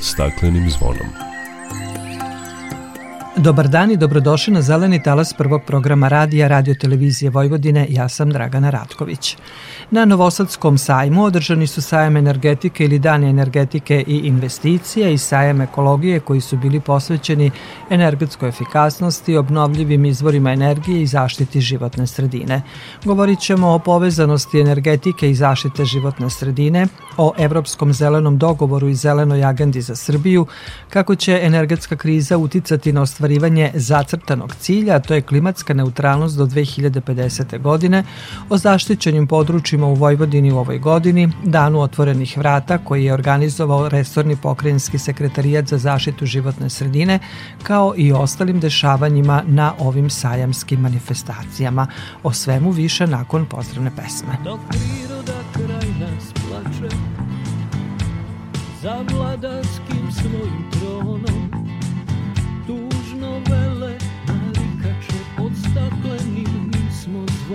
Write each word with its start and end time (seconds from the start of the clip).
staklenim 0.00 0.70
zvonom. 0.70 1.25
Dobar 3.38 3.68
dan 3.68 3.90
i 3.90 3.96
dobrodošli 3.96 4.52
na 4.52 4.62
Zeleni 4.62 5.02
talas 5.02 5.32
prvog 5.32 5.62
programa 5.66 6.08
radija 6.08 6.48
Radio 6.48 6.74
Televizije 6.74 7.30
Vojvodine. 7.30 7.86
Ja 7.90 8.08
sam 8.08 8.30
Dragana 8.30 8.70
Ratković. 8.70 9.36
Na 9.90 10.04
Novosadskom 10.04 10.78
sajmu 10.78 11.24
održani 11.24 11.66
su 11.66 11.82
sajem 11.82 12.16
energetike 12.16 12.84
ili 12.84 12.98
dani 12.98 13.30
energetike 13.30 14.04
i 14.06 14.16
investicije 14.16 15.14
i 15.14 15.18
sajem 15.18 15.60
ekologije 15.60 16.20
koji 16.20 16.40
su 16.40 16.56
bili 16.56 16.80
posvećeni 16.80 17.50
energetskoj 17.90 18.48
efikasnosti, 18.48 19.36
obnovljivim 19.36 20.04
izvorima 20.04 20.52
energije 20.52 21.02
i 21.02 21.06
zaštiti 21.06 21.60
životne 21.60 22.06
sredine. 22.06 22.62
Govorit 23.04 23.40
ćemo 23.40 23.68
o 23.68 23.78
povezanosti 23.78 24.60
energetike 24.60 25.30
i 25.30 25.34
zaštite 25.34 25.84
životne 25.84 26.30
sredine, 26.30 26.86
o 27.16 27.32
Evropskom 27.38 27.92
zelenom 27.92 28.38
dogovoru 28.38 28.88
i 28.88 28.94
zelenoj 28.94 29.44
agendi 29.44 29.80
za 29.80 29.96
Srbiju, 29.96 30.46
kako 30.90 31.14
će 31.14 31.40
energetska 31.42 31.96
kriza 31.96 32.36
uticati 32.38 32.92
na 32.92 33.02
ostvarivanje 33.26 33.70
zacrtanog 33.74 34.54
cilja, 34.54 35.00
to 35.00 35.14
je 35.14 35.22
klimatska 35.22 35.74
neutralnost 35.74 36.36
do 36.36 36.46
2050. 36.46 37.60
godine, 37.60 38.04
o 38.48 38.58
zaštićenim 38.58 39.26
područjima 39.26 39.86
u 39.86 39.94
Vojvodini 39.94 40.52
u 40.52 40.58
ovoj 40.58 40.78
godini, 40.78 41.32
danu 41.44 41.80
otvorenih 41.80 42.38
vrata 42.38 42.78
koji 42.78 43.04
je 43.04 43.14
organizovao 43.14 43.88
Resorni 43.88 44.36
pokrajinski 44.36 44.98
sekretarijat 44.98 45.66
za 45.66 45.78
zaštitu 45.78 46.26
životne 46.26 46.70
sredine, 46.70 47.18
kao 47.62 47.94
i 47.96 48.12
ostalim 48.12 48.60
dešavanjima 48.60 49.42
na 49.46 49.72
ovim 49.78 50.10
sajamskim 50.10 50.80
manifestacijama. 50.80 51.86
O 52.22 52.32
svemu 52.32 52.70
više 52.70 53.06
nakon 53.06 53.46
pozdravne 53.46 53.90
pesme. 53.96 54.38
Dok 54.44 54.60
priroda 54.68 55.40
kraj 55.52 55.88
nas 56.00 56.32
plače 56.32 56.94
za 58.82 58.96
vladarskim 59.10 60.12
svojim 60.12 60.55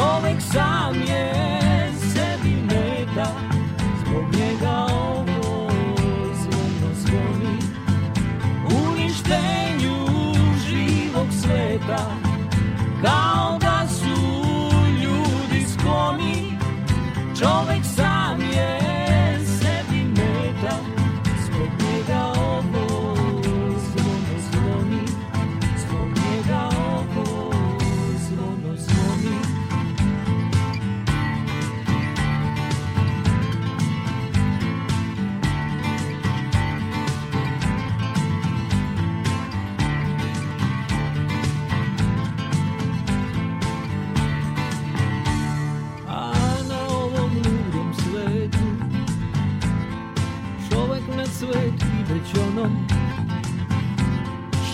čovek 0.00 0.40
sam 0.52 0.94
je 1.02 1.49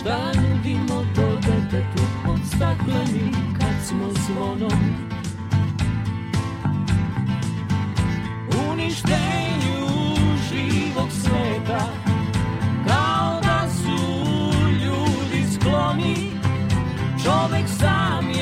Šta 0.07 0.33
nudimo 0.41 1.05
to 1.15 1.37
detetu 1.37 2.03
od 2.29 2.39
stakleni 2.57 3.31
kad 3.59 3.87
smo 3.87 4.09
zvonom 4.27 4.79
uništenju 8.71 9.87
živog 10.49 11.09
sveta 11.11 11.87
kao 12.89 13.41
da 13.43 13.69
su 13.71 13.99
ljudi 14.85 15.45
skloni 15.55 16.31
čovek 17.25 17.69
sami 17.79 18.36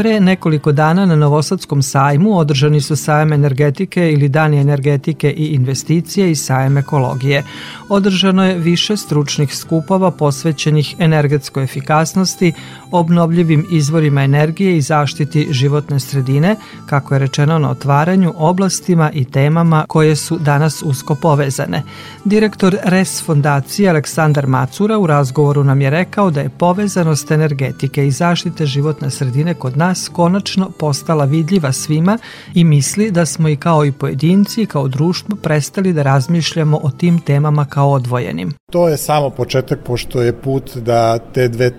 Pre 0.00 0.20
nekoliko 0.20 0.72
dana 0.72 1.06
na 1.06 1.16
Novosadskom 1.16 1.82
sajmu 1.82 2.38
održani 2.38 2.80
su 2.80 2.96
sajem 2.96 3.32
energetike 3.32 4.12
ili 4.12 4.28
dani 4.28 4.60
energetike 4.60 5.30
i 5.30 5.46
investicije 5.46 6.30
i 6.30 6.34
sajem 6.34 6.78
ekologije. 6.78 7.42
Održano 7.88 8.44
je 8.44 8.58
više 8.58 8.96
stručnih 8.96 9.56
skupova 9.56 10.10
posvećenih 10.10 10.94
energetskoj 10.98 11.64
efikasnosti, 11.64 12.52
obnovljivim 12.90 13.66
izvorima 13.70 14.22
energije 14.22 14.76
i 14.76 14.80
zaštiti 14.80 15.48
životne 15.50 16.00
sredine, 16.00 16.56
kako 16.86 17.14
je 17.14 17.18
rečeno 17.18 17.58
na 17.58 17.70
otvaranju, 17.70 18.34
oblastima 18.36 19.10
i 19.12 19.24
temama 19.24 19.84
koje 19.88 20.16
su 20.16 20.38
danas 20.38 20.82
usko 20.82 21.14
povezane. 21.14 21.82
Direktor 22.24 22.76
RES 22.84 23.22
fondacije 23.22 23.90
Aleksandar 23.90 24.46
Macura 24.46 24.98
u 24.98 25.06
razgovoru 25.06 25.64
nam 25.64 25.80
je 25.80 25.90
rekao 25.90 26.30
da 26.30 26.40
je 26.40 26.48
povezanost 26.48 27.30
energetike 27.30 28.06
i 28.06 28.10
zaštite 28.10 28.66
životne 28.66 29.10
sredine 29.10 29.54
kod 29.54 29.76
nas 29.76 29.89
konačno 30.12 30.70
postala 30.78 31.24
vidljiva 31.24 31.72
svima 31.72 32.18
i 32.54 32.64
misli 32.64 33.10
da 33.10 33.26
smo 33.26 33.48
i 33.48 33.56
kao 33.56 33.84
i 33.84 33.92
pojedinci, 33.92 34.66
kao 34.66 34.88
društvo 34.88 35.36
prestali 35.36 35.92
da 35.92 36.02
razmišljamo 36.02 36.80
o 36.82 36.90
tim 36.90 37.18
temama 37.18 37.64
kao 37.64 37.90
odvojenim. 37.90 38.52
To 38.72 38.88
je 38.88 38.96
samo 38.96 39.30
početak, 39.30 39.78
pošto 39.84 40.22
je 40.22 40.32
put 40.32 40.76
da 40.76 41.18
te 41.18 41.48
dve 41.48 41.72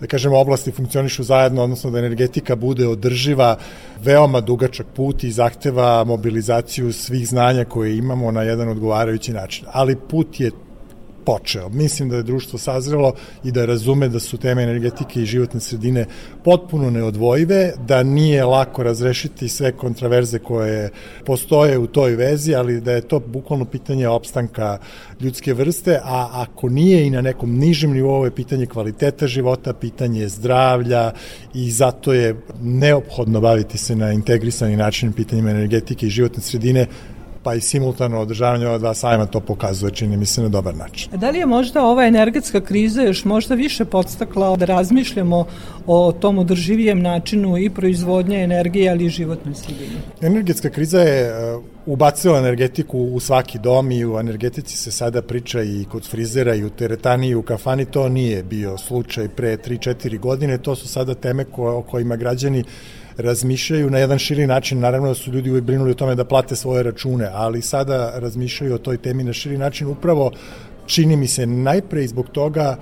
da 0.00 0.06
kažemo, 0.06 0.38
oblasti 0.38 0.72
funkcionišu 0.72 1.22
zajedno, 1.22 1.62
odnosno 1.62 1.90
da 1.90 1.98
energetika 1.98 2.56
bude 2.56 2.88
održiva, 2.88 3.56
veoma 4.04 4.40
dugačak 4.40 4.86
put 4.94 5.24
i 5.24 5.30
zahteva 5.30 6.04
mobilizaciju 6.04 6.92
svih 6.92 7.28
znanja 7.28 7.64
koje 7.64 7.96
imamo 7.96 8.30
na 8.30 8.42
jedan 8.42 8.68
odgovarajući 8.68 9.32
način. 9.32 9.66
Ali 9.72 9.96
put 9.96 10.40
je 10.40 10.50
počeo. 11.26 11.68
Mislim 11.68 12.08
da 12.08 12.16
je 12.16 12.22
društvo 12.22 12.58
sazrelo 12.58 13.12
i 13.44 13.52
da 13.52 13.64
razume 13.66 14.08
da 14.08 14.20
su 14.20 14.38
teme 14.38 14.62
energetike 14.62 15.22
i 15.22 15.26
životne 15.26 15.60
sredine 15.60 16.06
potpuno 16.44 16.90
neodvojive, 16.90 17.72
da 17.88 18.02
nije 18.02 18.44
lako 18.44 18.82
razrešiti 18.82 19.48
sve 19.48 19.72
kontraverze 19.72 20.38
koje 20.38 20.90
postoje 21.24 21.78
u 21.78 21.86
toj 21.86 22.16
vezi, 22.16 22.54
ali 22.54 22.80
da 22.80 22.92
je 22.92 23.00
to 23.00 23.20
bukvalno 23.20 23.64
pitanje 23.64 24.08
opstanka 24.08 24.78
ljudske 25.20 25.54
vrste, 25.54 26.00
a 26.04 26.28
ako 26.32 26.68
nije 26.68 27.06
i 27.06 27.10
na 27.10 27.20
nekom 27.20 27.58
nižem 27.58 27.92
nivou 27.92 28.24
je 28.24 28.30
pitanje 28.30 28.66
kvaliteta 28.66 29.26
života, 29.26 29.72
pitanje 29.72 30.28
zdravlja 30.28 31.12
i 31.54 31.70
zato 31.70 32.12
je 32.12 32.36
neophodno 32.62 33.40
baviti 33.40 33.78
se 33.78 33.96
na 33.96 34.12
integrisani 34.12 34.76
način 34.76 35.12
pitanjima 35.12 35.50
energetike 35.50 36.06
i 36.06 36.10
životne 36.10 36.42
sredine 36.42 36.86
pa 37.46 37.54
i 37.54 37.60
simultano 37.60 38.20
održavanje 38.20 38.66
ova 38.66 38.78
dva 38.78 38.94
sajma 38.94 39.26
to 39.26 39.40
pokazuje, 39.40 39.92
čini 39.94 40.16
mi 40.16 40.26
se 40.26 40.42
na 40.42 40.48
dobar 40.48 40.74
način. 40.74 41.10
Da 41.14 41.30
li 41.30 41.38
je 41.38 41.46
možda 41.46 41.84
ova 41.84 42.06
energetska 42.06 42.60
kriza 42.60 43.02
još 43.02 43.24
možda 43.24 43.54
više 43.54 43.84
podstakla 43.84 44.56
da 44.56 44.64
razmišljamo 44.64 45.46
o 45.86 46.12
tom 46.12 46.38
održivijem 46.38 47.02
načinu 47.02 47.58
i 47.58 47.70
proizvodnje 47.70 48.42
energije, 48.42 48.90
ali 48.90 49.04
i 49.04 49.08
životnoj 49.08 49.54
sredini? 49.54 49.96
Energetska 50.20 50.70
kriza 50.70 51.00
je 51.00 51.32
ubacila 51.86 52.38
energetiku 52.38 52.98
u 52.98 53.20
svaki 53.20 53.58
dom 53.58 53.90
i 53.90 54.06
u 54.06 54.18
energetici 54.18 54.76
se 54.76 54.90
sada 54.90 55.22
priča 55.22 55.62
i 55.62 55.84
kod 55.92 56.08
frizera 56.08 56.54
i 56.54 56.64
u 56.64 56.70
teretani 56.70 57.28
i 57.28 57.34
u 57.34 57.42
kafani, 57.42 57.84
to 57.84 58.08
nije 58.08 58.42
bio 58.42 58.78
slučaj 58.78 59.28
pre 59.28 59.56
3-4 59.56 60.18
godine, 60.18 60.58
to 60.58 60.76
su 60.76 60.88
sada 60.88 61.14
teme 61.14 61.44
ko, 61.44 61.76
o 61.76 61.82
kojima 61.82 62.16
građani 62.16 62.64
razmišljaju 63.16 63.90
na 63.90 63.98
jedan 63.98 64.18
širi 64.18 64.46
način, 64.46 64.80
naravno 64.80 65.08
da 65.08 65.14
su 65.14 65.32
ljudi 65.32 65.50
uvijek 65.50 65.64
brinuli 65.64 65.90
o 65.90 65.94
tome 65.94 66.14
da 66.14 66.24
plate 66.24 66.56
svoje 66.56 66.82
račune, 66.82 67.28
ali 67.32 67.62
sada 67.62 68.12
razmišljaju 68.18 68.74
o 68.74 68.78
toj 68.78 68.96
temi 68.96 69.24
na 69.24 69.32
širi 69.32 69.58
način, 69.58 69.86
upravo 69.86 70.30
čini 70.86 71.16
mi 71.16 71.26
se 71.28 71.46
najpre 71.46 72.06
zbog 72.06 72.28
toga 72.28 72.76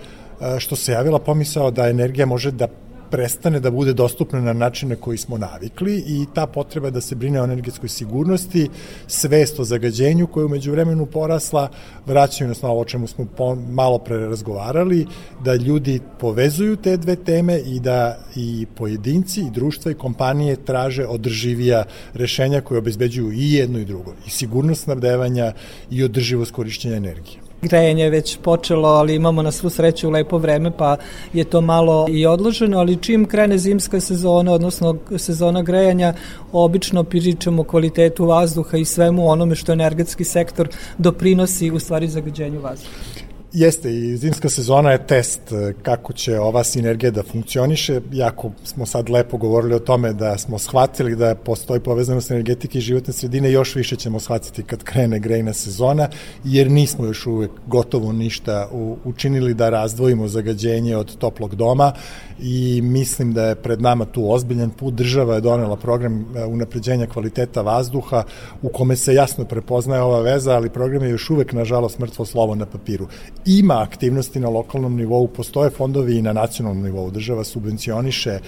što 0.58 0.76
se 0.76 0.92
javila 0.92 1.18
pomisao 1.18 1.70
da 1.70 1.88
energija 1.88 2.26
može 2.26 2.50
da 2.50 2.68
prestane 3.14 3.60
da 3.60 3.70
bude 3.70 3.92
dostupna 3.92 4.40
na 4.40 4.52
način 4.52 4.88
na 4.88 4.96
koji 4.96 5.18
smo 5.18 5.38
navikli 5.38 6.02
i 6.06 6.26
ta 6.34 6.46
potreba 6.46 6.90
da 6.90 7.00
se 7.00 7.14
brine 7.14 7.40
o 7.40 7.44
energetskoj 7.44 7.88
sigurnosti, 7.88 8.68
svest 9.06 9.60
o 9.60 9.64
zagađenju 9.64 10.26
koja 10.26 10.42
je 10.42 10.46
umeđu 10.46 10.72
vremenu 10.72 11.06
porasla, 11.06 11.68
vraćaju 12.06 12.48
nas 12.48 12.62
na 12.62 12.68
ovo 12.70 12.84
čemu 12.84 13.06
smo 13.06 13.26
malo 13.70 13.98
pre 13.98 14.18
razgovarali, 14.18 15.06
da 15.44 15.54
ljudi 15.54 16.00
povezuju 16.18 16.76
te 16.76 16.96
dve 16.96 17.16
teme 17.16 17.58
i 17.58 17.80
da 17.80 18.18
i 18.36 18.66
pojedinci, 18.74 19.40
i 19.40 19.50
društva 19.50 19.92
i 19.92 19.94
kompanije 19.94 20.56
traže 20.56 21.06
održivija 21.06 21.84
rešenja 22.14 22.60
koje 22.60 22.78
obezbeđuju 22.78 23.32
i 23.32 23.52
jedno 23.52 23.78
i 23.78 23.84
drugo, 23.84 24.14
i 24.26 24.30
sigurnost 24.30 24.82
snabdevanja 24.84 25.52
i 25.90 26.04
održivost 26.04 26.52
korišćenja 26.52 26.96
energije 26.96 27.43
grejanje 27.68 28.10
već 28.10 28.38
počelo, 28.42 28.88
ali 28.88 29.14
imamo 29.14 29.42
na 29.42 29.52
svu 29.52 29.70
sreću 29.70 30.10
lepo 30.10 30.38
vreme, 30.38 30.70
pa 30.70 30.96
je 31.32 31.44
to 31.44 31.60
malo 31.60 32.06
i 32.10 32.26
odloženo, 32.26 32.78
ali 32.78 33.02
čim 33.02 33.26
krene 33.26 33.58
zimska 33.58 34.00
sezona, 34.00 34.52
odnosno 34.52 34.96
sezona 35.18 35.62
grejanja, 35.62 36.14
obično 36.52 37.04
pričamo 37.04 37.64
kvalitetu 37.64 38.26
vazduha 38.26 38.76
i 38.76 38.84
svemu 38.84 39.28
onome 39.28 39.54
što 39.54 39.72
energetski 39.72 40.24
sektor 40.24 40.68
doprinosi 40.98 41.70
u 41.70 41.78
stvari 41.78 42.08
zagađenju 42.08 42.60
vazduha. 42.60 43.33
Jeste, 43.54 43.94
i 43.94 44.16
zimska 44.16 44.48
sezona 44.48 44.92
je 44.92 45.06
test 45.06 45.52
e, 45.52 45.72
kako 45.82 46.12
će 46.12 46.38
ova 46.38 46.64
sinergija 46.64 47.10
da 47.10 47.22
funkcioniše. 47.22 48.00
Jako 48.12 48.50
smo 48.64 48.86
sad 48.86 49.10
lepo 49.10 49.36
govorili 49.36 49.74
o 49.74 49.78
tome 49.78 50.12
da 50.12 50.38
smo 50.38 50.58
shvatili 50.58 51.16
da 51.16 51.34
postoji 51.34 51.80
povezanost 51.80 52.30
energetike 52.30 52.78
i 52.78 52.80
životne 52.80 53.12
sredine, 53.12 53.52
još 53.52 53.74
više 53.74 53.96
ćemo 53.96 54.20
shvatiti 54.20 54.62
kad 54.62 54.82
krene 54.82 55.18
grejna 55.18 55.52
sezona, 55.52 56.08
jer 56.44 56.70
nismo 56.70 57.06
još 57.06 57.26
uvek 57.26 57.50
gotovo 57.66 58.12
ništa 58.12 58.68
učinili 59.04 59.54
da 59.54 59.70
razdvojimo 59.70 60.28
zagađenje 60.28 60.96
od 60.96 61.16
toplog 61.16 61.54
doma 61.54 61.92
i 62.40 62.80
mislim 62.82 63.32
da 63.32 63.46
je 63.46 63.54
pred 63.54 63.82
nama 63.82 64.04
tu 64.04 64.32
ozbiljan 64.32 64.70
put. 64.70 64.94
Država 64.94 65.34
je 65.34 65.40
donela 65.40 65.76
program 65.76 66.26
e, 66.36 66.44
unapređenja 66.44 67.06
kvaliteta 67.06 67.62
vazduha 67.62 68.24
u 68.62 68.68
kome 68.68 68.96
se 68.96 69.14
jasno 69.14 69.44
prepoznaje 69.44 70.02
ova 70.02 70.20
veza, 70.20 70.54
ali 70.54 70.70
program 70.70 71.04
je 71.04 71.10
još 71.10 71.30
uvek, 71.30 71.52
nažalost, 71.52 71.98
mrtvo 71.98 72.24
slovo 72.24 72.54
na 72.54 72.66
papiru 72.66 73.06
ima 73.46 73.82
aktivnosti 73.82 74.40
na 74.40 74.48
lokalnom 74.48 74.96
nivou, 74.96 75.28
postoje 75.28 75.70
fondovi 75.70 76.18
i 76.18 76.22
na 76.22 76.32
nacionalnom 76.32 76.84
nivou. 76.84 77.10
Država 77.10 77.44
subvencioniše 77.44 78.38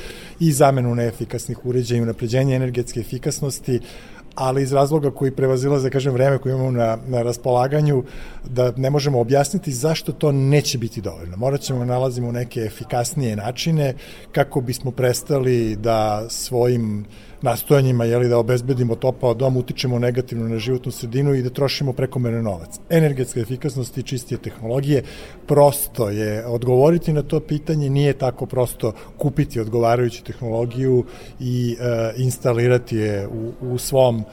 i 0.40 0.52
zamenu 0.52 0.94
neefikasnih 0.94 1.66
uređaja 1.66 1.98
i 1.98 2.02
unapređenje 2.02 2.56
energetske 2.56 3.00
efikasnosti, 3.00 3.81
ali 4.34 4.62
iz 4.62 4.72
razloga 4.72 5.10
koji 5.10 5.31
prevazilaze, 5.31 5.90
kažem, 5.90 6.12
vreme 6.12 6.38
koje 6.38 6.52
imamo 6.52 6.70
na, 6.70 6.98
na 7.08 7.22
raspolaganju, 7.22 8.02
da 8.44 8.72
ne 8.76 8.90
možemo 8.90 9.20
objasniti 9.20 9.72
zašto 9.72 10.12
to 10.12 10.32
neće 10.32 10.78
biti 10.78 11.00
dovoljno. 11.00 11.37
Morat 11.37 11.60
ćemo 11.60 11.78
da 11.78 11.84
nalazimo 11.84 12.32
neke 12.32 12.60
efikasnije 12.60 13.37
načine 13.37 13.94
kako 14.32 14.60
bismo 14.60 14.90
prestali 14.90 15.76
da 15.76 16.26
svojim 16.28 17.04
nastojanjima 17.46 18.04
jeli, 18.04 18.28
da 18.28 18.38
obezbedimo 18.38 18.94
topao 18.94 19.34
dom, 19.34 19.56
utičemo 19.56 19.98
negativno 19.98 20.48
na 20.48 20.58
životnu 20.58 20.93
sredinu 20.93 21.34
i 21.34 21.43
da 21.43 21.50
trošimo 21.50 21.93
prekomerne 21.93 22.43
novac. 22.43 22.78
Energetska 22.90 23.40
efikasnost 23.40 23.98
i 23.98 24.02
čistije 24.02 24.38
tehnologije 24.38 25.02
prosto 25.46 26.08
je 26.10 26.46
odgovoriti 26.46 27.12
na 27.12 27.22
to 27.22 27.40
pitanje, 27.40 27.90
nije 27.90 28.12
tako 28.12 28.46
prosto 28.46 28.93
kupiti 29.16 29.60
odgovarajuću 29.60 30.25
tehnologiju 30.25 31.04
i 31.40 31.76
e, 31.81 32.12
instalirati 32.16 32.96
je 32.96 33.28
u, 33.28 33.52
u 33.60 33.78
svom 33.78 34.20
e, 34.20 34.25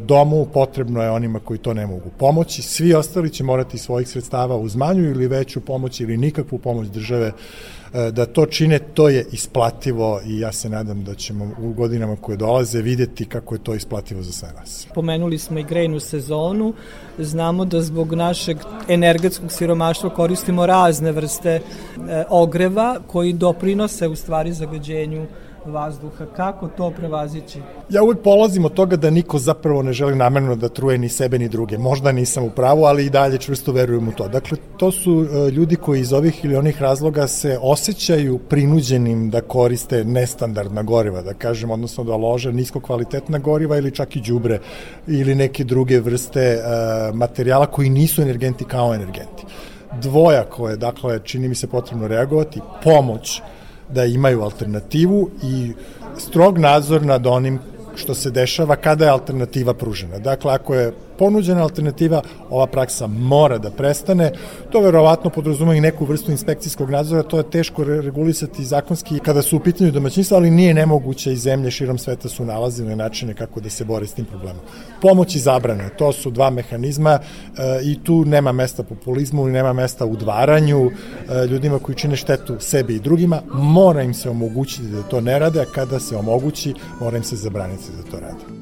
domu, 0.00 0.46
potrebno 0.54 1.02
je 1.02 1.10
onima 1.10 1.40
koji 1.40 1.58
to 1.58 1.74
ne 1.74 1.86
mogu 1.86 2.10
pomoći. 2.18 2.62
Svi 2.62 2.94
ostali 2.94 3.30
će 3.30 3.44
morati 3.44 3.78
svojih 3.78 4.08
sredstava 4.08 4.56
uz 4.56 4.76
manju 4.76 5.04
ili 5.04 5.28
veću 5.28 5.60
pomoć 5.60 6.00
ili 6.00 6.16
nikakvu 6.16 6.58
pomoć 6.58 6.88
države 6.88 7.32
E, 7.32 7.77
da 7.92 8.26
to 8.26 8.46
čine, 8.46 8.78
to 8.78 9.08
je 9.08 9.26
isplativo 9.32 10.20
i 10.26 10.38
ja 10.38 10.52
se 10.52 10.68
nadam 10.68 11.04
da 11.04 11.14
ćemo 11.14 11.50
u 11.58 11.72
godinama 11.72 12.16
koje 12.16 12.36
dolaze 12.36 12.82
videti 12.82 13.24
kako 13.24 13.54
je 13.54 13.62
to 13.62 13.74
isplativo 13.74 14.22
za 14.22 14.32
sve 14.32 14.48
nas. 14.56 14.86
Pomenuli 14.94 15.38
smo 15.38 15.58
i 15.58 15.64
grejnu 15.64 16.00
sezonu, 16.00 16.72
znamo 17.18 17.64
da 17.64 17.82
zbog 17.82 18.14
našeg 18.14 18.56
energetskog 18.88 19.52
siromaštva 19.52 20.10
koristimo 20.10 20.66
razne 20.66 21.12
vrste 21.12 21.50
e, 21.50 21.60
ogreva 22.28 23.00
koji 23.06 23.32
doprinose 23.32 24.08
u 24.08 24.16
stvari 24.16 24.52
zagađenju 24.52 25.26
vazduha. 25.68 26.26
Kako 26.36 26.68
to 26.68 26.90
prevazići? 26.90 27.60
Ja 27.90 28.02
uvek 28.02 28.22
polazim 28.22 28.64
od 28.64 28.72
toga 28.74 28.96
da 28.96 29.10
niko 29.10 29.38
zapravo 29.38 29.82
ne 29.82 29.92
želi 29.92 30.16
namerno 30.16 30.56
da 30.56 30.68
truje 30.68 30.98
ni 30.98 31.08
sebe 31.08 31.38
ni 31.38 31.48
druge. 31.48 31.78
Možda 31.78 32.12
nisam 32.12 32.44
u 32.44 32.50
pravu, 32.50 32.84
ali 32.84 33.06
i 33.06 33.10
dalje 33.10 33.38
čvrsto 33.38 33.72
verujem 33.72 34.08
u 34.08 34.12
to. 34.12 34.28
Dakle, 34.28 34.58
to 34.76 34.90
su 34.92 35.24
e, 35.24 35.50
ljudi 35.50 35.76
koji 35.76 36.00
iz 36.00 36.12
ovih 36.12 36.44
ili 36.44 36.56
onih 36.56 36.82
razloga 36.82 37.28
se 37.28 37.58
osjećaju 37.62 38.38
prinuđenim 38.38 39.30
da 39.30 39.40
koriste 39.40 40.04
nestandardna 40.04 40.82
goriva, 40.82 41.22
da 41.22 41.34
kažem, 41.34 41.70
odnosno 41.70 42.04
da 42.04 42.16
lože 42.16 42.52
nisko 42.52 42.80
kvalitetna 42.80 43.38
goriva 43.38 43.76
ili 43.76 43.90
čak 43.90 44.16
i 44.16 44.20
đubre 44.20 44.60
ili 45.06 45.34
neke 45.34 45.64
druge 45.64 46.00
vrste 46.00 46.58
uh, 46.58 47.14
materijala 47.14 47.66
koji 47.66 47.90
nisu 47.90 48.22
energenti 48.22 48.64
kao 48.64 48.94
energenti. 48.94 49.44
Dvojako 50.02 50.68
je, 50.68 50.76
dakle, 50.76 51.20
čini 51.24 51.48
mi 51.48 51.54
se 51.54 51.66
potrebno 51.66 52.08
reagovati, 52.08 52.60
pomoć 52.84 53.42
da 53.90 54.04
imaju 54.04 54.42
alternativu 54.42 55.30
i 55.42 55.72
strog 56.18 56.58
nadzor 56.58 57.02
nad 57.02 57.26
onim 57.26 57.58
što 57.96 58.14
se 58.14 58.30
dešava 58.30 58.76
kada 58.76 59.04
je 59.04 59.10
alternativa 59.10 59.74
pružena. 59.74 60.18
Dakle, 60.18 60.52
ako 60.52 60.74
je 60.74 60.92
ponuđena 61.18 61.62
alternativa, 61.62 62.22
ova 62.50 62.66
praksa 62.66 63.06
mora 63.06 63.58
da 63.58 63.70
prestane. 63.70 64.32
To 64.70 64.80
verovatno 64.80 65.30
podrazuma 65.30 65.74
i 65.74 65.80
neku 65.80 66.04
vrstu 66.04 66.30
inspekcijskog 66.30 66.90
nadzora, 66.90 67.22
to 67.22 67.38
je 67.38 67.50
teško 67.50 67.84
regulisati 67.84 68.64
zakonski 68.64 69.18
kada 69.18 69.42
su 69.42 69.56
u 69.56 69.60
pitanju 69.60 69.90
domaćinstva, 69.90 70.36
ali 70.36 70.50
nije 70.50 70.74
nemoguće 70.74 71.32
i 71.32 71.36
zemlje 71.36 71.70
širom 71.70 71.98
sveta 71.98 72.28
su 72.28 72.44
nalazile 72.44 72.96
načine 72.96 73.34
kako 73.34 73.60
da 73.60 73.70
se 73.70 73.84
bore 73.84 74.06
s 74.06 74.14
tim 74.14 74.24
problemom. 74.24 74.62
Pomoć 75.02 75.34
i 75.34 75.38
zabrane, 75.38 75.88
to 75.98 76.12
su 76.12 76.30
dva 76.30 76.50
mehanizma 76.50 77.18
e, 77.18 77.20
i 77.82 77.98
tu 78.04 78.24
nema 78.24 78.52
mesta 78.52 78.82
populizmu 78.82 79.48
i 79.48 79.52
nema 79.52 79.72
mesta 79.72 80.06
udvaranju 80.06 80.90
e, 80.90 81.46
ljudima 81.46 81.78
koji 81.78 81.96
čine 81.96 82.16
štetu 82.16 82.56
sebi 82.60 82.94
i 82.94 83.00
drugima, 83.00 83.42
mora 83.52 84.02
im 84.02 84.14
se 84.14 84.30
omogućiti 84.30 84.88
da 84.88 85.02
to 85.02 85.20
ne 85.20 85.38
rade, 85.38 85.60
a 85.60 85.64
kada 85.64 86.00
se 86.00 86.16
omogući, 86.16 86.74
mora 87.00 87.16
im 87.16 87.24
se 87.24 87.36
zabraniti 87.36 87.92
da 87.96 88.10
to 88.10 88.20
rade. 88.20 88.58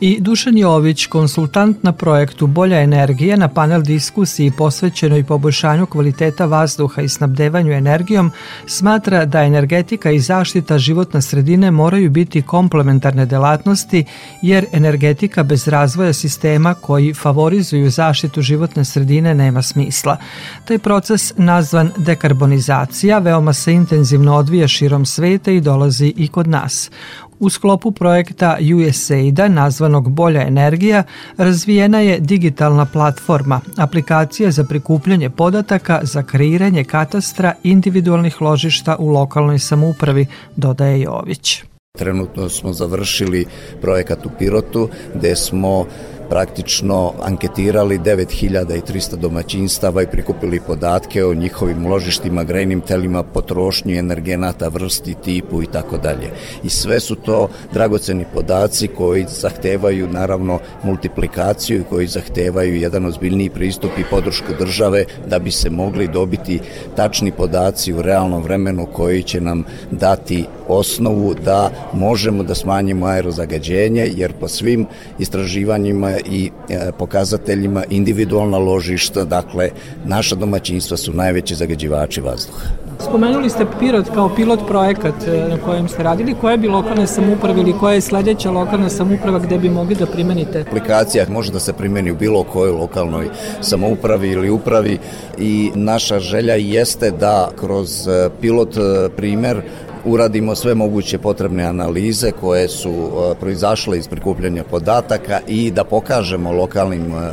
I 0.00 0.20
Dušan 0.20 0.58
Jović, 0.58 1.06
konsultant 1.06 1.82
na 1.82 1.92
projektu 1.92 2.46
Bolja 2.46 2.80
energija 2.80 3.36
na 3.36 3.48
panel 3.48 3.82
diskusiji 3.82 4.52
posvećenoj 4.58 5.24
poboljšanju 5.24 5.86
kvaliteta 5.86 6.46
vazduha 6.46 7.02
i 7.02 7.08
snabdevanju 7.08 7.72
energijom, 7.72 8.30
smatra 8.66 9.24
da 9.24 9.42
energetika 9.42 10.10
i 10.10 10.20
zaštita 10.20 10.78
životne 10.78 11.22
sredine 11.22 11.70
moraju 11.70 12.10
biti 12.10 12.42
komplementarne 12.42 13.26
delatnosti, 13.26 14.04
jer 14.42 14.66
energetika 14.72 15.42
bez 15.42 15.68
razvoja 15.68 16.12
sistema 16.12 16.74
koji 16.74 17.14
favorizuju 17.14 17.90
zaštitu 17.90 18.42
životne 18.42 18.84
sredine 18.84 19.34
nema 19.34 19.62
smisla. 19.62 20.16
Taj 20.64 20.78
proces, 20.78 21.32
nazvan 21.36 21.90
dekarbonizacija, 21.96 23.18
veoma 23.18 23.52
se 23.52 23.72
intenzivno 23.72 24.36
odvija 24.36 24.68
širom 24.68 25.06
sveta 25.06 25.50
i 25.50 25.60
dolazi 25.60 26.14
i 26.16 26.28
kod 26.28 26.48
nas. 26.48 26.90
U 27.40 27.50
sklopu 27.50 27.90
projekta 27.90 28.58
USAID-a 28.74 29.48
nazvanog 29.48 30.10
Bolja 30.10 30.42
energija 30.42 31.02
razvijena 31.36 32.00
je 32.00 32.20
digitalna 32.20 32.84
platforma, 32.84 33.60
aplikacija 33.76 34.50
za 34.50 34.64
prikupljanje 34.64 35.30
podataka 35.30 36.00
za 36.02 36.22
kreiranje 36.22 36.84
katastra 36.84 37.54
individualnih 37.62 38.42
ložišta 38.42 38.96
u 38.98 39.08
lokalnoj 39.08 39.58
samoupravi, 39.58 40.26
dodaje 40.56 41.00
Jović. 41.00 41.62
Trenutno 41.98 42.48
smo 42.48 42.72
završili 42.72 43.46
projekat 43.80 44.26
u 44.26 44.30
Pirotu 44.38 44.88
gde 45.14 45.36
smo 45.36 45.86
praktično 46.30 47.12
anketirali 47.22 47.98
9300 47.98 49.16
domaćinstava 49.16 50.02
i 50.02 50.06
prikupili 50.06 50.60
podatke 50.66 51.24
o 51.24 51.34
njihovim 51.34 51.86
ložištima, 51.86 52.44
grejnim 52.44 52.80
telima, 52.80 53.22
potrošnju 53.22 53.98
energenata, 53.98 54.68
vrsti, 54.68 55.14
tipu 55.24 55.62
i 55.62 55.66
tako 55.66 55.98
dalje. 55.98 56.30
I 56.64 56.68
sve 56.68 57.00
su 57.00 57.14
to 57.14 57.48
dragoceni 57.72 58.24
podaci 58.34 58.88
koji 58.88 59.26
zahtevaju 59.28 60.08
naravno 60.08 60.58
multiplikaciju 60.82 61.80
i 61.80 61.84
koji 61.90 62.06
zahtevaju 62.06 62.76
jedan 62.76 63.06
ozbiljniji 63.06 63.50
pristup 63.50 63.90
i 63.98 64.04
podršku 64.10 64.52
države 64.58 65.04
da 65.26 65.38
bi 65.38 65.50
se 65.50 65.70
mogli 65.70 66.08
dobiti 66.08 66.60
tačni 66.96 67.32
podaci 67.32 67.92
u 67.92 68.02
realnom 68.02 68.42
vremenu 68.42 68.86
koji 68.92 69.22
će 69.22 69.40
nam 69.40 69.64
dati 69.90 70.44
osnovu 70.68 71.34
da 71.34 71.70
možemo 71.92 72.42
da 72.42 72.54
smanjimo 72.54 73.06
aerozagađenje 73.06 74.10
jer 74.16 74.32
po 74.32 74.48
svim 74.48 74.86
istraživanjima 75.18 76.19
i 76.26 76.50
e, 76.68 76.92
pokazateljima 76.98 77.84
individualna 77.90 78.58
ložišta, 78.58 79.24
dakle 79.24 79.70
naša 80.04 80.34
domaćinstva 80.34 80.96
su 80.96 81.12
najveći 81.12 81.54
zagađivači 81.54 82.20
vazduha. 82.20 82.66
Spomenuli 83.08 83.50
ste 83.50 83.66
Pirot 83.78 84.06
kao 84.14 84.34
pilot 84.36 84.60
projekat 84.68 85.14
e, 85.26 85.48
na 85.48 85.56
kojem 85.64 85.88
ste 85.88 86.02
radili. 86.02 86.34
Koje 86.40 86.58
bi 86.58 86.68
lokalne 86.68 87.06
samuprave 87.06 87.60
ili 87.60 87.72
koja 87.80 87.94
je 87.94 88.00
sledeća 88.00 88.50
lokalna 88.50 88.88
samuprava 88.88 89.38
gde 89.38 89.58
bi 89.58 89.68
mogli 89.68 89.94
da 89.94 90.06
primenite? 90.06 90.60
Aplikacija 90.60 91.26
može 91.28 91.52
da 91.52 91.60
se 91.60 91.72
primeni 91.72 92.10
u 92.10 92.16
bilo 92.16 92.42
kojoj 92.44 92.72
lokalnoj 92.72 93.28
samoupravi 93.60 94.30
ili 94.30 94.50
upravi 94.50 94.98
i 95.38 95.70
naša 95.74 96.18
želja 96.18 96.54
jeste 96.54 97.10
da 97.10 97.50
kroz 97.56 98.08
e, 98.08 98.30
pilot 98.40 98.76
primer 99.16 99.62
uradimo 100.04 100.54
sve 100.54 100.74
moguće 100.74 101.18
potrebne 101.18 101.64
analize 101.64 102.30
koje 102.30 102.68
su 102.68 102.90
e, 102.90 103.34
proizašle 103.40 103.98
iz 103.98 104.08
prikupljanja 104.08 104.64
podataka 104.70 105.40
i 105.48 105.70
da 105.70 105.84
pokažemo 105.84 106.52
lokalnim 106.52 107.14
e, 107.14 107.30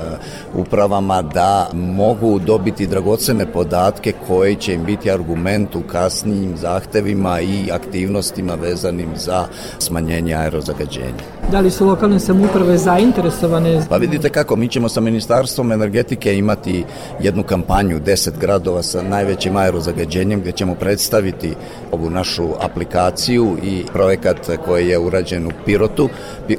upravama 0.55 1.21
da 1.21 1.69
mogu 1.73 2.39
dobiti 2.39 2.87
dragocene 2.87 3.51
podatke 3.51 4.13
koji 4.27 4.55
će 4.55 4.73
im 4.73 4.83
biti 4.83 5.11
argument 5.11 5.75
u 5.75 5.81
kasnijim 5.81 6.57
zahtevima 6.57 7.41
i 7.41 7.71
aktivnostima 7.71 8.55
vezanim 8.55 9.09
za 9.15 9.45
smanjenje 9.79 10.35
aerozagađenja. 10.35 11.36
Da 11.51 11.59
li 11.59 11.71
su 11.71 11.85
lokalne 11.85 12.19
samuprave 12.19 12.77
zainteresovane? 12.77 13.81
Pa 13.89 13.97
vidite 13.97 14.29
kako, 14.29 14.55
mi 14.55 14.67
ćemo 14.67 14.89
sa 14.89 15.01
Ministarstvom 15.01 15.71
energetike 15.71 16.37
imati 16.37 16.83
jednu 17.19 17.43
kampanju 17.43 17.99
10 17.99 18.31
gradova 18.39 18.83
sa 18.83 19.01
najvećim 19.01 19.55
aerozagađenjem 19.55 20.41
gde 20.41 20.51
ćemo 20.51 20.75
predstaviti 20.75 21.53
ovu 21.91 22.09
našu 22.09 22.47
aplikaciju 22.59 23.57
i 23.63 23.83
projekat 23.93 24.37
koji 24.65 24.87
je 24.87 24.97
urađen 24.97 25.47
u 25.47 25.51
Pirotu 25.65 26.09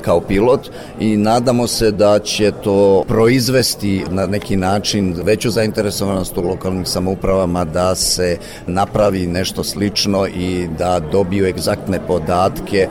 kao 0.02 0.20
pilot 0.20 0.70
i 1.00 1.16
nadamo 1.16 1.66
se 1.66 1.90
da 1.90 2.18
će 2.18 2.52
to 2.64 3.04
proizvesti 3.08 4.04
na 4.10 4.26
neki 4.26 4.56
način 4.56 5.16
veću 5.24 5.50
zainteresovanost 5.50 6.38
u 6.38 6.42
lokalnim 6.42 6.84
samoupravama 6.84 7.64
da 7.64 7.94
se 7.94 8.38
napravi 8.66 9.26
nešto 9.26 9.64
slično 9.64 10.26
i 10.26 10.68
da 10.78 11.00
dobiju 11.00 11.46
egzaktne 11.46 12.00
podatke 12.06 12.88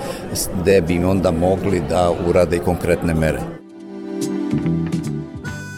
gde 0.62 0.82
bi 0.82 1.04
onda 1.04 1.32
mogli 1.32 1.87
da 1.90 2.12
urade 2.12 2.60
konkretne 2.60 3.14
mere. 3.14 3.57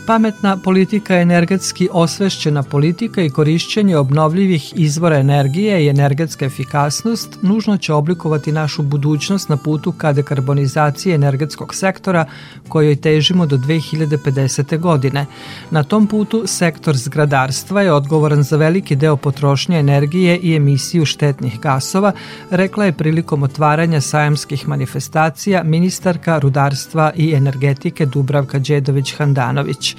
Pametna 0.10 0.58
politika 0.58 1.16
je 1.16 1.22
energetski 1.22 1.90
osvešćena 1.92 2.64
politika 2.64 3.22
i 3.22 3.30
korišćenje 3.30 3.98
obnovljivih 3.98 4.74
izvora 4.76 5.18
energije 5.18 5.86
i 5.86 5.88
energetska 5.88 6.46
efikasnost 6.46 7.38
nužno 7.42 7.78
će 7.78 7.94
oblikovati 7.94 8.52
našu 8.52 8.84
budućnost 8.84 9.50
na 9.50 9.58
putu 9.58 9.92
ka 9.92 10.14
dekarbonizaciji 10.14 11.14
energetskog 11.14 11.76
sektora 11.76 12.26
kojoj 12.68 12.96
težimo 12.96 13.46
do 13.46 13.58
2050. 13.58 14.80
godine. 14.80 15.26
Na 15.72 15.84
tom 15.84 16.08
putu 16.08 16.44
sektor 16.48 16.98
zgradarstva 16.98 17.82
je 17.82 17.94
odgovoran 17.94 18.44
za 18.44 18.58
veliki 18.58 18.96
deo 18.96 19.16
potrošnje 19.16 19.80
energije 19.80 20.38
i 20.38 20.56
emisiju 20.56 21.06
štetnih 21.06 21.60
gasova, 21.60 22.12
rekla 22.50 22.86
je 22.86 22.92
prilikom 22.92 23.44
otvaranja 23.44 24.02
sajamskih 24.02 24.68
manifestacija 24.68 25.64
ministarka 25.64 26.40
rudarstva 26.40 27.12
i 27.16 27.34
energetike 27.34 28.06
Dubravka 28.06 28.60
Đedović-Handanović. 28.60 29.99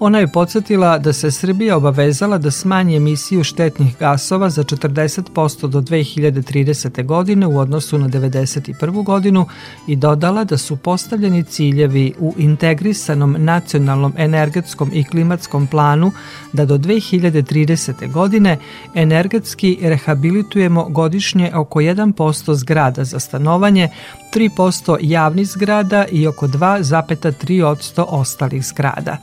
Ona 0.00 0.18
je 0.18 0.28
podsjetila 0.28 0.98
da 0.98 1.12
se 1.12 1.30
Srbija 1.30 1.76
obavezala 1.76 2.38
da 2.38 2.50
smanji 2.50 2.96
emisiju 2.96 3.44
štetnih 3.44 3.98
gasova 3.98 4.50
za 4.50 4.64
40% 4.64 5.66
do 5.66 5.80
2030. 5.80 7.04
godine 7.04 7.46
u 7.46 7.58
odnosu 7.58 7.98
na 7.98 8.08
1991. 8.08 9.04
godinu 9.04 9.46
i 9.86 9.96
dodala 9.96 10.44
da 10.44 10.58
su 10.58 10.76
postavljeni 10.76 11.44
ciljevi 11.44 12.12
u 12.18 12.34
integrisanom 12.36 13.36
nacionalnom 13.38 14.12
energetskom 14.16 14.90
i 14.92 15.04
klimatskom 15.04 15.66
planu 15.66 16.12
da 16.52 16.64
do 16.64 16.78
2030. 16.78 18.12
godine 18.12 18.58
energetski 18.94 19.78
rehabilitujemo 19.82 20.84
godišnje 20.88 21.52
oko 21.54 21.80
1% 21.80 22.54
zgrada 22.54 23.04
za 23.04 23.20
stanovanje, 23.20 23.88
3% 24.34 24.98
javnih 25.00 25.46
zgrada 25.46 26.04
i 26.10 26.26
oko 26.26 26.48
2,3% 26.48 28.04
ostalih 28.08 28.66
zgrada. 28.66 29.16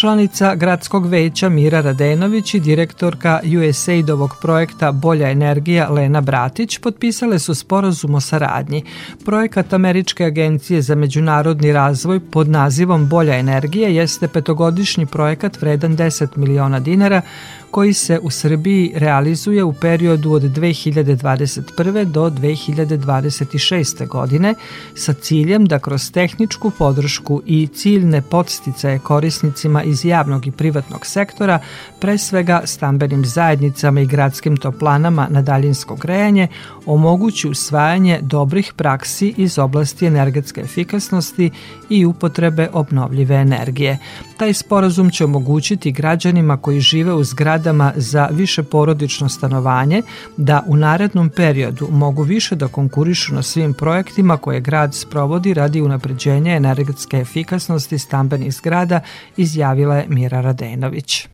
Članica 0.00 0.54
gradskog 0.54 1.06
veća 1.06 1.48
Mira 1.48 1.80
Radenović 1.80 2.54
i 2.54 2.60
direktorka 2.60 3.40
USAID-ovog 3.44 4.30
projekta 4.42 4.92
Bolja 4.92 5.30
energija 5.30 5.88
Lena 5.90 6.20
Bratić 6.20 6.78
potpisale 6.78 7.38
su 7.38 7.54
sporazum 7.54 8.14
o 8.14 8.20
saradnji. 8.20 8.84
Projekat 9.24 9.72
Američke 9.72 10.24
agencije 10.24 10.82
za 10.82 10.94
međunarodni 10.94 11.72
razvoj 11.72 12.20
pod 12.20 12.48
nazivom 12.48 13.08
Bolja 13.08 13.34
energija 13.34 13.88
jeste 13.88 14.28
petogodišnji 14.28 15.06
projekat 15.06 15.60
vredan 15.60 15.96
10 15.96 16.36
miliona 16.36 16.80
dinara 16.80 17.22
koji 17.70 17.92
se 17.92 18.18
u 18.22 18.30
Srbiji 18.30 18.92
realizuje 18.94 19.64
u 19.64 19.72
periodu 19.72 20.32
od 20.32 20.42
2021. 20.42 22.04
do 22.04 22.30
2026. 22.30 24.06
godine 24.06 24.54
sa 24.94 25.12
ciljem 25.12 25.66
da 25.66 25.78
kroz 25.78 26.10
tehničku 26.12 26.70
podršku 26.70 27.42
i 27.46 27.66
ciljne 27.66 28.22
podsticaje 28.22 28.98
korisnicima 28.98 29.82
iz 29.82 30.04
javnog 30.04 30.46
i 30.46 30.50
privatnog 30.50 31.06
sektora, 31.06 31.58
pre 32.00 32.18
svega 32.18 32.62
stambenim 32.64 33.24
zajednicama 33.24 34.00
i 34.00 34.06
gradskim 34.06 34.56
toplanama 34.56 35.26
na 35.30 35.42
daljinsko 35.42 35.96
grejanje, 35.96 36.48
omogući 36.86 37.48
usvajanje 37.48 38.18
dobrih 38.22 38.72
praksi 38.76 39.34
iz 39.36 39.58
oblasti 39.58 40.06
energetske 40.06 40.60
efikasnosti 40.60 41.50
i 41.90 42.04
upotrebe 42.04 42.68
obnovljive 42.72 43.36
energije. 43.36 43.98
Taj 44.36 44.52
sporazum 44.52 45.10
će 45.10 45.24
omogućiti 45.24 45.92
građanima 45.92 46.56
koji 46.56 46.80
žive 46.80 47.12
u 47.12 47.24
zgradama 47.58 47.92
za 47.96 48.28
više 48.32 48.62
porodično 48.62 49.28
stanovanje 49.28 50.02
da 50.36 50.62
u 50.66 50.76
narednom 50.76 51.28
periodu 51.28 51.88
mogu 51.90 52.22
više 52.22 52.56
da 52.56 52.68
konkurišu 52.68 53.34
na 53.34 53.42
svim 53.42 53.74
projektima 53.74 54.36
koje 54.36 54.60
grad 54.60 54.94
sprovodi 54.94 55.54
radi 55.54 55.80
unapređenja 55.80 56.56
energetske 56.56 57.16
efikasnosti 57.16 57.98
stambenih 57.98 58.54
zgrada, 58.54 59.00
izjavila 59.36 59.96
je 59.96 60.06
Mira 60.08 60.40
Radenović. 60.40 61.28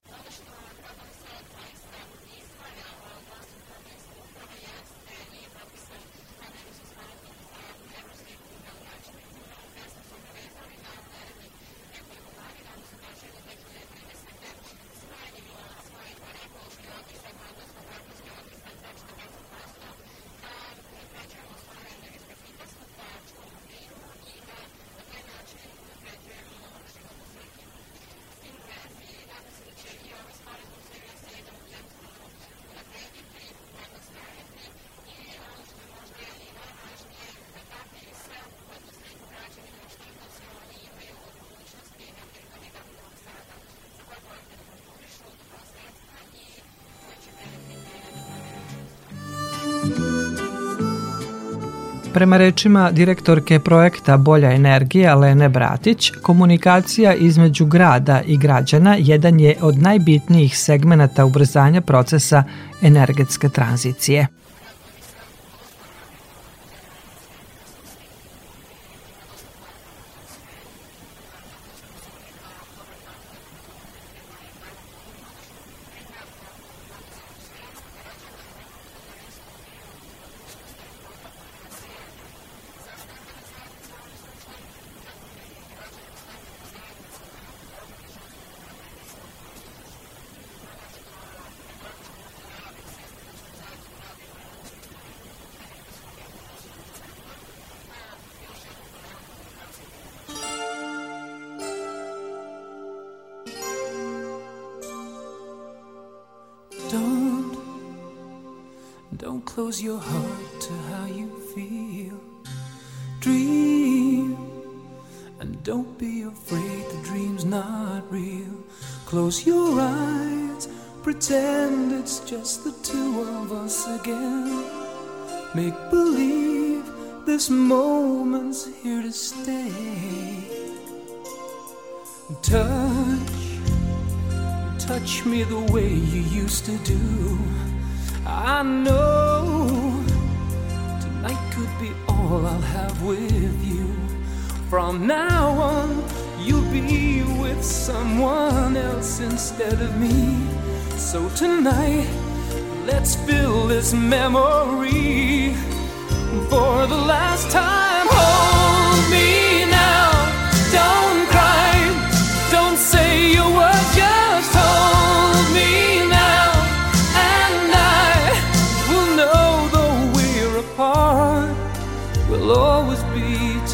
Prema 52.14 52.36
rečima 52.36 52.90
direktorke 52.90 53.58
projekta 53.58 54.16
Bolja 54.16 54.52
energija 54.52 55.14
Lene 55.14 55.48
Bratić, 55.48 56.10
komunikacija 56.22 57.14
između 57.14 57.66
grada 57.66 58.22
i 58.26 58.36
građana 58.36 58.96
jedan 58.98 59.40
je 59.40 59.56
od 59.60 59.78
najbitnijih 59.78 60.58
segmenata 60.58 61.24
ubrzanja 61.24 61.80
procesa 61.80 62.44
energetske 62.82 63.48
tranzicije. 63.48 64.26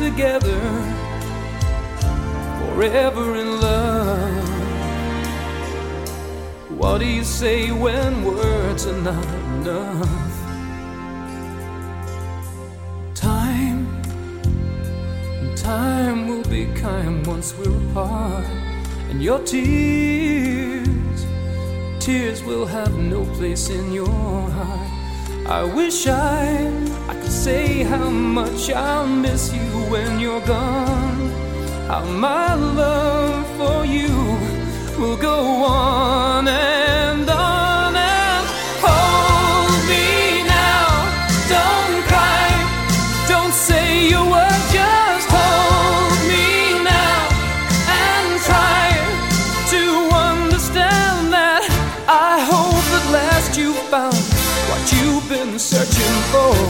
Together, 0.00 0.60
forever 2.58 3.36
in 3.36 3.60
love. 3.60 4.48
What 6.78 6.98
do 6.98 7.06
you 7.06 7.22
say 7.22 7.70
when 7.70 8.24
words 8.24 8.86
are 8.86 9.00
not 9.02 9.24
enough? 9.24 10.19
Time 15.70 16.26
will 16.26 16.46
be 16.56 16.66
kind 16.74 17.24
once 17.24 17.48
we're 17.56 17.78
apart, 17.90 18.44
and 19.10 19.22
your 19.22 19.38
tears, 19.52 21.20
tears 22.00 22.42
will 22.42 22.66
have 22.66 22.94
no 22.98 23.20
place 23.36 23.70
in 23.70 23.92
your 23.92 24.40
heart. 24.56 24.90
I 25.60 25.62
wish 25.62 26.08
I, 26.08 26.42
I 27.12 27.14
could 27.20 27.36
say 27.46 27.84
how 27.92 28.10
much 28.10 28.62
I'll 28.70 29.06
miss 29.06 29.52
you 29.52 29.68
when 29.92 30.18
you're 30.18 30.46
gone. 30.56 31.20
How 31.90 32.04
my 32.28 32.54
love 32.54 33.46
for 33.58 33.84
you 33.96 34.12
will 34.98 35.18
go 35.30 35.38
on 35.64 36.48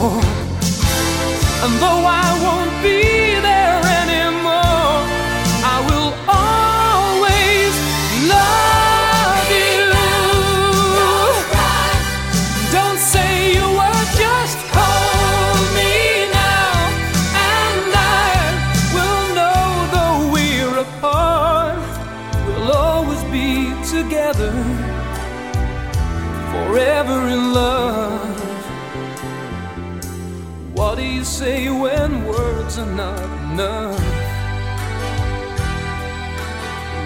And 0.02 1.74
though 1.78 2.04
I 2.06 2.24
won't 2.42 2.82
be 2.82 3.19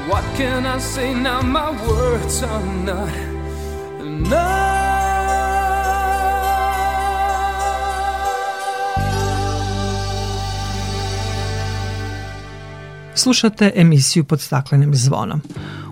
What 0.08 0.24
can 0.36 0.66
I 0.66 0.80
say 0.80 1.14
now? 1.14 1.42
My 1.42 1.70
words 1.70 2.42
are 2.42 2.66
not 2.84 3.34
Slušate 13.14 13.72
emisiju 13.74 14.24
pod 14.24 14.40
staklenim 14.40 14.94
zvonom. 14.94 15.40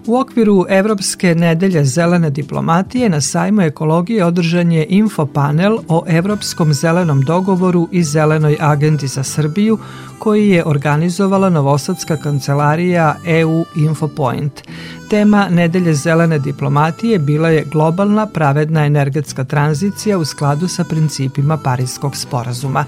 U 0.07 0.17
okviru 0.17 0.65
Evropske 0.69 1.35
nedelje 1.35 1.85
zelene 1.85 2.31
diplomatije 2.31 3.09
na 3.09 3.21
sajmu 3.21 3.63
ekologije 3.63 4.25
održan 4.25 4.73
je 4.73 4.87
infopanel 4.89 5.79
o 5.89 6.05
Evropskom 6.07 6.73
zelenom 6.73 7.21
dogovoru 7.21 7.89
i 7.93 8.03
zelenoj 8.03 8.57
agendi 8.61 9.07
za 9.07 9.23
Srbiju 9.23 9.79
koji 10.19 10.49
je 10.49 10.65
organizovala 10.65 11.51
Novosadska 11.51 12.17
kancelarija 12.17 13.17
EU 13.27 13.65
Infopoint. 13.77 14.63
Tema 15.11 15.49
Nedelje 15.51 15.95
zelene 15.95 16.39
diplomatije 16.39 17.19
bila 17.19 17.49
je 17.49 17.65
globalna 17.65 18.27
pravedna 18.27 18.87
energetska 18.87 19.45
tranzicija 19.45 20.19
u 20.19 20.25
skladu 20.25 20.69
sa 20.69 20.85
principima 20.85 21.57
Parijskog 21.57 22.17
sporazuma. 22.17 22.85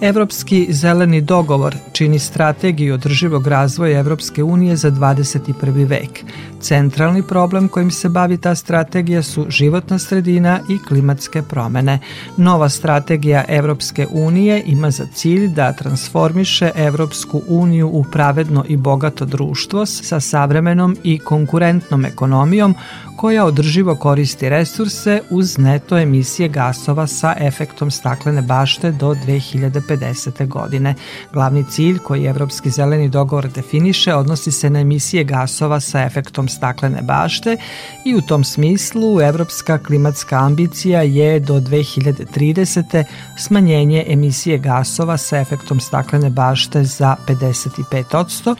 Evropski 0.00 0.66
zeleni 0.70 1.20
dogovor 1.20 1.76
čini 1.92 2.18
strategiju 2.18 2.94
održivog 2.94 3.46
razvoja 3.46 3.98
Evropske 3.98 4.42
unije 4.42 4.76
za 4.76 4.90
21. 4.90 5.86
vek. 5.88 6.24
Centralni 6.60 7.22
problem 7.22 7.68
kojim 7.68 7.90
se 7.90 8.08
bavi 8.08 8.36
ta 8.36 8.54
strategija 8.54 9.22
su 9.22 9.46
životna 9.48 9.98
sredina 9.98 10.60
i 10.68 10.78
klimatske 10.88 11.42
promene. 11.42 11.98
Nova 12.36 12.68
strategija 12.68 13.44
Evropske 13.48 14.06
unije 14.10 14.62
ima 14.66 14.90
za 14.90 15.06
cilj 15.14 15.48
da 15.48 15.72
transformiše 15.72 16.70
Evropsku 16.76 17.42
uniju 17.48 17.88
u 17.88 18.04
pravedno 18.12 18.64
i 18.68 18.76
bogato 18.76 19.24
društvo 19.24 19.86
sa 19.86 20.20
savremenom 20.20 20.96
i 21.02 21.18
konkurentnom 21.18 22.04
ekonomijom 22.04 22.74
koja 23.16 23.44
održivo 23.44 23.94
koristi 23.94 24.48
resurse 24.48 25.20
uz 25.30 25.58
neto 25.58 25.98
emisije 25.98 26.48
gasova 26.48 27.06
sa 27.06 27.34
efektom 27.38 27.90
staklene 27.90 28.42
bašte 28.42 28.92
do 28.92 29.14
2050. 29.14 30.48
godine. 30.48 30.94
Glavni 31.32 31.64
cilj 31.70 31.98
koji 31.98 32.24
Evropski 32.24 32.70
zeleni 32.70 33.08
dogovor 33.08 33.48
definiše 33.48 34.14
odnosi 34.14 34.52
se 34.52 34.70
na 34.70 34.80
emisije 34.80 35.24
gasova 35.24 35.80
sa 35.80 36.02
efektom 36.02 36.48
staklene 36.48 37.02
bašte 37.02 37.56
i 38.04 38.14
u 38.14 38.20
tom 38.20 38.44
smislu 38.44 39.20
evropska 39.20 39.78
klimatska 39.78 40.36
ambicija 40.36 41.02
je 41.02 41.40
do 41.40 41.60
2030. 41.60 43.04
smanjenje 43.38 44.04
emisije 44.08 44.58
gasova 44.58 45.16
sa 45.16 45.38
efektom 45.38 45.80
staklene 45.80 46.30
bašte 46.30 46.84
za 46.84 47.16
55%, 47.28 48.56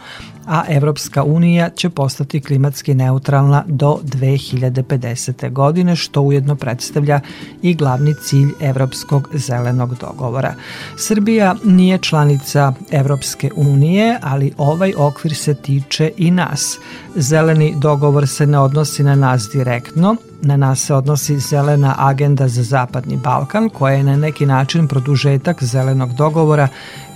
a 0.46 0.64
Evropska 0.68 1.22
unija 1.22 1.70
će 1.70 1.90
postati 1.90 2.40
klimatski 2.40 2.94
neutralna 2.94 3.64
do 3.66 3.98
2050. 4.04 5.52
godine, 5.52 5.96
što 5.96 6.22
ujedno 6.22 6.56
predstavlja 6.56 7.20
i 7.62 7.74
glavni 7.74 8.14
cilj 8.14 8.48
Evropskog 8.60 9.28
zelenog 9.32 9.94
dogovora. 9.94 10.54
Srbija 10.96 11.56
nije 11.64 11.98
članica 11.98 12.72
Evropske 12.90 13.50
unije, 13.56 14.18
ali 14.22 14.52
ovaj 14.58 14.92
okvir 14.96 15.34
se 15.34 15.54
tiče 15.54 16.10
i 16.16 16.30
nas. 16.30 16.78
Zeleni 17.14 17.74
dogovor 17.80 18.28
se 18.28 18.46
ne 18.46 18.58
odnosi 18.58 19.02
na 19.02 19.14
nas 19.14 19.48
direktno, 19.52 20.16
na 20.42 20.56
nas 20.56 20.80
se 20.80 20.94
odnosi 20.94 21.38
zelena 21.38 21.94
agenda 21.98 22.48
za 22.48 22.62
Zapadni 22.62 23.16
Balkan, 23.16 23.68
koja 23.68 23.94
je 23.94 24.02
na 24.02 24.16
neki 24.16 24.46
način 24.46 24.88
produžetak 24.88 25.64
zelenog 25.64 26.12
dogovora, 26.12 26.68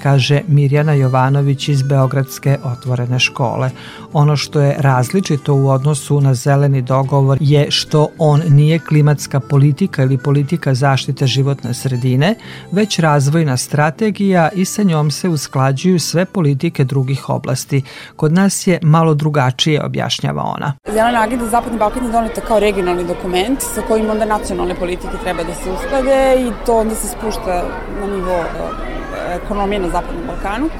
kaže 0.02 0.40
Mirjana 0.48 0.92
Jovanović 0.92 1.68
iz 1.68 1.82
Beogradske 1.82 2.58
otvorene 2.64 3.18
škole. 3.18 3.70
Ono 4.12 4.36
što 4.36 4.60
je 4.60 4.76
različito 4.78 5.54
u 5.54 5.68
odnosu 5.68 6.20
na 6.20 6.34
zeleni 6.34 6.82
dogovor 6.82 7.38
je 7.40 7.70
što 7.70 8.08
on 8.18 8.42
nije 8.48 8.78
klimatska 8.78 9.40
politika 9.40 10.02
ili 10.02 10.18
politika 10.18 10.74
zaštite 10.74 11.26
životne 11.26 11.74
sredine, 11.74 12.34
već 12.72 12.98
razvojna 12.98 13.56
strategija 13.56 14.48
i 14.54 14.64
sa 14.64 14.82
njom 14.82 15.10
se 15.10 15.28
usklađuju 15.28 15.98
sve 15.98 16.24
politike 16.24 16.84
drugih 16.84 17.28
oblasti. 17.28 17.82
Kod 18.16 18.32
nas 18.32 18.66
je 18.66 18.78
malo 18.82 19.14
drugačije, 19.14 19.84
objašnjava 19.84 20.42
ona. 20.42 20.72
Zelena 20.92 21.22
agenda 21.22 21.44
za 21.44 21.50
Zapadni 21.50 21.78
Balkan 21.78 22.04
je 22.04 22.12
doneta 22.12 22.40
kao 22.40 22.60
regionalni 22.60 23.04
dokument 23.14 23.62
sa 23.74 23.82
kojim 23.88 24.10
onda 24.10 24.24
nacionalne 24.24 24.74
politike 24.74 25.22
treba 25.22 25.42
da 25.42 25.54
se 25.54 25.70
usklade 25.70 26.36
i 26.38 26.52
to 26.66 26.76
onda 26.76 26.94
se 26.94 27.08
spušta 27.08 27.62
na 28.00 28.06
nivo 28.06 28.36
e, 28.38 29.36
ekonomije 29.44 29.80
na 29.80 29.88
Zapadnom 29.88 30.26
Balkanu. 30.26 30.70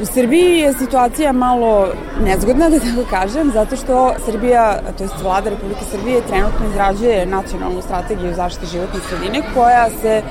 U 0.00 0.06
Srbiji 0.06 0.58
je 0.58 0.72
situacija 0.72 1.32
malo 1.32 1.88
nezgodna, 2.24 2.68
da 2.72 2.78
tako 2.78 3.04
kažem, 3.10 3.50
zato 3.52 3.76
što 3.76 4.14
Srbija, 4.26 4.80
to 4.98 5.04
je 5.04 5.10
vlada 5.22 5.50
Republike 5.50 5.84
Srbije, 5.90 6.26
trenutno 6.28 6.66
izrađuje 6.70 7.26
nacionalnu 7.26 7.82
strategiju 7.82 8.34
zaštite 8.34 8.66
životne 8.66 9.00
sredine 9.08 9.42
koja 9.54 9.88
se 10.02 10.22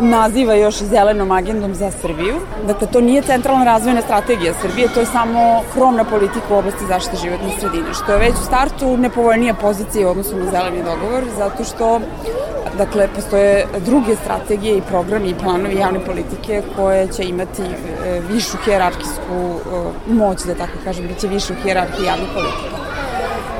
naziva 0.00 0.54
još 0.54 0.74
zelenom 0.74 1.30
agendom 1.30 1.74
za 1.74 1.90
Srbiju. 1.90 2.34
Dakle, 2.66 2.86
to 2.86 3.00
nije 3.00 3.22
centralna 3.22 3.64
razvojna 3.64 4.02
strategija 4.02 4.54
Srbije, 4.62 4.88
to 4.94 5.00
je 5.00 5.06
samo 5.06 5.62
krovna 5.74 6.04
politika 6.04 6.54
u 6.54 6.58
oblasti 6.58 6.86
zaštite 6.88 7.16
životne 7.16 7.50
sredine, 7.60 7.94
što 7.94 8.12
je 8.12 8.18
već 8.18 8.32
u 8.32 8.46
startu 8.46 8.96
nepovoljnija 8.96 9.54
pozicija 9.54 10.08
u 10.08 10.10
odnosu 10.10 10.36
na 10.36 10.50
zeleni 10.50 10.82
dogovor, 10.84 11.24
zato 11.38 11.64
što 11.64 12.00
Dakle, 12.78 13.08
postoje 13.14 13.66
druge 13.86 14.16
strategije 14.16 14.76
i 14.76 14.82
programi 14.82 15.28
i 15.28 15.34
planovi 15.34 15.76
javne 15.76 16.00
politike 16.00 16.62
koje 16.76 17.08
će 17.08 17.24
imati 17.24 17.62
e, 17.62 18.20
višu 18.30 18.56
hjerarkijsku 18.64 19.34
e, 20.08 20.12
moć, 20.12 20.44
da 20.44 20.54
tako 20.54 20.78
kažem, 20.84 21.08
da 21.08 21.14
će 21.14 21.28
višu 21.28 21.54
hjerarhiju 21.62 22.04
javne 22.04 22.26
politike 22.34 22.87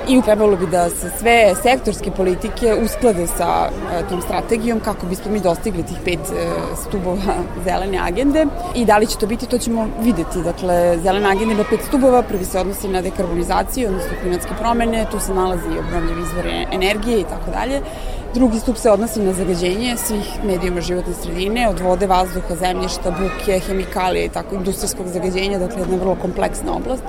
i 0.08 0.22
trebalo 0.22 0.56
bi 0.56 0.66
da 0.66 0.90
se 0.90 1.10
sve 1.18 1.54
sektorske 1.62 2.10
politike 2.10 2.74
usklade 2.84 3.26
sa 3.26 3.68
e, 3.68 4.08
tom 4.08 4.22
strategijom 4.22 4.80
kako 4.80 5.06
bismo 5.06 5.30
mi 5.32 5.40
dostigli 5.40 5.82
tih 5.82 5.96
pet 6.04 6.18
e, 6.18 6.48
stubova 6.76 7.34
zelene 7.66 7.98
agende 7.98 8.46
i 8.74 8.84
da 8.84 8.98
li 8.98 9.06
će 9.06 9.18
to 9.18 9.26
biti, 9.26 9.46
to 9.46 9.58
ćemo 9.58 9.88
videti. 10.00 10.42
Dakle, 10.42 10.98
zelena 11.02 11.30
agenda 11.30 11.54
ima 11.54 11.64
pet 11.70 11.80
stubova, 11.88 12.22
prvi 12.22 12.44
se 12.44 12.60
odnosi 12.60 12.88
na 12.88 13.02
dekarbonizaciju, 13.02 13.88
odnosno 13.88 14.10
klimatske 14.22 14.52
promene, 14.60 15.06
tu 15.10 15.20
se 15.20 15.34
nalazi 15.34 15.68
i 15.76 15.78
obnovljivi 15.78 16.22
izvore 16.22 16.66
energije 16.72 17.20
i 17.20 17.24
tako 17.24 17.50
dalje. 17.50 17.80
Drugi 18.34 18.58
stup 18.58 18.76
se 18.76 18.90
odnosi 18.90 19.22
na 19.22 19.32
zagađenje 19.32 19.96
svih 19.96 20.44
medijuma 20.44 20.80
životne 20.80 21.14
sredine, 21.14 21.68
od 21.68 21.80
vode, 21.80 22.06
vazduha, 22.06 22.56
zemljišta, 22.60 23.10
buke, 23.10 23.60
hemikalije 23.60 24.24
i 24.24 24.28
tako 24.28 24.54
industrijskog 24.54 25.06
zagađenja, 25.06 25.58
dakle 25.58 25.80
jedna 25.80 25.96
vrlo 25.96 26.16
kompleksna 26.22 26.76
oblast. 26.76 27.02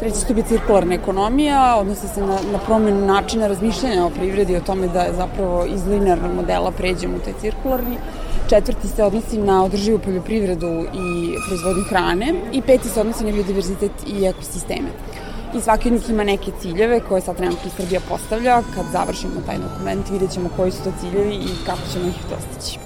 Treći 0.00 0.16
stup 0.16 0.36
je 0.36 0.42
cirkularna 0.48 0.94
ekonomija, 0.94 1.76
odnosi 1.80 2.08
se 2.08 2.20
na, 2.20 2.38
na 2.52 2.58
promjenu 2.66 3.06
načina 3.06 3.46
razmišljanja 3.46 4.06
o 4.06 4.10
privredi, 4.10 4.56
o 4.56 4.60
tome 4.60 4.88
da 4.88 5.06
zapravo 5.16 5.64
iz 5.64 5.86
linearnog 5.86 6.34
modela 6.34 6.70
pređemo 6.70 7.16
u 7.16 7.20
taj 7.24 7.34
cirkularni. 7.40 7.96
Četvrti 8.48 8.88
se 8.88 9.04
odnosi 9.04 9.38
na 9.38 9.64
održivu 9.64 9.98
poljoprivredu 9.98 10.84
i 10.94 11.36
proizvodnju 11.46 11.82
hrane 11.88 12.34
i 12.52 12.62
peti 12.62 12.88
se 12.88 13.00
odnosi 13.00 13.24
na 13.24 13.32
biodiverzitet 13.32 13.92
i 14.06 14.24
ekosisteme. 14.24 14.88
I 15.54 15.60
svaki 15.60 15.88
od 15.88 15.94
njih 15.94 16.10
ima 16.10 16.24
neke 16.24 16.50
ciljeve 16.60 17.00
koje 17.00 17.20
sad 17.20 17.36
trenutno 17.36 17.70
Srbija 17.76 18.00
postavlja. 18.08 18.62
Kad 18.74 18.84
završimo 18.92 19.40
taj 19.46 19.58
dokument 19.58 20.10
vidjet 20.10 20.30
ćemo 20.30 20.50
koji 20.56 20.70
su 20.70 20.84
to 20.84 20.92
ciljevi 21.00 21.34
i 21.34 21.64
kako 21.66 21.80
ćemo 21.92 22.08
ih 22.08 22.16
dostići. 22.30 22.78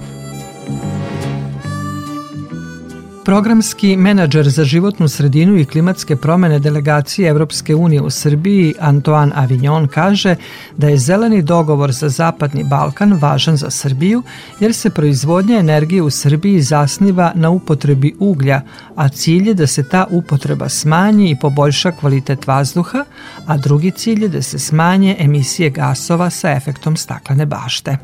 Programski 3.27 3.97
menadžer 3.97 4.49
za 4.49 4.63
životnu 4.63 5.07
sredinu 5.07 5.57
i 5.57 5.65
klimatske 5.65 6.15
promene 6.15 6.59
delegacije 6.59 7.29
Evropske 7.29 7.75
unije 7.75 8.01
u 8.01 8.09
Srbiji 8.09 8.73
Antoine 8.79 9.31
Avignon 9.35 9.87
kaže 9.87 10.35
da 10.77 10.87
je 10.87 10.97
zeleni 10.97 11.41
dogovor 11.41 11.91
za 11.91 12.09
Zapadni 12.09 12.63
Balkan 12.63 13.13
važan 13.21 13.57
za 13.57 13.69
Srbiju 13.69 14.23
jer 14.59 14.73
se 14.73 14.89
proizvodnja 14.89 15.59
energije 15.59 16.01
u 16.01 16.09
Srbiji 16.09 16.61
zasniva 16.61 17.31
na 17.35 17.49
upotrebi 17.49 18.15
uglja, 18.19 18.61
a 18.95 19.09
cilj 19.09 19.47
je 19.47 19.53
da 19.53 19.67
se 19.67 19.83
ta 19.83 20.05
upotreba 20.09 20.69
smanji 20.69 21.29
i 21.29 21.39
poboljša 21.39 21.91
kvalitet 21.91 22.47
vazduha, 22.47 23.05
a 23.45 23.57
drugi 23.57 23.91
cilj 23.91 24.23
je 24.23 24.29
da 24.29 24.41
se 24.41 24.59
smanje 24.59 25.15
emisije 25.19 25.69
gasova 25.69 26.29
sa 26.29 26.51
efektom 26.51 26.97
staklene 26.97 27.45
bašte. 27.45 27.97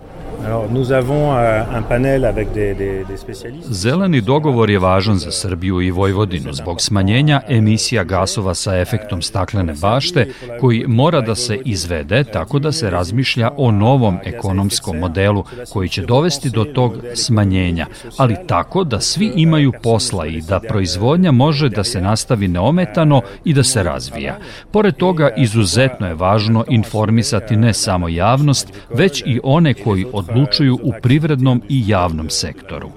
Zeleni 3.69 4.21
dogovor 4.21 4.69
je 4.69 4.79
važan 4.79 5.17
za 5.17 5.31
Srbiju 5.31 5.81
i 5.81 5.91
Vojvodinu 5.91 6.53
zbog 6.53 6.81
smanjenja 6.81 7.41
emisija 7.47 8.03
gasova 8.03 8.53
sa 8.53 8.77
efektom 8.79 9.21
staklene 9.21 9.73
bašte 9.81 10.27
koji 10.59 10.85
mora 10.87 11.21
da 11.21 11.35
se 11.35 11.57
izvede 11.65 12.23
tako 12.23 12.59
da 12.59 12.71
se 12.71 12.89
razmišlja 12.89 13.51
o 13.57 13.71
novom 13.71 14.19
ekonomskom 14.23 14.97
modelu 14.97 15.43
koji 15.69 15.89
će 15.89 16.01
dovesti 16.01 16.49
do 16.49 16.63
tog 16.63 16.97
smanjenja, 17.15 17.87
ali 18.17 18.35
tako 18.47 18.83
da 18.83 18.99
svi 18.99 19.31
imaju 19.35 19.71
posla 19.83 20.27
i 20.27 20.41
da 20.41 20.59
proizvodnja 20.59 21.31
može 21.31 21.69
da 21.69 21.83
se 21.83 22.01
nastavi 22.01 22.47
neometano 22.47 23.21
i 23.45 23.53
da 23.53 23.63
se 23.63 23.83
razvija. 23.83 24.37
Pored 24.71 24.95
toga, 24.95 25.29
izuzetno 25.37 26.07
je 26.07 26.13
važno 26.13 26.65
informisati 26.69 27.55
ne 27.55 27.73
samo 27.73 28.09
javnost, 28.09 28.73
već 28.89 29.23
i 29.25 29.39
one 29.43 29.73
koji 29.73 30.05
od 30.13 30.32
odlučuju 30.33 30.79
u 30.83 30.93
privrednom 31.01 31.61
i 31.69 31.83
javnom 31.87 32.29
sektoru. 32.29 32.89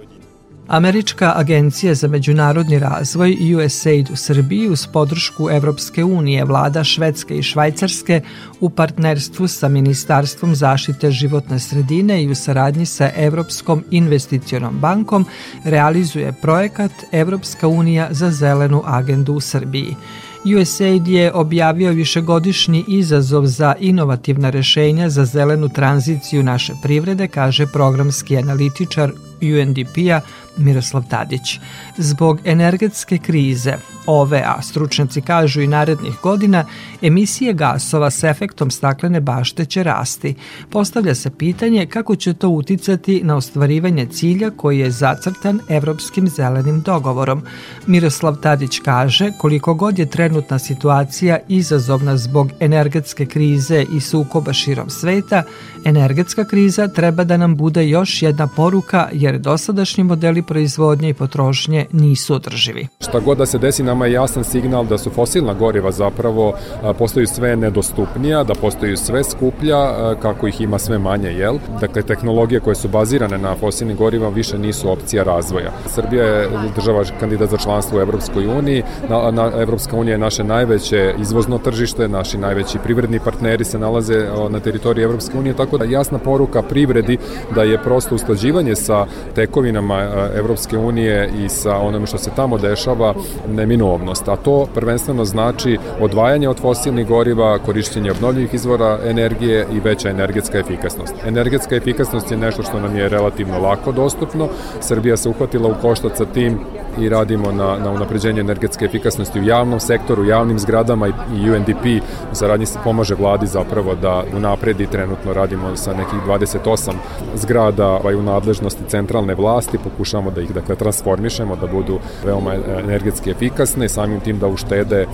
Američka 0.69 1.33
agencija 1.37 1.95
za 1.95 2.09
međunarodni 2.09 2.79
razvoj 2.79 3.37
USAID 3.57 4.11
u 4.11 4.17
Srbiji 4.17 4.69
uz 4.69 4.87
podršku 4.93 5.51
Evropske 5.51 6.05
unije, 6.05 6.45
vlada 6.45 6.85
Švedske 6.85 7.39
i 7.39 7.43
Švajcarske 7.43 8.21
u 8.61 8.71
partnerstvu 8.71 9.49
sa 9.49 9.69
Ministarstvom 9.69 10.55
zaštite 10.55 11.11
životne 11.11 11.59
sredine 11.59 12.23
i 12.23 12.31
u 12.31 12.35
saradnji 12.35 12.87
sa 12.87 13.11
Evropskom 13.17 13.85
investicionom 13.91 14.79
bankom 14.79 15.27
realizuje 15.65 16.35
projekat 16.43 16.93
Evropska 17.13 17.69
unija 17.69 18.09
za 18.11 18.31
zelenu 18.31 18.83
agendu 18.85 19.35
u 19.35 19.41
Srbiji. 19.41 19.97
USAID 20.45 21.09
je 21.09 21.33
objavio 21.33 21.93
višegodišnji 21.93 22.85
izazov 22.89 23.47
za 23.47 23.75
inovativna 23.81 24.51
rešenja 24.51 25.09
za 25.11 25.25
zelenu 25.25 25.69
tranziciju 25.69 26.43
naše 26.43 26.73
privrede, 26.83 27.29
kaže 27.29 27.67
programski 27.67 28.37
analitičar 28.37 29.13
UNDP-a 29.43 30.21
Miroslav 30.57 31.03
Tadić. 31.11 31.61
Zbog 31.97 32.41
energetske 32.45 33.19
krize, 33.19 33.75
ove, 34.07 34.43
a 34.47 34.63
stručnjaci 34.63 35.21
kažu 35.21 35.61
i 35.61 35.67
narednih 35.67 36.15
godina, 36.23 36.65
emisije 37.03 37.53
gasova 37.53 38.11
s 38.11 38.25
efektom 38.25 38.71
staklene 38.71 39.21
bašte 39.21 39.65
će 39.65 39.83
rasti. 39.83 40.35
Postavlja 40.71 41.15
se 41.15 41.31
pitanje 41.31 41.87
kako 41.87 42.17
će 42.17 42.35
to 42.35 42.49
uticati 42.49 43.21
na 43.25 43.37
ostvarivanje 43.37 44.07
cilja 44.07 44.51
koji 44.51 44.79
je 44.79 44.91
zacrtan 44.91 45.61
Evropskim 45.69 46.29
zelenim 46.29 46.81
dogovorom. 46.81 47.43
Miroslav 47.87 48.37
Tadić 48.37 48.79
kaže 48.79 49.33
koliko 49.39 49.75
god 49.75 49.99
je 49.99 50.11
trenutna 50.11 50.59
situacija 50.59 51.39
izazovna 51.49 52.17
zbog 52.17 52.51
energetske 52.61 53.27
krize 53.27 53.85
i 53.93 54.01
sukoba 54.01 54.53
širom 54.53 54.91
sveta, 54.91 55.43
energetska 55.85 56.45
kriza 56.45 56.89
treba 56.89 57.25
da 57.25 57.37
nam 57.37 57.57
bude 57.57 57.89
još 57.89 58.23
jedna 58.23 58.47
poruka 58.47 59.09
jer 59.13 59.39
dosadašnji 59.39 60.05
modeli 60.05 60.43
proizvodnje 60.47 61.09
i 61.09 61.15
potrošnje 61.15 61.87
nisu 61.93 62.35
održivi. 62.35 62.89
Šta 63.01 63.21
god 63.21 63.39
da 63.39 63.47
se 63.47 63.59
desi, 63.59 63.83
nama 63.83 64.07
je 64.07 64.13
jasan 64.13 64.45
signal 64.45 64.87
da 64.87 64.99
su 64.99 65.11
fosilna 65.11 65.55
goriva 65.55 65.93
zapravo 65.93 66.55
postaju 66.99 67.27
sve 67.27 67.57
nedostupnija, 67.57 68.45
da 68.45 68.55
postaju 68.55 68.97
sve 68.97 69.25
skuplja, 69.25 70.15
kako 70.23 70.47
ih 70.47 70.61
ima 70.61 70.79
sve 70.79 70.99
manje, 70.99 71.29
jel? 71.29 71.59
Dakle, 71.81 72.03
tehnologije 72.03 72.61
koje 72.61 72.75
su 72.75 72.89
bazirane 72.89 73.39
na 73.39 73.55
fosilnim 73.55 73.97
gorivama 73.97 74.35
više 74.35 74.59
nisu 74.59 74.91
opcija 74.91 75.23
razvoja. 75.23 75.73
Srbija 75.87 76.25
je 76.25 76.49
država 76.77 77.05
kandidat 77.21 77.51
za 77.51 77.57
članstvo 77.57 77.99
u 77.99 78.01
Evropskoj 78.01 78.47
uniji, 78.47 78.83
na, 79.09 79.31
na, 79.31 79.51
Evropska 79.61 79.97
unija 79.97 80.13
je 80.15 80.19
naše 80.19 80.45
najveće 80.45 81.15
izvozno 81.21 81.59
tržište, 81.59 82.09
naši 82.09 82.39
najveći 82.39 82.79
privredni 82.79 83.21
partneri 83.21 83.65
se 83.65 83.79
nalaze 83.79 84.29
na 84.51 84.61
teritoriji 84.61 85.05
Evropske 85.05 85.39
unije, 85.39 85.57
tako 85.57 85.79
da 85.79 85.85
jasna 85.85 86.19
poruka 86.19 86.63
privredi 86.63 87.19
da 87.55 87.63
je 87.63 87.83
prosto 87.83 88.15
usklađivanje 88.15 88.77
sa 88.77 89.07
tekovinama 89.35 90.29
Evropske 90.37 90.79
unije 90.79 91.31
i 91.45 91.49
sa 91.49 91.77
onome 91.77 92.07
što 92.07 92.19
se 92.19 92.31
tamo 92.37 92.59
dešava 92.59 93.15
neminovnost, 93.49 94.29
a 94.29 94.37
to 94.37 94.67
prvenstveno 94.75 95.25
znači 95.25 95.79
odvajanje 96.01 96.49
od 96.49 96.61
fosilnih 96.61 97.07
goriva, 97.07 97.59
korišćenje 97.59 98.11
obnovljivih 98.11 98.55
izvora 98.55 98.99
energije 99.05 99.67
i 99.73 99.81
veća 99.81 100.11
energetska 100.11 100.59
efikasnost. 100.59 101.15
Energetska 101.27 101.77
efikasnost 101.77 102.31
je 102.31 102.37
nešto 102.37 102.63
što 102.63 102.81
nam 102.81 102.97
je 102.97 103.09
relativno 103.09 103.59
lako 103.59 103.93
dostupno. 103.93 104.49
Srbija 104.81 105.17
se 105.17 105.29
uhvatila 105.29 105.69
u 105.69 105.83
koštac 105.83 106.17
sa 106.17 106.25
tim 106.25 106.59
i 106.99 107.09
radimo 107.09 107.53
na, 107.53 107.77
na 107.85 107.91
unapređenju 107.91 108.41
energetske 108.41 108.85
efikasnosti 108.85 109.41
u 109.41 109.45
javnom 109.45 109.81
sektoru, 109.81 110.25
javnim 110.25 110.59
zgradama 110.59 111.09
i 111.09 111.51
UNDP 111.51 112.03
u 112.33 112.35
saradnji 112.35 112.67
pomaže 112.85 113.15
vladi 113.15 113.47
zapravo 113.47 113.95
da 113.95 114.23
unapredi 114.37 114.87
trenutno 114.87 115.33
radimo 115.33 115.77
sa 115.77 115.93
nekih 115.93 116.19
28 116.27 116.93
zgrada 117.35 117.87
ovaj, 117.87 118.15
u 118.15 118.23
nadležnosti 118.23 118.83
centralne 118.89 119.35
vlasti, 119.35 119.79
pokušamo 119.79 120.31
da 120.31 120.41
ih 120.41 120.55
dakle 120.55 120.77
transformišemo, 120.77 121.57
da 121.57 121.67
budu 121.67 121.99
veoma 122.25 122.55
energetski 122.79 123.31
efikasne, 123.31 123.89
samim 123.89 124.21
tim 124.21 124.39
da 124.39 124.47
uštede 124.47 125.07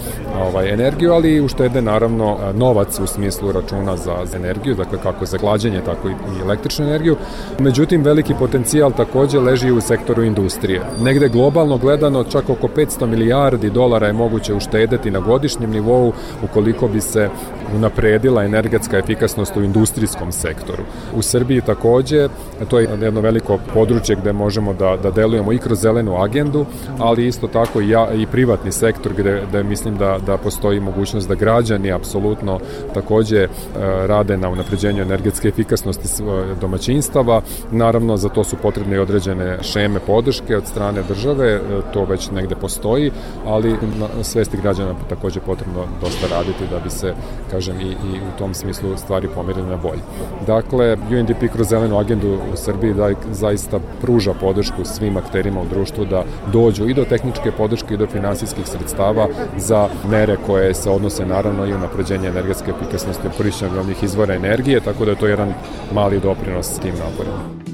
ovaj, 0.43 0.73
energiju, 0.73 1.13
ali 1.13 1.35
i 1.35 1.41
uštede 1.41 1.83
naravno 1.83 2.39
novac 2.55 3.01
u 3.01 3.07
smislu 3.07 3.53
računa 3.53 3.97
za, 3.97 4.17
za 4.25 4.37
energiju, 4.37 4.75
dakle 4.75 4.99
kako 5.03 5.27
za 5.27 5.39
glađenje, 5.39 5.81
tako 5.85 6.09
i, 6.09 6.13
i 6.13 6.41
električnu 6.43 6.85
energiju. 6.85 7.17
Međutim, 7.59 8.03
veliki 8.03 8.35
potencijal 8.35 8.93
takođe 8.93 9.41
leži 9.41 9.71
u 9.71 9.81
sektoru 9.81 10.23
industrije. 10.23 10.81
Negde 11.01 11.29
globalno 11.29 11.72
Realno 11.73 11.85
gledano 11.85 12.25
čak 12.25 12.51
oko 12.51 12.69
500 12.69 13.07
milijardi 13.07 13.71
dolara 13.71 14.07
je 14.07 14.13
moguće 14.13 14.55
uštedeti 14.55 15.11
na 15.11 15.21
godišnjem 15.21 15.71
nivou 15.71 16.13
ukoliko 16.45 16.89
bi 16.89 17.01
se 17.01 17.29
unapredila 17.77 18.45
energetska 18.45 18.99
efikasnost 18.99 19.57
u 19.57 19.63
industrijskom 19.63 20.33
sektoru. 20.33 20.83
U 21.17 21.23
Srbiji 21.23 21.61
takođe, 21.61 22.29
to 22.69 22.79
je 22.79 22.89
jedno 23.03 23.21
veliko 23.21 23.59
područje 23.75 24.17
gde 24.17 24.33
možemo 24.33 24.73
da, 24.73 24.97
da 25.03 25.11
delujemo 25.11 25.53
i 25.53 25.59
kroz 25.59 25.81
zelenu 25.81 26.23
agendu, 26.23 26.67
ali 26.99 27.27
isto 27.27 27.47
tako 27.47 27.81
i, 27.81 27.89
ja, 27.89 28.13
i 28.15 28.27
privatni 28.27 28.73
sektor 28.73 29.13
gde, 29.13 29.43
gde 29.49 29.63
mislim 29.63 29.97
da, 29.97 30.19
da 30.27 30.37
postoji 30.37 30.81
mogućnost 30.81 31.29
da 31.29 31.35
građani 31.35 31.93
apsolutno 31.93 32.61
takođe 32.95 33.39
e, 33.39 33.49
rade 34.07 34.37
na 34.37 34.49
unapređenju 34.49 35.03
energetske 35.03 35.49
efikasnosti 35.49 36.23
domaćinstava. 36.61 37.41
Naravno, 37.71 38.17
za 38.17 38.29
to 38.29 38.45
su 38.45 38.57
potrebne 38.57 38.97
i 38.97 38.99
određene 38.99 39.59
šeme 39.63 40.01
podrške 40.07 40.57
od 40.57 40.67
strane 40.67 41.03
države, 41.09 41.49
e, 41.53 41.61
to 41.93 42.05
već 42.05 42.31
negde 42.31 42.55
postoji, 42.55 43.11
ali 43.47 43.77
na 44.19 44.25
svesti 44.25 44.57
građana 44.57 44.95
takođe 45.09 45.41
potrebno 45.41 45.85
dosta 46.01 46.27
raditi 46.37 46.65
da 46.71 46.79
bi 46.81 46.91
se, 46.91 47.15
kažem, 47.51 47.81
i, 47.81 47.85
i 47.85 48.19
u 48.19 48.39
tom 48.39 48.55
smislu 48.55 48.97
stvari 48.97 49.29
pomerile 49.35 49.67
na 49.67 49.77
bolje. 49.77 50.03
Dakle, 50.47 50.97
UNDP 51.11 51.53
kroz 51.53 51.69
zelenu 51.69 51.99
agendu 51.99 52.39
u 52.53 52.57
Srbiji 52.57 52.95
da, 52.95 53.11
zaista 53.31 53.81
pruža 54.01 54.35
podršku 54.35 54.85
svim 54.85 55.17
akterima 55.17 55.61
u 55.61 55.69
društvu 55.71 56.05
da 56.05 56.25
dođu 56.53 56.89
i 56.89 56.95
do 56.95 57.05
tehničke 57.05 57.53
podrške 57.53 57.95
i 57.95 57.97
do 57.97 58.07
finansijskih 58.07 58.67
sredstava 58.67 59.29
za 59.59 59.89
mere 60.11 60.37
koje 60.47 60.75
se 60.75 60.91
odnose 60.91 61.27
naravno 61.27 61.67
i 61.67 61.75
u 61.75 61.79
napređenje 61.79 62.29
energetske 62.29 62.71
efikasnosti 62.71 63.27
u 63.27 63.37
korišćenju 63.37 63.71
obnovljivih 63.71 64.03
izvora 64.03 64.35
energije, 64.35 64.81
tako 64.81 65.05
da 65.05 65.11
je 65.11 65.17
to 65.17 65.27
jedan 65.27 65.55
mali 65.95 66.21
doprinos 66.21 66.79
tim 66.79 66.95
naporima. 66.95 67.72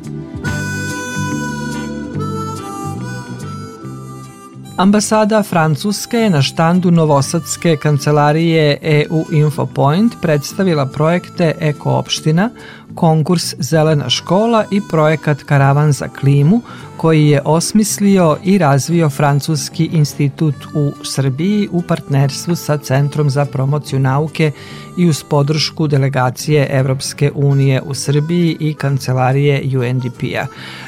Ambasada 4.78 5.42
Francuske 5.42 6.30
na 6.30 6.42
štandu 6.42 6.90
Novosadske 6.90 7.76
kancelarije 7.76 8.78
EU 8.82 9.24
Infopoint 9.32 10.12
predstavila 10.22 10.86
projekte 10.86 11.54
Eko 11.60 11.90
opština, 11.90 12.50
konkurs 12.94 13.54
Zelena 13.58 14.10
škola 14.10 14.64
i 14.70 14.80
projekat 14.90 15.42
Karavan 15.42 15.92
za 15.92 16.08
klimu 16.08 16.60
koji 16.98 17.28
je 17.28 17.42
osmislio 17.44 18.36
i 18.44 18.58
razvio 18.58 19.10
Francuski 19.10 19.88
institut 19.92 20.54
u 20.74 20.92
Srbiji 21.04 21.68
u 21.72 21.82
partnerstvu 21.82 22.56
sa 22.56 22.78
Centrom 22.78 23.30
za 23.30 23.44
promociju 23.44 23.98
nauke 23.98 24.52
i 24.96 25.08
uz 25.08 25.22
podršku 25.30 25.86
delegacije 25.86 26.68
Evropske 26.70 27.30
unije 27.34 27.82
u 27.82 27.94
Srbiji 27.94 28.56
i 28.60 28.74
kancelarije 28.74 29.78
UNDP-a. 29.78 30.46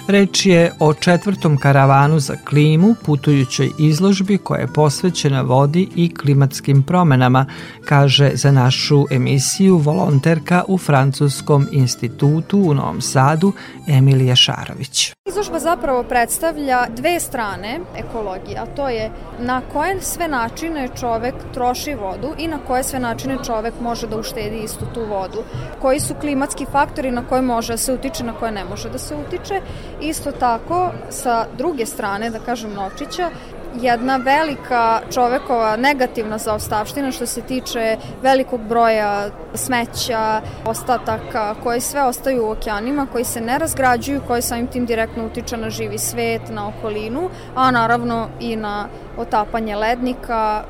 Reč 0.09 0.47
je 0.47 0.73
o 0.79 0.95
četvrtom 0.95 1.57
karavanu 1.57 2.21
za 2.21 2.37
klimu, 2.49 2.95
putujućoj 3.07 3.71
izložbi 3.79 4.39
koja 4.39 4.61
je 4.61 4.73
posvećena 4.75 5.43
vodi 5.43 5.89
i 5.97 6.15
klimatskim 6.15 6.83
promenama, 6.83 7.47
kaže 7.85 8.31
za 8.35 8.53
našu 8.53 9.07
emisiju 9.11 9.77
volonterka 9.77 10.65
u 10.69 10.79
Francuskom 10.79 11.67
institutu 11.73 12.59
u 12.59 12.75
Novom 12.75 13.01
Sadu 13.01 13.53
Emilija 13.89 14.37
Šarović. 14.37 15.20
Izložba 15.31 15.59
zapravo 15.59 16.03
predstavlja 16.03 16.87
dve 16.97 17.21
strane 17.21 17.81
ekologije, 17.97 18.59
a 18.59 18.67
to 18.67 18.89
je 18.89 19.11
na 19.39 19.61
koje 19.73 20.01
sve 20.01 20.29
načine 20.29 20.89
čovek 21.01 21.35
troši 21.55 21.95
vodu 21.95 22.35
i 22.39 22.49
na 22.49 22.59
koje 22.67 22.83
sve 22.83 22.99
načine 22.99 23.37
čovek 23.47 23.75
može 23.81 24.07
da 24.07 24.19
uštedi 24.19 24.59
istu 24.65 24.85
tu 24.95 25.05
vodu. 25.05 25.45
Koji 25.83 26.01
su 26.01 26.15
klimatski 26.21 26.67
faktori 26.73 27.11
na 27.11 27.23
koje 27.29 27.43
može 27.43 27.73
da 27.73 27.77
se 27.77 27.93
utiče, 27.93 28.25
na 28.25 28.33
koje 28.33 28.53
ne 28.53 28.65
može 28.65 28.91
da 28.91 28.99
se 28.99 29.15
utiče. 29.15 29.61
Isto 30.01 30.33
tako, 30.33 30.91
sa 31.11 31.47
druge 31.59 31.87
strane, 31.87 32.31
da 32.31 32.39
kažem 32.39 32.75
novčića, 32.75 33.31
jedna 33.75 34.17
velika 34.17 35.01
čovekova 35.15 35.77
negativna 35.77 36.39
zaostavština 36.39 37.13
što 37.13 37.27
se 37.27 37.41
tiče 37.43 37.97
velikog 38.23 38.61
broja 38.61 39.31
smeća, 39.55 40.41
ostataka 40.65 41.55
koji 41.63 41.81
sve 41.81 42.03
ostaju 42.03 42.47
u 42.47 42.51
okeanima, 42.51 43.07
koji 43.13 43.25
se 43.25 43.41
ne 43.41 43.59
razgrađuju, 43.59 44.21
koji 44.27 44.43
samim 44.43 44.67
tim 44.67 44.87
direktno 44.87 45.27
utiče 45.27 45.57
na 45.57 45.71
živi 45.71 45.99
svet, 45.99 46.43
na 46.49 46.69
okolinu, 46.69 47.31
a 47.55 47.71
naravno 47.71 48.29
i 48.41 48.57
na 48.57 48.89
otapanje 49.17 49.77
lednika, 49.77 50.65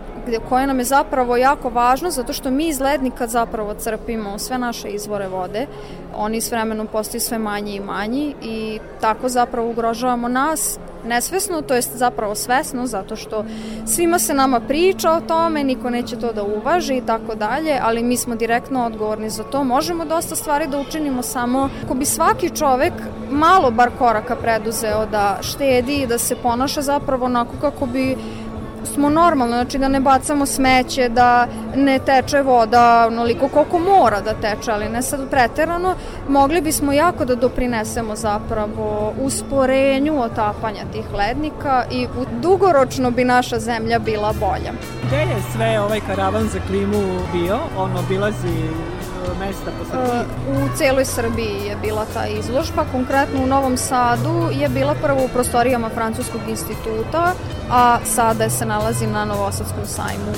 koje 0.49 0.67
nam 0.67 0.79
je 0.79 0.85
zapravo 0.85 1.37
jako 1.37 1.69
važno 1.69 2.11
zato 2.11 2.33
što 2.33 2.51
mi 2.51 2.69
iz 2.69 2.81
lednika 2.81 3.27
zapravo 3.27 3.75
crpimo 3.75 4.39
sve 4.39 4.59
naše 4.59 4.89
izvore 4.89 5.29
vode. 5.29 5.67
Oni 6.17 6.41
s 6.41 6.51
vremenom 6.51 6.87
postaju 6.87 7.21
sve 7.21 7.39
manji 7.39 7.75
i 7.75 7.81
manji 7.81 8.35
i 8.43 8.81
tako 9.01 9.29
zapravo 9.29 9.71
ugrožavamo 9.71 10.29
nas 10.29 10.79
nesvesno, 11.05 11.63
to 11.63 11.75
jest 11.75 11.97
zapravo 11.97 12.35
svesno, 12.35 12.87
zato 12.87 13.17
što 13.17 13.45
svima 13.87 14.19
se 14.19 14.35
nama 14.35 14.61
priča 14.61 15.13
o 15.13 15.21
tome, 15.21 15.65
niko 15.65 15.91
neće 15.91 16.17
to 16.17 16.33
da 16.33 16.43
uvaži 16.43 16.97
i 16.97 17.07
tako 17.07 17.35
dalje, 17.35 17.79
ali 17.83 18.03
mi 18.03 18.17
smo 18.17 18.35
direktno 18.35 18.87
odgovorni 18.87 19.31
za 19.31 19.43
to. 19.43 19.65
Možemo 19.65 20.05
dosta 20.05 20.37
stvari 20.37 20.67
da 20.67 20.79
učinimo 20.79 21.23
samo 21.23 21.69
ako 21.85 21.95
bi 21.95 22.05
svaki 22.05 22.51
čovek 22.51 22.93
malo 23.31 23.71
bar 23.71 23.91
koraka 23.99 24.37
preduzeo 24.37 25.07
da 25.07 25.39
štedi 25.43 25.95
i 25.95 26.07
da 26.07 26.19
se 26.19 26.37
ponaša 26.37 26.83
zapravo 26.83 27.27
onako 27.27 27.53
kako 27.61 27.87
bi 27.87 28.17
smo 28.85 29.09
normalno, 29.09 29.57
znači 29.57 29.79
da 29.79 29.89
ne 29.89 30.01
bacamo 30.01 30.47
smeće, 30.47 31.09
da 31.09 31.47
ne 31.77 31.99
teče 31.99 32.43
voda 32.43 33.07
onoliko 33.07 33.49
koliko 33.49 33.79
mora 33.79 34.21
da 34.21 34.35
teče, 34.35 34.71
ali 34.73 34.89
ne 34.89 35.03
sad 35.03 35.31
preterano, 35.31 35.95
mogli 36.29 36.61
bismo 36.61 36.93
jako 36.93 37.25
da 37.25 37.35
doprinesemo 37.35 38.17
zapravo 38.17 39.13
usporenju 39.21 40.21
otapanja 40.21 40.85
tih 40.93 41.05
lednika 41.15 41.85
i 41.91 42.07
dugoročno 42.41 43.11
bi 43.11 43.25
naša 43.25 43.59
zemlja 43.59 43.99
bila 43.99 44.33
bolja. 44.41 44.73
Gde 45.07 45.17
je 45.17 45.43
sve 45.53 45.81
ovaj 45.81 46.01
karavan 46.07 46.49
za 46.49 46.59
klimu 46.69 47.21
bio? 47.33 47.59
On 47.79 47.97
obilazi 47.97 48.71
mesta 49.39 49.71
po 49.79 49.85
Srbiji? 49.85 50.23
U 50.49 50.77
celoj 50.77 51.05
Srbiji 51.05 51.67
je 51.67 51.77
bila 51.77 52.07
ta 52.15 52.27
izložba, 52.27 52.85
konkretno 52.93 53.43
u 53.43 53.47
Novom 53.47 53.77
Sadu 53.77 54.49
je 54.53 54.69
bila 54.69 54.95
prvo 54.95 55.25
u 55.25 55.29
prostorijama 55.29 55.89
Francuskog 55.89 56.41
instituta, 56.49 57.33
a 57.71 57.99
sada 58.05 58.51
se 58.51 58.67
nalazi 58.67 59.07
na 59.07 59.25
Novosadskom 59.25 59.87
sajmu. 59.87 60.33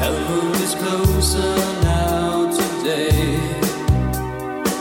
Heaven 0.00 0.52
is 0.64 0.74
closer 0.74 1.56
now 1.82 2.50
today 2.50 3.38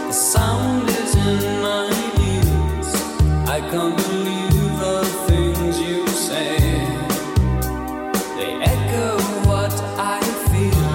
The 0.08 0.12
sound 0.12 0.90
is 0.90 1.16
in 1.16 1.62
my 1.62 1.88
ears 2.32 2.90
I 3.48 3.60
can't 3.72 3.96
believe 3.96 4.80
the 4.80 5.00
things 5.28 5.80
you 5.80 6.08
say 6.08 6.58
They 8.38 8.52
echo 8.74 9.18
what 9.48 9.76
I 9.98 10.20
feel 10.50 10.90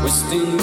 Twisting 0.00 0.53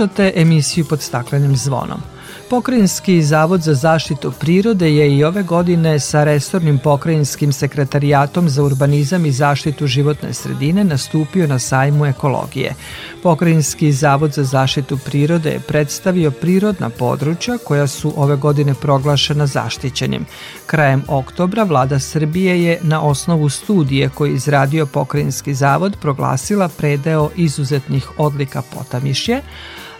Slušate 0.00 0.32
emisiju 0.36 0.84
pod 0.84 1.02
staklenim 1.02 1.56
zvonom. 1.56 2.00
Pokrajinski 2.50 3.22
zavod 3.22 3.62
za 3.62 3.74
zaštitu 3.74 4.32
prirode 4.40 4.94
je 4.94 5.16
i 5.16 5.24
ove 5.24 5.42
godine 5.42 6.00
sa 6.00 6.24
resornim 6.24 6.78
pokrajinskim 6.78 7.52
sekretarijatom 7.52 8.48
za 8.48 8.62
urbanizam 8.62 9.26
i 9.26 9.32
zaštitu 9.32 9.86
životne 9.86 10.34
sredine 10.34 10.84
nastupio 10.84 11.46
na 11.46 11.58
sajmu 11.58 12.06
ekologije. 12.06 12.74
Pokrajinski 13.22 13.92
zavod 13.92 14.32
za 14.32 14.44
zaštitu 14.44 14.98
prirode 15.04 15.50
je 15.50 15.60
predstavio 15.60 16.30
prirodna 16.30 16.90
područja 16.90 17.58
koja 17.58 17.86
su 17.86 18.12
ove 18.16 18.36
godine 18.36 18.74
proglašena 18.74 19.46
zaštićenim. 19.46 20.26
Krajem 20.66 21.02
oktobra 21.08 21.62
vlada 21.62 21.98
Srbije 21.98 22.64
je 22.64 22.78
na 22.82 23.02
osnovu 23.02 23.48
studije 23.48 24.08
koji 24.08 24.32
izradio 24.32 24.86
Pokrajinski 24.86 25.54
zavod 25.54 25.96
proglasila 26.00 26.68
predeo 26.68 27.30
izuzetnih 27.36 28.10
odlika 28.18 28.62
Potamišje, 28.62 29.42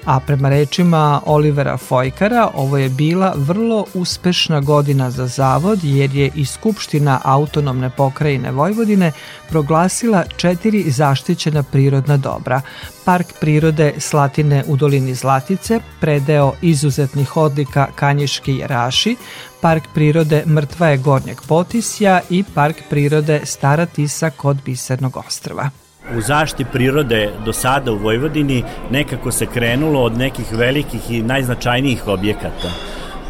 a 0.05 0.21
prema 0.21 0.49
rečima 0.49 1.21
Olivera 1.27 1.77
Fojkara 1.77 2.51
ovo 2.55 2.77
je 2.77 2.89
bila 2.89 3.35
vrlo 3.37 3.87
uspešna 3.95 4.61
godina 4.61 5.11
za 5.11 5.27
zavod 5.27 5.79
jer 5.83 6.15
je 6.15 6.31
i 6.35 6.45
Skupština 6.45 7.21
autonomne 7.25 7.91
pokrajine 7.91 8.51
Vojvodine 8.51 9.13
proglasila 9.49 10.25
četiri 10.37 10.91
zaštićena 10.91 11.63
prirodna 11.63 12.17
dobra. 12.17 12.61
Park 13.05 13.27
prirode 13.41 13.95
Slatine 13.99 14.65
u 14.67 14.77
dolini 14.77 15.15
Zlatice, 15.15 15.81
predeo 16.01 16.53
izuzetnih 16.63 17.37
odlika 17.37 17.87
Kanjiški 17.95 18.53
jeraši, 18.57 19.17
Park 19.61 19.85
prirode 19.95 20.43
Mrtva 20.47 20.89
je 20.89 20.97
Gornjeg 20.97 21.41
Potisja 21.49 22.21
i 22.31 22.45
Park 22.55 22.77
prirode 22.91 23.41
Stara 23.45 23.87
Tisa 23.87 24.31
kod 24.31 24.63
Bisernog 24.65 25.17
ostrva 25.17 25.71
u 26.17 26.21
zaštiti 26.21 26.71
prirode 26.73 27.31
do 27.45 27.53
sada 27.53 27.93
u 27.93 27.97
Vojvodini 27.97 28.65
nekako 28.91 29.33
se 29.33 29.47
krenulo 29.47 30.03
od 30.03 30.19
nekih 30.19 30.53
velikih 30.53 31.11
i 31.11 31.23
najznačajnijih 31.23 32.09
objekata. 32.09 32.71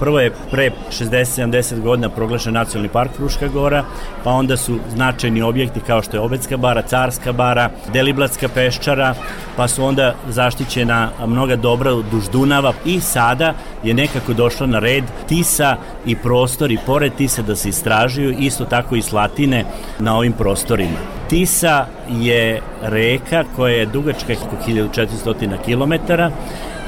Prvo 0.00 0.20
je 0.20 0.32
pre 0.50 0.70
60-70 0.90 1.80
godina 1.80 2.08
proglašen 2.08 2.54
nacionalni 2.54 2.88
park 2.88 3.10
Fruška 3.16 3.48
gora, 3.48 3.84
pa 4.24 4.30
onda 4.30 4.56
su 4.56 4.78
značajni 4.90 5.42
objekti 5.42 5.80
kao 5.80 6.02
što 6.02 6.16
je 6.16 6.20
Obetska 6.20 6.56
bara, 6.56 6.82
Carska 6.82 7.32
bara, 7.32 7.70
Deliblatska 7.92 8.48
peščara, 8.48 9.14
pa 9.56 9.68
su 9.68 9.84
onda 9.84 10.14
zaštićena 10.28 11.10
mnoga 11.26 11.56
dobra 11.56 11.92
duž 12.10 12.28
Dunava 12.32 12.72
i 12.84 13.00
sada 13.00 13.54
je 13.84 13.94
nekako 13.94 14.32
došlo 14.32 14.66
na 14.66 14.78
red 14.78 15.04
Tisa 15.28 15.76
i 16.06 16.16
prostori 16.16 16.78
pored 16.86 17.14
Tisa 17.14 17.42
da 17.42 17.56
se 17.56 17.68
istražuju, 17.68 18.34
isto 18.38 18.64
tako 18.64 18.96
i 18.96 19.02
Slatine 19.02 19.64
na 19.98 20.16
ovim 20.16 20.32
prostorima. 20.32 20.98
Tisa 21.28 21.86
je 22.10 22.62
reka 22.82 23.44
koja 23.56 23.74
je 23.74 23.86
dugačka 23.86 24.34
1400 24.66 25.56
km 25.64 26.12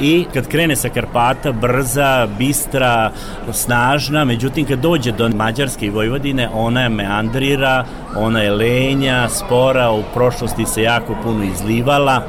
i 0.00 0.24
kad 0.34 0.48
krene 0.48 0.76
sa 0.76 0.88
Karpata, 0.88 1.52
brza, 1.52 2.28
bistra, 2.38 3.12
snažna, 3.52 4.24
međutim 4.24 4.66
kad 4.66 4.78
dođe 4.78 5.12
do 5.12 5.28
Mađarske 5.28 5.86
i 5.86 5.90
Vojvodine, 5.90 6.48
ona 6.54 6.82
je 6.82 6.88
meandrira, 6.88 7.84
ona 8.16 8.40
je 8.40 8.50
lenja, 8.50 9.28
spora, 9.28 9.90
u 9.90 10.02
prošlosti 10.14 10.66
se 10.66 10.82
jako 10.82 11.16
puno 11.22 11.44
izlivala 11.44 12.22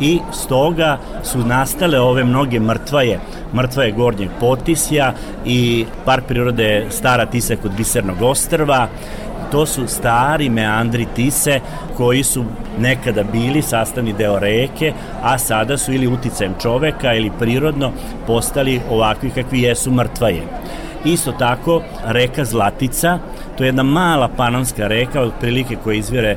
i 0.00 0.20
stoga 0.32 0.98
su 1.22 1.38
nastale 1.38 2.00
ove 2.00 2.24
mnoge 2.24 2.60
mrtvaje, 2.60 3.20
mrtvaje 3.54 3.92
Gornjeg 3.92 4.30
Potisja 4.40 5.12
i 5.46 5.86
park 6.04 6.24
prirode 6.24 6.86
Stara 6.90 7.26
Tisa 7.26 7.56
kod 7.56 7.72
Bisernog 7.76 8.22
ostrva 8.22 8.88
To 9.52 9.66
su 9.66 9.86
stari 9.86 10.50
meandri 10.50 11.06
Tise 11.14 11.60
koji 11.96 12.22
su 12.22 12.44
nekada 12.78 13.22
bili 13.22 13.62
sastavni 13.62 14.12
deo 14.12 14.38
reke, 14.38 14.92
a 15.22 15.38
sada 15.38 15.78
su 15.78 15.92
ili 15.92 16.06
uticajem 16.06 16.54
čoveka 16.62 17.14
ili 17.14 17.30
prirodno 17.38 17.92
postali 18.26 18.80
ovakvi 18.90 19.30
kakvi 19.30 19.62
jesu 19.62 19.90
mrtvaje. 19.90 20.42
Isto 21.04 21.32
tako, 21.32 21.82
reka 22.06 22.44
Zlatica, 22.44 23.18
to 23.56 23.64
je 23.64 23.68
jedna 23.68 23.82
mala 23.82 24.28
panonska 24.36 24.86
reka, 24.86 25.20
otprilike 25.20 25.76
koja 25.84 25.96
izvire 25.96 26.36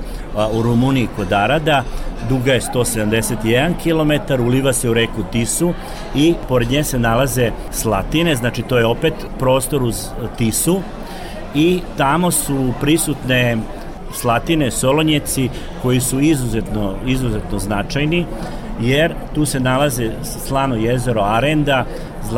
u 0.54 0.62
Rumuniji 0.62 1.08
kod 1.16 1.34
Arada, 1.34 1.84
duga 2.30 2.54
je 2.54 2.62
171 2.62 3.74
km, 3.84 4.44
uliva 4.44 4.74
se 4.74 4.90
u 4.90 4.94
reku 4.94 5.24
Tisu 5.32 5.74
i 6.16 6.34
pored 6.48 6.72
nje 6.72 6.84
se 6.84 7.00
nalaze 7.00 7.52
Slatine, 7.72 8.36
znači 8.36 8.62
to 8.62 8.78
je 8.78 8.86
opet 8.86 9.14
prostor 9.40 9.84
uz 9.84 10.08
Tisu, 10.38 10.82
i 11.56 11.82
tamo 11.98 12.32
su 12.32 12.74
prisutne 12.82 13.58
Slatine, 14.14 14.72
Solonjeci 14.72 15.50
koji 15.82 16.00
su 16.00 16.20
izuzetno, 16.20 16.96
izuzetno 17.06 17.60
značajni 17.60 18.26
jer 18.82 19.14
tu 19.36 19.46
se 19.46 19.60
nalaze 19.60 20.12
slano 20.24 20.76
jezero 20.76 21.22
Arenda, 21.22 21.86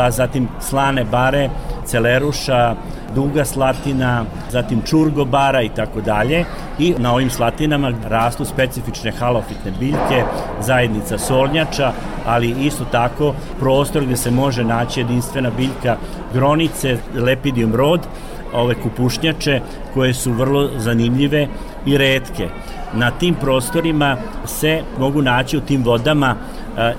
zatim 0.10 0.48
slane 0.62 1.04
bare, 1.04 1.50
Celeruša, 1.86 2.76
Duga 3.16 3.46
Slatina, 3.46 4.26
zatim 4.52 4.82
Čurgo 4.82 5.26
bara 5.26 5.62
i 5.62 5.70
tako 5.70 6.02
dalje. 6.02 6.46
I 6.80 6.96
na 6.98 7.14
ovim 7.14 7.30
slatinama 7.30 7.92
rastu 8.08 8.46
specifične 8.46 9.12
halofitne 9.12 9.72
biljke, 9.80 10.24
zajednica 10.62 11.18
solnjača, 11.18 11.92
ali 12.26 12.66
isto 12.66 12.86
tako 12.92 13.34
prostor 13.60 14.06
gde 14.06 14.18
se 14.18 14.32
može 14.32 14.64
naći 14.64 15.00
jedinstvena 15.00 15.50
biljka 15.58 15.98
gronice, 16.34 16.98
lepidium 17.16 17.76
rod, 17.76 18.00
ove 18.54 18.76
kupušnjače 18.76 19.62
koje 19.94 20.14
su 20.14 20.32
vrlo 20.32 20.70
zanimljive 20.78 21.48
i 21.86 21.98
redke. 21.98 22.50
Na 22.94 23.12
tim 23.12 23.36
prostorima 23.36 24.18
se 24.46 24.82
mogu 25.00 25.22
naći 25.22 25.58
u 25.58 25.62
tim 25.62 25.84
vodama 25.84 26.36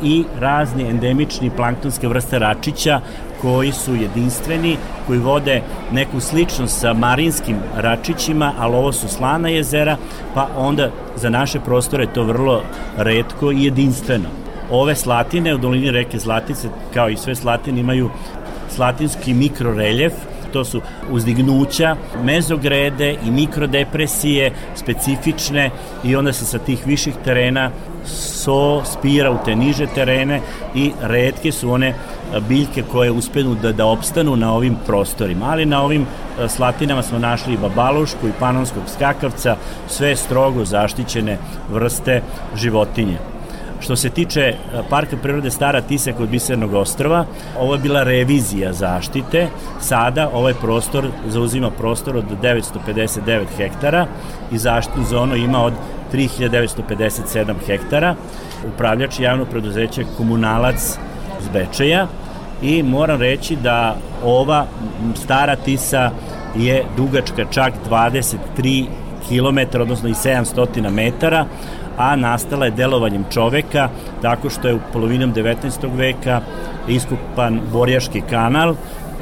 i 0.03 0.25
razni 0.39 0.91
endemični 0.91 1.51
planktonske 1.51 2.09
vrste 2.09 2.39
račića 2.39 3.01
koji 3.43 3.73
su 3.73 3.95
jedinstveni, 3.95 4.77
koji 5.07 5.19
vode 5.19 5.63
neku 5.93 6.21
sličnost 6.21 6.81
sa 6.81 6.93
marinskim 6.93 7.57
račićima, 7.77 8.53
ali 8.59 8.77
ovo 8.77 8.93
su 8.93 9.09
slana 9.09 9.49
jezera, 9.49 9.97
pa 10.35 10.49
onda 10.57 10.91
za 11.17 11.31
naše 11.31 11.61
prostore 11.61 12.07
to 12.07 12.23
vrlo 12.23 12.63
redko 12.97 13.53
i 13.53 13.65
jedinstveno. 13.65 14.29
Ove 14.71 14.95
slatine 14.95 15.55
u 15.55 15.59
dolini 15.59 15.91
reke 15.91 16.19
Zlatice, 16.19 16.69
kao 16.95 17.09
i 17.09 17.17
sve 17.17 17.35
slatine, 17.35 17.81
imaju 17.81 18.11
slatinski 18.69 19.35
mikroreljef, 19.35 20.13
to 20.55 20.65
su 20.65 20.81
uzdignuća, 21.11 21.97
mezogrede 22.23 23.17
i 23.27 23.31
mikrodepresije 23.31 24.53
specifične 24.75 25.71
i 26.05 26.17
onda 26.17 26.33
se 26.33 26.45
sa 26.45 26.59
tih 26.59 26.87
viših 26.87 27.15
terena 27.25 27.71
so 28.07 28.85
spira 28.85 29.31
u 29.31 29.39
te 29.45 29.57
niže 29.57 29.87
terene 29.87 30.41
i 30.75 30.93
redke 31.03 31.53
su 31.53 31.71
one 31.71 31.95
biljke 32.49 32.83
koje 32.93 33.11
uspenu 33.11 33.55
da, 33.55 33.73
da 33.73 33.87
opstanu 33.87 34.37
na 34.37 34.53
ovim 34.53 34.77
prostorima. 34.87 35.47
Ali 35.51 35.67
na 35.67 35.83
ovim 35.83 36.07
slatinama 36.49 37.03
smo 37.03 37.19
našli 37.19 37.55
i 37.55 37.59
babalušku 37.59 38.29
i 38.29 38.39
panonskog 38.41 38.83
skakavca, 38.95 39.57
sve 39.89 40.17
strogo 40.17 40.65
zaštićene 40.65 41.39
vrste 41.71 42.23
životinje. 42.57 43.34
Što 43.85 43.97
se 43.97 44.11
tiče 44.11 44.41
e, 44.41 44.55
Parka 44.91 45.17
prirode 45.17 45.51
Stara 45.51 45.81
Tisa 45.81 46.13
kod 46.13 46.29
Bisernog 46.29 46.75
ostrava, 46.75 47.25
ovo 47.59 47.75
je 47.75 47.79
bila 47.79 48.03
revizija 48.03 48.73
zaštite. 48.73 49.49
Sada 49.81 50.31
ovaj 50.35 50.55
prostor 50.55 51.09
zauzima 51.27 51.71
prostor 51.71 52.17
od 52.17 52.25
959 52.43 53.45
hektara 53.57 54.07
i 54.53 54.59
zaštitnu 54.59 55.05
zonu 55.05 55.37
ima 55.37 55.65
od 55.65 55.73
3957 56.13 57.55
hektara. 57.67 58.15
Upravljač 58.75 59.21
javno 59.21 59.45
preduzeće 59.45 60.05
Komunalac 60.17 60.99
iz 61.41 61.49
Bečeja 61.53 62.07
i 62.63 62.83
moram 62.83 63.21
reći 63.21 63.57
da 63.57 63.97
ova 64.23 64.67
Stara 65.15 65.57
Tisa 65.57 66.11
je 66.57 66.85
dugačka 66.97 67.45
čak 67.51 67.73
23 67.91 68.87
km, 69.29 69.81
odnosno 69.81 70.09
i 70.09 70.13
700 70.13 70.91
metara, 70.91 71.47
a 71.97 72.17
nastala 72.17 72.65
je 72.65 72.71
delovanjem 72.71 73.25
čoveka 73.31 73.89
tako 74.23 74.51
što 74.51 74.69
je 74.69 74.75
u 74.75 74.81
polovinom 74.93 75.35
19. 75.35 75.97
veka 75.97 76.41
iskupan 76.89 77.61
Borjaški 77.73 78.21
kanal 78.31 78.75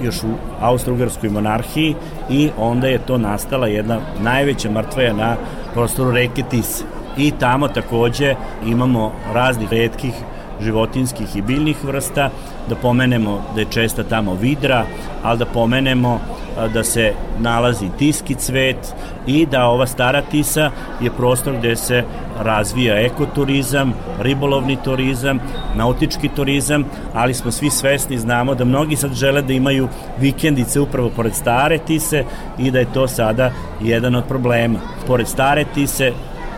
još 0.02 0.22
u 0.22 0.34
Austro-Ugarskoj 0.60 1.30
monarhiji 1.30 1.94
i 2.30 2.50
onda 2.58 2.86
je 2.86 2.98
to 2.98 3.18
nastala 3.18 3.66
jedna 3.66 3.98
najveća 4.20 4.70
mrtvaja 4.70 5.12
na 5.12 5.36
prostoru 5.74 6.10
reke 6.10 6.42
Tise. 6.42 6.84
I 7.16 7.30
tamo 7.30 7.68
takođe 7.68 8.34
imamo 8.66 9.12
raznih 9.34 9.72
redkih 9.72 10.14
životinskih 10.60 11.36
i 11.36 11.42
biljnih 11.42 11.84
vrsta, 11.84 12.30
da 12.68 12.76
pomenemo 12.76 13.42
da 13.54 13.60
je 13.60 13.66
česta 13.70 14.04
tamo 14.04 14.34
vidra, 14.34 14.84
ali 15.22 15.38
da 15.38 15.46
pomenemo 15.46 16.20
da 16.74 16.84
se 16.84 17.12
nalazi 17.38 17.88
tiski 17.98 18.34
cvet 18.34 18.94
i 19.26 19.46
da 19.46 19.66
ova 19.66 19.86
stara 19.86 20.22
tisa 20.22 20.70
je 21.00 21.10
prostor 21.10 21.54
gde 21.58 21.76
se 21.76 22.04
razvija 22.42 23.00
ekoturizam, 23.00 23.92
ribolovni 24.20 24.76
turizam, 24.84 25.40
nautički 25.74 26.28
turizam, 26.28 26.84
ali 27.14 27.34
smo 27.34 27.50
svi 27.50 27.70
svesni, 27.70 28.18
znamo 28.18 28.54
da 28.54 28.64
mnogi 28.64 28.96
sad 28.96 29.14
žele 29.14 29.42
da 29.42 29.52
imaju 29.52 29.88
vikendice 30.20 30.80
upravo 30.80 31.10
pored 31.16 31.34
stare 31.34 31.78
tise 31.78 32.24
i 32.58 32.70
da 32.70 32.78
je 32.78 32.92
to 32.94 33.08
sada 33.08 33.50
jedan 33.80 34.14
od 34.14 34.24
problema. 34.24 34.78
Pored 35.06 35.28
stare 35.28 35.64
tise 35.74 36.12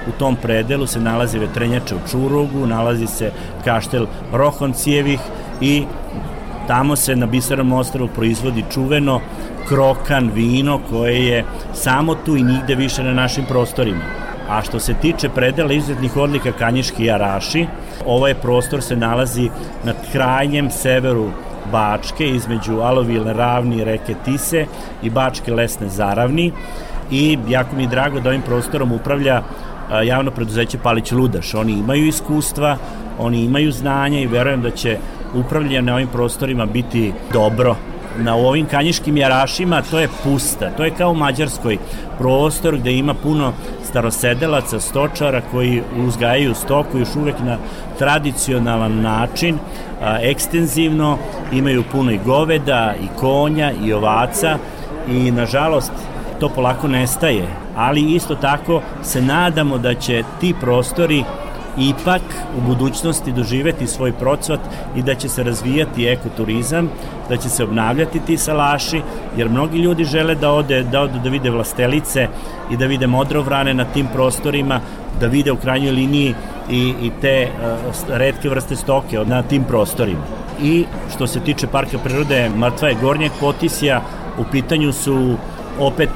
U 0.09 0.13
tom 0.19 0.37
predelu 0.37 0.87
se 0.87 1.01
nalazi 1.01 1.39
vetrenjača 1.39 1.97
u 1.97 2.09
Čurugu, 2.11 2.67
nalazi 2.67 3.07
se 3.07 3.31
kaštel 3.65 4.07
Rohoncijevih 4.33 5.21
i 5.61 5.85
Tamo 6.67 6.97
se 6.97 7.17
na 7.17 7.27
Bisarom 7.27 7.73
ostravu 7.73 8.09
proizvodi 8.09 8.65
čuveno 8.73 9.21
krokan 9.69 10.31
vino 10.35 10.81
koje 10.91 11.27
je 11.27 11.45
samo 11.75 12.15
tu 12.15 12.37
i 12.37 12.43
nigde 12.43 12.75
više 12.75 13.03
na 13.03 13.15
našim 13.15 13.45
prostorima. 13.45 14.24
A 14.49 14.63
što 14.63 14.81
se 14.81 14.95
tiče 14.95 15.29
predela 15.29 15.73
izuzetnih 15.73 16.17
odlika 16.17 16.53
Kanjiški 16.53 17.05
Jaraši, 17.05 17.67
ovaj 18.07 18.35
prostor 18.35 18.83
se 18.83 18.97
nalazi 18.97 19.51
na 19.85 19.93
krajnjem 20.13 20.71
severu 20.71 21.31
Bačke, 21.73 22.29
između 22.29 22.81
Alovile 22.81 23.33
ravni 23.33 23.85
reke 23.85 24.15
Tise 24.25 24.67
i 25.03 25.11
Bačke 25.11 25.53
lesne 25.53 25.89
zaravni 25.89 26.53
i 27.11 27.39
jako 27.49 27.77
mi 27.77 27.83
je 27.83 27.89
drago 27.89 28.21
da 28.21 28.29
ovim 28.29 28.43
prostorom 28.43 28.93
upravlja 28.93 29.43
javno 30.05 30.31
preduzeće 30.31 30.79
Palić 30.79 31.13
Ludaš. 31.13 31.55
Oni 31.55 31.73
imaju 31.73 32.07
iskustva, 32.07 32.77
oni 33.19 33.45
imaju 33.45 33.73
znanje 33.73 34.23
i 34.23 34.27
verujem 34.27 34.63
da 34.63 34.71
će 34.71 34.99
upravljanje 35.35 35.93
ovim 35.93 36.09
prostorima 36.09 36.67
biti 36.67 37.13
dobro 37.33 37.77
na 38.19 38.35
ovim 38.35 38.67
kanjiškim 38.67 39.17
jarašima 39.17 39.83
to 39.91 39.99
je 39.99 40.09
pusta, 40.25 40.71
to 40.71 40.85
je 40.85 40.91
kao 40.91 41.11
u 41.11 41.15
Mađarskoj 41.15 41.79
prostor 42.19 42.77
gde 42.77 42.93
ima 42.93 43.15
puno 43.15 43.53
starosedelaca, 43.85 44.81
stočara 44.81 45.43
koji 45.51 45.83
uzgajaju 46.07 46.55
stoku 46.55 46.99
još 46.99 47.17
uvek 47.17 47.35
na 47.45 47.59
tradicionalan 47.99 49.01
način, 49.01 49.59
a, 50.03 50.19
ekstenzivno, 50.21 51.19
imaju 51.53 51.85
puno 51.93 52.11
i 52.11 52.21
goveda, 52.25 52.95
i 53.03 53.07
konja, 53.21 53.73
i 53.85 53.93
ovaca 53.93 54.59
i 55.09 55.31
nažalost 55.31 55.93
to 56.41 56.49
polako 56.49 56.89
nestaje, 56.89 57.47
ali 57.77 58.15
isto 58.15 58.35
tako 58.35 58.83
se 59.03 59.23
nadamo 59.23 59.79
da 59.79 59.95
će 59.95 60.23
ti 60.41 60.55
prostori 60.61 61.25
ipak 61.79 62.23
u 62.59 62.61
budućnosti 62.61 63.33
doživeti 63.33 63.87
svoj 63.87 64.13
procvat 64.13 64.61
i 64.97 65.03
da 65.03 65.15
će 65.15 65.29
se 65.29 65.43
razvijati 65.43 66.07
ekoturizam, 66.07 66.91
da 67.29 67.37
će 67.37 67.49
se 67.49 67.65
obnavljati 67.65 68.21
ti 68.21 68.37
salaši, 68.37 69.03
jer 69.37 69.49
mnogi 69.49 69.79
ljudi 69.79 70.05
žele 70.05 70.35
da 70.35 70.53
ode, 70.53 70.83
da 70.83 71.01
ode 71.01 71.19
da 71.19 71.29
vide 71.29 71.51
vlastelice 71.51 72.29
i 72.71 72.77
da 72.77 72.87
vide 72.87 73.07
modrovrane 73.07 73.75
na 73.75 73.85
tim 73.85 74.07
prostorima, 74.13 74.81
da 75.21 75.27
vide 75.27 75.53
u 75.53 75.57
krajnjoj 75.57 75.93
liniji 75.93 76.35
i, 76.71 76.95
i 77.03 77.11
te 77.21 77.49
uh, 77.49 77.95
redke 78.09 78.49
vrste 78.49 78.77
stoke 78.77 79.19
na 79.27 79.43
tim 79.43 79.65
prostorima. 79.65 80.23
I 80.63 80.85
što 81.15 81.27
se 81.27 81.41
tiče 81.41 81.67
parka 81.67 81.99
prirode 81.99 82.51
Mrtva 82.57 82.89
je 82.89 82.97
Gornjeg 83.03 83.33
Potisja, 83.41 84.03
u 84.39 84.45
pitanju 84.53 84.93
su 84.93 85.37
opet 85.81 86.11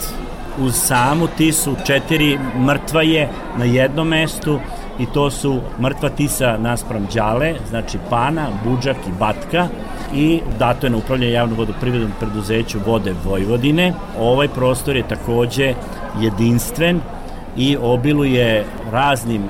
uz 0.61 0.75
samu 0.75 1.27
Tisu 1.37 1.77
četiri 1.87 2.39
mrtvaje 2.67 3.29
na 3.59 3.65
jednom 3.65 4.09
mestu 4.09 4.59
i 4.99 5.07
to 5.07 5.31
su 5.31 5.61
mrtva 5.81 6.09
tisa 6.09 6.57
naspram 6.59 7.07
Đale, 7.15 7.55
znači 7.69 7.99
Pana, 8.11 8.47
Buđak 8.65 8.97
i 8.97 9.19
Batka. 9.19 9.69
I 10.15 10.41
dato 10.59 10.87
je 10.87 10.91
na 10.91 10.97
upravljanje 10.97 11.33
javnom 11.33 11.59
vodoprivrednom 11.59 12.13
preduzeću 12.21 12.79
Vode 12.87 13.15
Vojvodine. 13.25 13.93
Ovaj 14.21 14.49
prostor 14.49 14.97
je 14.97 15.09
takođe 15.09 15.75
jedinstven 16.21 17.01
i 17.57 17.77
obiluje 17.83 18.65
raznim 18.93 19.43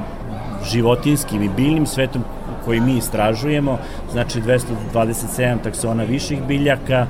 životinskim 0.71 1.43
i 1.43 1.49
biljnim 1.49 1.87
svetom 1.87 2.25
koji 2.65 2.81
mi 2.81 2.97
istražujemo, 2.97 3.79
znači 4.13 4.41
227 4.41 5.63
taksona 5.63 6.03
viših 6.03 6.43
biljaka, 6.43 7.07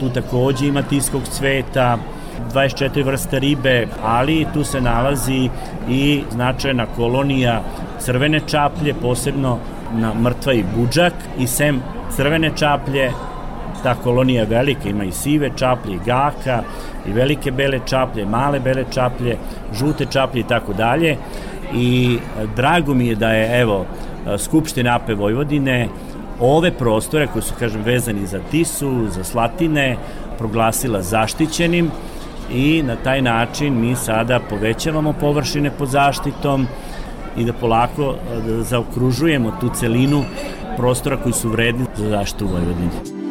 tu 0.00 0.08
takođe 0.08 0.66
ima 0.66 0.82
tiskog 0.82 1.22
cveta, 1.22 1.98
24 2.54 3.04
vrste 3.04 3.38
ribe, 3.38 3.86
ali 4.04 4.46
tu 4.54 4.64
se 4.64 4.80
nalazi 4.80 5.48
i 5.88 6.22
značajna 6.30 6.86
kolonija 6.96 7.62
crvene 8.00 8.40
čaplje, 8.46 8.94
posebno 8.94 9.58
na 9.94 10.14
mrtva 10.14 10.52
i 10.52 10.64
buđak. 10.76 11.12
I 11.38 11.46
sem 11.46 11.82
crvene 12.16 12.50
čaplje 12.56 13.10
ta 13.82 13.94
kolonija 13.94 14.44
velika, 14.44 14.88
ima 14.88 15.04
i 15.04 15.12
sive 15.12 15.50
čaplje, 15.56 15.94
i 15.94 16.00
gaka, 16.06 16.62
i 17.06 17.12
velike 17.12 17.50
bele 17.50 17.80
čaplje, 17.86 18.26
male 18.26 18.60
bele 18.60 18.84
čaplje, 18.90 19.36
žute 19.72 20.06
čaplje 20.06 20.40
i 20.40 20.48
tako 20.48 20.72
dalje. 20.72 21.16
I 21.74 22.18
e, 22.18 22.46
drago 22.56 22.94
mi 22.94 23.06
je 23.06 23.14
da 23.14 23.28
je, 23.28 23.60
evo, 23.60 23.86
e, 24.26 24.38
Skupština 24.38 24.94
AP 24.96 25.08
Vojvodine 25.18 25.88
ove 26.40 26.70
prostore 26.70 27.26
koji 27.26 27.42
su, 27.42 27.54
kažem, 27.58 27.82
vezani 27.82 28.26
za 28.26 28.40
Tisu, 28.50 29.08
za 29.08 29.24
Slatine, 29.24 29.96
proglasila 30.38 31.02
zaštićenim 31.02 31.90
i 32.54 32.82
na 32.82 32.96
taj 32.96 33.22
način 33.22 33.80
mi 33.80 33.96
sada 33.96 34.40
povećavamo 34.50 35.12
površine 35.12 35.70
pod 35.78 35.88
zaštitom 35.88 36.66
i 37.36 37.44
da 37.44 37.52
polako 37.52 38.14
da 38.46 38.62
zaokružujemo 38.62 39.56
tu 39.60 39.70
celinu 39.74 40.24
prostora 40.76 41.16
koji 41.16 41.32
su 41.32 41.48
vredni 41.48 41.84
za 41.96 42.08
zaštitu 42.08 42.46
Vojvodine. 42.46 43.22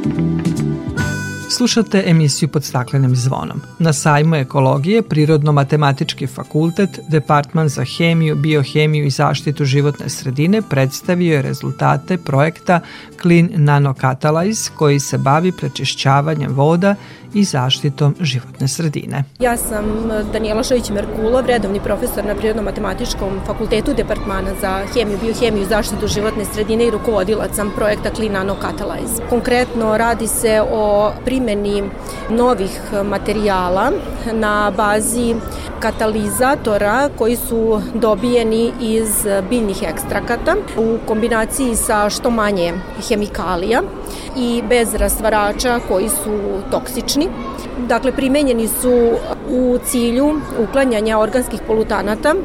Slušate 1.50 2.04
emisiju 2.06 2.50
pod 2.50 2.64
staklenim 2.64 3.16
zvonom. 3.16 3.62
Na 3.80 3.94
sajmu 3.94 4.36
ekologije 4.36 5.02
Prirodno-matematički 5.02 6.28
fakultet, 6.28 7.00
Departman 7.08 7.70
za 7.70 7.86
hemiju, 7.98 8.36
biohemiju 8.36 9.06
i 9.06 9.10
zaštitu 9.10 9.66
životne 9.66 10.10
sredine 10.10 10.62
predstavio 10.62 11.36
je 11.36 11.42
rezultate 11.42 12.18
projekta 12.18 12.80
Clean 13.22 13.50
Nano 13.56 13.94
Catalyze 13.94 14.70
koji 14.76 15.00
se 15.00 15.18
bavi 15.18 15.52
prečišćavanjem 15.52 16.54
voda 16.54 16.96
i 17.34 17.44
zaštitom 17.44 18.16
životne 18.20 18.68
sredine. 18.68 19.24
Ja 19.40 19.58
sam 19.58 19.86
Danijela 20.34 20.64
Šović-Merkulov, 20.64 21.46
redovni 21.46 21.80
profesor 21.80 22.26
na 22.26 22.36
Prirodno-matematičkom 22.36 23.46
fakultetu 23.46 23.94
Departmana 23.94 24.50
za 24.62 24.82
hemiju, 24.94 25.18
biohemiju 25.24 25.64
i 25.64 25.66
zaštitu 25.66 26.08
životne 26.08 26.46
sredine 26.46 26.86
i 26.88 26.92
rukovodilac 26.92 27.56
sam 27.56 27.72
projekta 27.76 28.10
Clean 28.16 28.34
Nano 28.34 28.56
Catalyze. 28.62 29.30
Konkretno 29.30 29.98
radi 29.98 30.28
se 30.28 30.62
o 30.72 31.12
primjeni 31.26 31.84
novih 32.30 32.82
materijala 33.06 33.92
na 34.34 34.72
bazi 34.78 35.36
katalizatora 35.80 37.10
koji 37.18 37.36
su 37.36 37.82
dobijeni 37.94 38.72
iz 38.82 39.28
biljnih 39.50 39.84
ekstrakata 39.84 40.56
u 40.78 40.98
kombinaciji 41.08 41.76
sa 41.76 42.10
što 42.10 42.30
manje 42.30 42.74
hemikalija 43.10 43.82
i 44.38 44.64
bez 44.70 44.94
rastvarača 44.94 45.80
koji 45.88 46.10
su 46.10 46.62
toksični. 46.72 47.21
Dakle, 47.88 48.12
primenjeni 48.12 48.68
su 48.68 49.12
u 49.50 49.78
cilju 49.86 50.34
uklanjanja 50.60 51.20
organskih 51.20 51.62
polutanata 51.68 52.36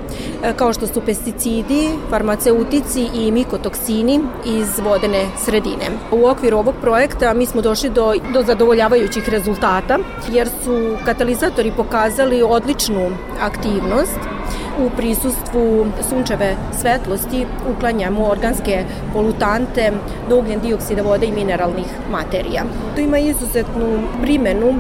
e, 0.43 0.53
kao 0.57 0.73
što 0.73 0.87
su 0.87 1.01
pesticidi, 1.01 1.89
farmaceutici 2.11 3.09
i 3.15 3.33
mikotoksini 3.33 4.21
iz 4.45 4.79
vodene 4.85 5.27
sredine. 5.45 5.87
U 6.13 6.27
okviru 6.27 6.59
ovog 6.59 6.75
projekta 6.81 7.35
mi 7.35 7.47
smo 7.47 7.61
došli 7.61 7.91
do, 7.91 8.15
do 8.33 8.43
zadovoljavajućih 8.43 9.29
rezultata 9.29 9.99
jer 10.33 10.49
su 10.49 10.97
katalizatori 11.05 11.73
pokazali 11.77 12.43
odličnu 12.43 13.11
aktivnost 13.41 14.36
u 14.79 14.91
prisustvu 14.97 15.87
sunčeve 16.09 16.57
svetlosti 16.81 17.47
uklanjamo 17.77 18.29
organske 18.29 18.85
polutante 19.13 19.93
do 20.29 20.39
ugljen 20.39 20.61
dioksida 20.61 21.03
vode 21.03 21.27
i 21.27 21.33
mineralnih 21.33 21.87
materija. 22.11 22.63
To 22.95 23.01
ima 23.01 23.19
izuzetnu 23.19 23.99
primenu 24.23 24.75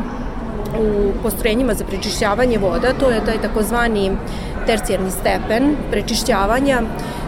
u 0.80 1.12
postrojenjima 1.22 1.74
za 1.74 1.84
prečišćavanje 1.84 2.58
voda, 2.58 2.92
to 3.00 3.10
je 3.10 3.24
taj 3.24 3.38
takozvani 3.42 4.12
tercijarni 4.66 5.10
stepen 5.10 5.76
prečišćavanja 5.90 6.82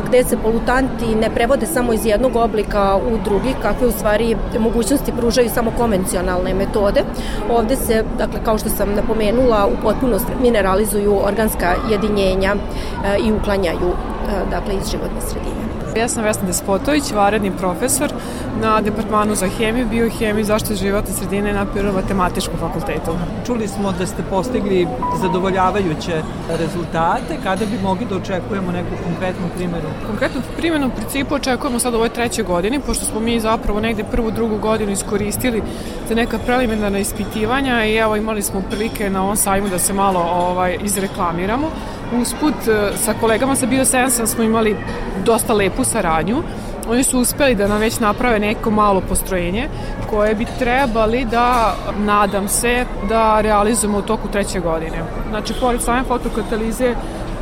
gde 0.09 0.24
se 0.24 0.36
polutanti 0.36 1.14
ne 1.14 1.30
prevode 1.34 1.66
samo 1.66 1.93
iz 1.93 2.07
jednog 2.07 2.36
oblika 2.36 2.97
u 2.97 3.18
drugi, 3.24 3.55
kakve 3.62 3.86
u 3.86 3.91
stvari 3.91 4.36
mogućnosti 4.59 5.12
pružaju 5.18 5.51
samo 5.51 5.70
konvencionalne 5.78 6.55
metode. 6.55 7.03
Ovde 7.51 7.76
se, 7.76 8.05
dakle, 8.18 8.41
kao 8.45 8.59
što 8.59 8.68
sam 8.68 8.95
napomenula, 8.95 9.66
u 9.66 9.82
potpunost 9.82 10.26
mineralizuju 10.43 11.20
organska 11.24 11.74
jedinjenja 11.91 12.55
e, 12.55 13.18
i 13.24 13.32
uklanjaju 13.32 13.89
e, 13.89 14.51
dakle, 14.51 14.74
iz 14.74 14.91
životne 14.91 15.20
sredine. 15.20 15.58
Ja 15.99 16.09
sam 16.09 16.25
Vesna 16.25 16.47
Despotović, 16.47 17.13
varedni 17.13 17.51
profesor 17.51 18.13
na 18.61 18.81
Departmanu 18.81 19.35
za 19.35 19.49
hemiju, 19.49 19.87
biohemiju 19.91 20.41
i 20.41 20.45
zaštitu 20.45 20.75
životne 20.75 21.15
sredine 21.15 21.53
na 21.53 21.67
Matematičkom 21.95 22.59
fakultetu. 22.61 23.13
Čuli 23.47 23.69
smo 23.69 23.93
da 23.93 24.07
ste 24.07 24.23
postigli 24.31 24.87
zadovoljavajuće 25.23 26.23
rezultate. 26.49 27.37
Kada 27.43 27.67
bi 27.67 27.79
mogli 27.83 28.07
da 28.07 28.17
očekujemo 28.17 28.73
neku 28.73 28.95
konkretnu 29.05 29.49
primjenu? 29.57 29.89
Konkretnu 30.07 30.43
primjenu 30.57 30.87
u 30.87 30.91
principu 30.97 31.35
očekujemo 31.35 31.79
sad 31.79 31.95
u 31.95 31.97
ovoj 31.97 32.09
trećoj 32.09 32.45
godini, 32.45 32.81
pošto 32.81 33.05
smo 33.05 33.21
mi 33.21 33.41
zapravo 33.41 33.81
negde 33.81 34.05
prvu, 34.05 34.31
drugu 34.31 34.59
godinu 34.59 34.93
iskoristili 34.93 35.63
za 36.09 36.15
neka 36.15 36.39
preliminarna 36.39 36.99
ispitivanja 36.99 37.85
i 37.85 37.97
evo 37.97 38.17
imali 38.17 38.43
smo 38.43 38.63
prilike 38.71 39.11
na 39.11 39.23
ovom 39.23 39.37
sajmu 39.37 39.69
da 39.69 39.79
se 39.79 39.93
malo 39.93 40.21
ovaj, 40.21 40.79
izreklamiramo. 40.83 41.71
Usput 42.13 42.55
e, 42.69 42.97
sa 42.97 43.15
kolegama 43.21 43.57
sa 43.57 43.67
Biosensa 43.67 44.27
smo 44.27 44.45
imali 44.45 44.77
dosta 45.25 45.53
lepu 45.53 45.85
saradnju. 45.85 46.43
Oni 46.91 47.05
su 47.05 47.19
uspeli 47.19 47.55
da 47.55 47.69
nam 47.69 47.81
već 47.81 48.01
naprave 48.01 48.39
neko 48.39 48.71
malo 48.71 49.01
postrojenje 49.09 49.69
koje 50.11 50.35
bi 50.35 50.47
trebali 50.59 51.25
da, 51.25 51.75
nadam 51.99 52.49
se, 52.49 52.85
da 53.09 53.41
realizujemo 53.41 53.99
u 53.99 54.03
toku 54.03 54.29
treće 54.29 54.61
godine. 54.61 55.03
Znači, 55.31 55.55
pored 55.61 55.83
same 55.83 56.03
fotokatalize 56.03 56.95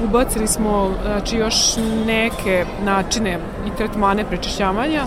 ubacili 0.04 0.46
smo 0.46 0.90
znači, 1.04 1.36
još 1.36 1.56
neke 2.06 2.64
načine 2.84 3.38
i 3.66 3.76
tretmane 3.76 4.24
prečišćavanja 4.24 5.04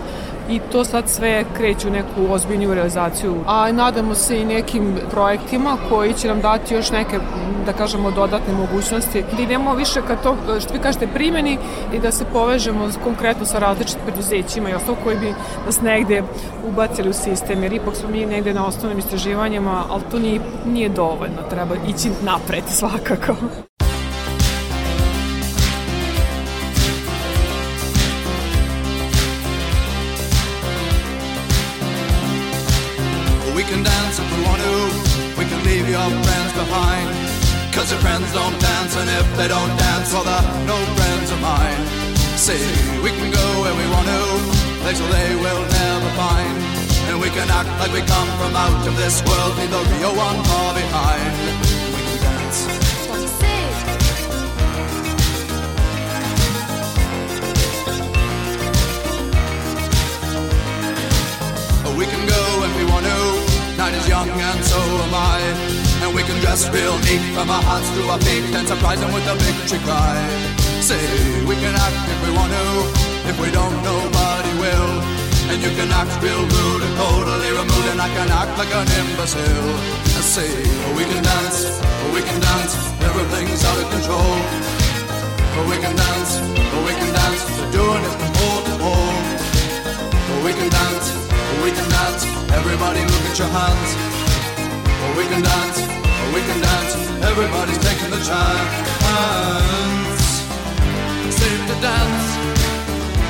i 0.49 0.59
to 0.71 0.85
sad 0.85 1.09
sve 1.09 1.45
kreće 1.57 1.87
u 1.87 1.91
neku 1.91 2.33
ozbiljniju 2.33 2.73
realizaciju. 2.73 3.35
A 3.45 3.71
nadamo 3.71 4.15
se 4.15 4.41
i 4.41 4.45
nekim 4.45 4.95
projektima 5.11 5.77
koji 5.89 6.13
će 6.13 6.27
nam 6.27 6.41
dati 6.41 6.73
još 6.73 6.91
neke, 6.91 7.19
da 7.65 7.73
kažemo, 7.73 8.11
dodatne 8.11 8.53
mogućnosti. 8.53 9.23
Da 9.37 9.43
idemo 9.43 9.73
više 9.73 10.01
ka 10.07 10.15
to, 10.15 10.35
što 10.59 10.73
vi 10.73 10.79
kažete, 10.79 11.07
primjeni 11.07 11.57
i 11.93 11.99
da 11.99 12.11
se 12.11 12.25
povežemo 12.33 12.89
konkretno 13.03 13.45
sa 13.45 13.59
različitim 13.59 14.01
preduzećima 14.05 14.69
i 14.69 14.73
ostalo 14.73 14.97
koji 15.03 15.17
bi 15.17 15.33
nas 15.65 15.81
negde 15.81 16.23
ubacili 16.67 17.09
u 17.09 17.13
sistem, 17.13 17.63
jer 17.63 17.73
ipak 17.73 17.95
smo 17.95 18.09
mi 18.09 18.25
negde 18.25 18.53
na 18.53 18.65
osnovnim 18.65 18.99
istraživanjima, 18.99 19.83
ali 19.89 20.03
to 20.11 20.19
nije, 20.19 20.39
nije 20.65 20.89
dovoljno, 20.89 21.41
treba 21.49 21.75
ići 21.87 22.09
napred 22.23 22.63
svakako. 22.67 23.35
Cause 37.79 37.91
your 37.91 38.01
friends 38.01 38.27
don't 38.33 38.59
dance, 38.59 38.97
and 38.97 39.09
if 39.09 39.37
they 39.37 39.47
don't 39.47 39.71
dance, 39.79 40.11
well, 40.11 40.25
they're 40.25 40.67
no 40.67 40.75
friends 40.99 41.31
of 41.31 41.39
mine. 41.39 41.79
See, 42.35 42.59
we 43.01 43.09
can 43.09 43.31
go 43.31 43.45
where 43.63 43.73
we 43.73 43.87
want 43.87 44.05
to, 44.05 44.19
places 44.83 45.07
they 45.07 45.33
will 45.39 45.63
never 45.63 46.09
find. 46.19 46.59
And 47.07 47.21
we 47.21 47.29
can 47.29 47.47
act 47.49 47.71
like 47.79 47.93
we 47.93 48.01
come 48.01 48.27
from 48.35 48.53
out 48.53 48.85
of 48.85 48.97
this 48.97 49.23
world, 49.23 49.55
leave 49.55 49.71
the 49.71 49.79
real 49.95 50.11
one 50.11 50.43
far 50.43 50.73
behind. 50.75 51.31
We 51.95 52.01
can 52.03 52.19
dance. 52.19 52.67
We 61.97 62.05
can 62.05 62.27
go 62.27 62.43
if 62.65 62.75
we 62.75 62.91
want 62.91 63.05
to. 63.05 63.48
Night 63.79 63.95
is 63.95 64.09
young 64.11 64.27
and 64.27 64.59
so 64.59 64.75
am 64.75 65.15
I. 65.15 65.39
And 66.03 66.11
we 66.11 66.19
can 66.27 66.35
dress 66.43 66.67
real 66.67 66.99
neat 67.07 67.23
from 67.31 67.47
our 67.47 67.63
hearts 67.63 67.87
to 67.95 68.01
our 68.11 68.19
feet 68.27 68.43
and 68.51 68.67
surprise 68.67 68.99
them 68.99 69.07
with 69.15 69.23
a 69.23 69.39
victory 69.39 69.79
cry. 69.87 70.19
Say, 70.83 70.99
we 71.47 71.55
can 71.55 71.71
act 71.79 71.95
if 72.11 72.19
we 72.27 72.35
want 72.35 72.51
to. 72.51 72.67
If 73.31 73.39
we 73.39 73.47
don't, 73.55 73.71
nobody 73.79 74.51
will. 74.59 74.91
And 75.47 75.63
you 75.63 75.71
can 75.79 75.87
act 75.95 76.11
real 76.19 76.43
rude 76.43 76.83
and 76.83 76.93
totally 76.99 77.51
removed, 77.55 77.87
and 77.87 78.03
I 78.03 78.09
can 78.11 78.27
act 78.27 78.51
like 78.59 78.67
an 78.67 78.87
imbecile. 78.99 79.71
I 80.11 80.21
say, 80.27 80.51
we 80.99 81.07
can 81.07 81.23
dance, 81.23 81.79
we 82.11 82.19
can 82.19 82.39
dance, 82.43 82.75
everything's 82.99 83.63
out 83.63 83.79
of 83.79 83.87
control. 83.95 84.35
We 85.71 85.79
can 85.79 85.95
dance, 85.95 86.31
we 86.83 86.93
can 86.99 87.11
dance, 87.15 87.41
we're 87.55 87.71
doing 87.71 88.03
it 88.03 88.15
from 88.19 88.31
pole 88.35 88.61
to 88.67 88.75
pole. 88.83 89.23
We 90.43 90.51
can 90.51 90.67
dance, 90.67 91.18
we 91.69 91.75
can 91.75 91.89
dance, 91.89 92.25
everybody 92.51 93.01
look 93.01 93.25
at 93.29 93.37
your 93.37 93.47
hands. 93.47 93.89
Oh, 94.89 95.13
we 95.17 95.25
can 95.29 95.41
dance, 95.43 95.77
oh, 95.77 96.33
we 96.33 96.41
can 96.41 96.59
dance, 96.65 96.93
everybody's 97.29 97.77
taking 97.77 98.09
the 98.09 98.21
chance. 98.25 98.73
Safe 101.29 101.63
to 101.69 101.75
dance, 101.77 102.25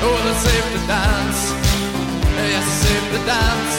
oh, 0.00 0.30
it's 0.30 0.40
safe 0.40 0.68
to 0.72 0.80
dance. 0.88 1.40
Yes, 2.52 2.64
it's 2.64 2.80
safe 2.88 3.06
to 3.12 3.20
dance. 3.28 3.74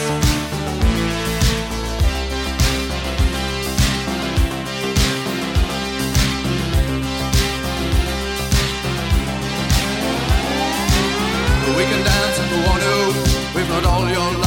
We 11.76 11.84
can 11.90 12.02
dance 12.04 12.36
if 12.38 12.46
we 12.52 12.58
want 12.68 12.82
to. 12.82 12.94
We've 13.56 13.68
got 13.68 13.86
all 13.86 14.08
your. 14.08 14.41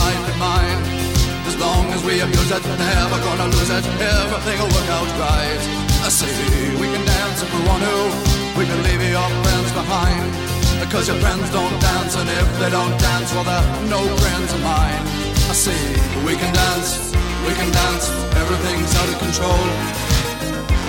As 1.96 2.04
we 2.04 2.20
abuse 2.20 2.52
it, 2.52 2.60
never 2.60 3.20
gonna 3.24 3.48
lose 3.56 3.72
it. 3.72 3.86
Everything 3.88 4.60
will 4.60 4.68
work 4.68 4.90
out 5.00 5.08
right. 5.16 5.64
I 6.04 6.10
say 6.12 6.28
we 6.76 6.92
can 6.92 7.00
dance 7.08 7.40
if 7.40 7.48
we 7.56 7.62
want 7.64 7.88
to. 7.88 7.98
We 8.60 8.68
can 8.68 8.84
leave 8.84 9.00
your 9.00 9.30
friends 9.40 9.72
behind. 9.72 10.28
Because 10.84 11.08
your 11.08 11.16
friends 11.24 11.48
don't 11.56 11.72
dance, 11.80 12.20
and 12.20 12.28
if 12.28 12.48
they 12.60 12.70
don't 12.70 12.92
dance, 13.00 13.32
well, 13.32 13.48
they're 13.48 13.64
no 13.88 14.04
friends 14.20 14.52
of 14.52 14.60
mine. 14.60 15.04
I 15.48 15.56
say 15.56 15.80
we 16.28 16.36
can 16.36 16.52
dance, 16.52 17.16
we 17.48 17.56
can 17.56 17.72
dance. 17.72 18.12
Everything's 18.44 18.92
out 19.00 19.10
of 19.16 19.18
control. 19.24 19.64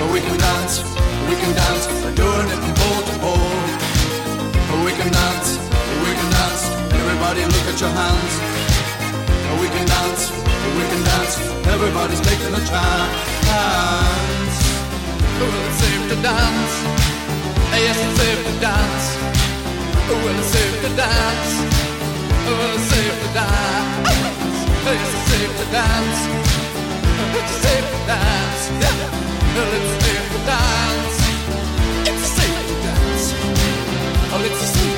But 0.03 0.11
we 0.11 0.19
can 0.27 0.35
dance, 0.35 0.83
we 1.31 1.35
can 1.39 1.55
dance. 1.55 1.87
We're 2.03 2.19
doing 2.19 2.51
it 2.51 2.59
from 2.59 2.75
pole 2.83 3.03
to 3.07 3.15
pole. 3.23 3.55
But 4.59 4.79
we 4.83 4.91
can 4.99 5.11
dance, 5.15 5.49
we 6.03 6.11
can 6.19 6.29
dance. 6.35 6.63
Everybody 6.99 7.47
look 7.47 7.67
at 7.71 7.79
your 7.79 7.95
hands. 7.95 8.35
We 9.63 9.69
can 9.73 9.87
dance, 9.87 10.45
we 10.75 10.83
can 10.91 11.03
dance. 11.05 11.37
Everybody's 11.67 12.21
taking 12.21 12.53
a 12.55 12.62
chance. 12.64 14.55
Well, 15.39 15.55
it's 15.67 15.79
safe 15.79 16.05
to 16.11 16.17
dance. 16.23 16.75
Yes, 17.77 17.99
it's 18.01 18.17
safe 18.19 18.41
to 18.47 18.55
dance. 18.59 19.07
Well, 20.09 20.39
it's 20.39 20.49
safe 20.49 20.77
to 20.83 20.91
dance. 20.97 21.51
Well, 22.47 22.75
it's 22.75 22.89
safe 22.91 23.17
to 23.23 23.29
dance. 23.37 24.09
Yes, 24.87 25.09
it's 25.12 25.27
safe 25.31 25.53
to 25.61 25.67
dance. 25.77 26.21
It's 27.39 27.55
safe 27.64 27.87
to 27.93 28.01
dance. 28.07 28.62
Yeah. 28.83 28.97
Well, 29.55 29.73
it's 29.79 29.93
safe 30.05 30.27
to 30.33 30.41
dance. 30.51 31.17
It's 32.11 32.27
safe 32.39 32.61
to 32.69 32.75
dance. 32.87 33.25
Oh, 34.33 34.43
it's 34.47 34.62
a 34.62 34.95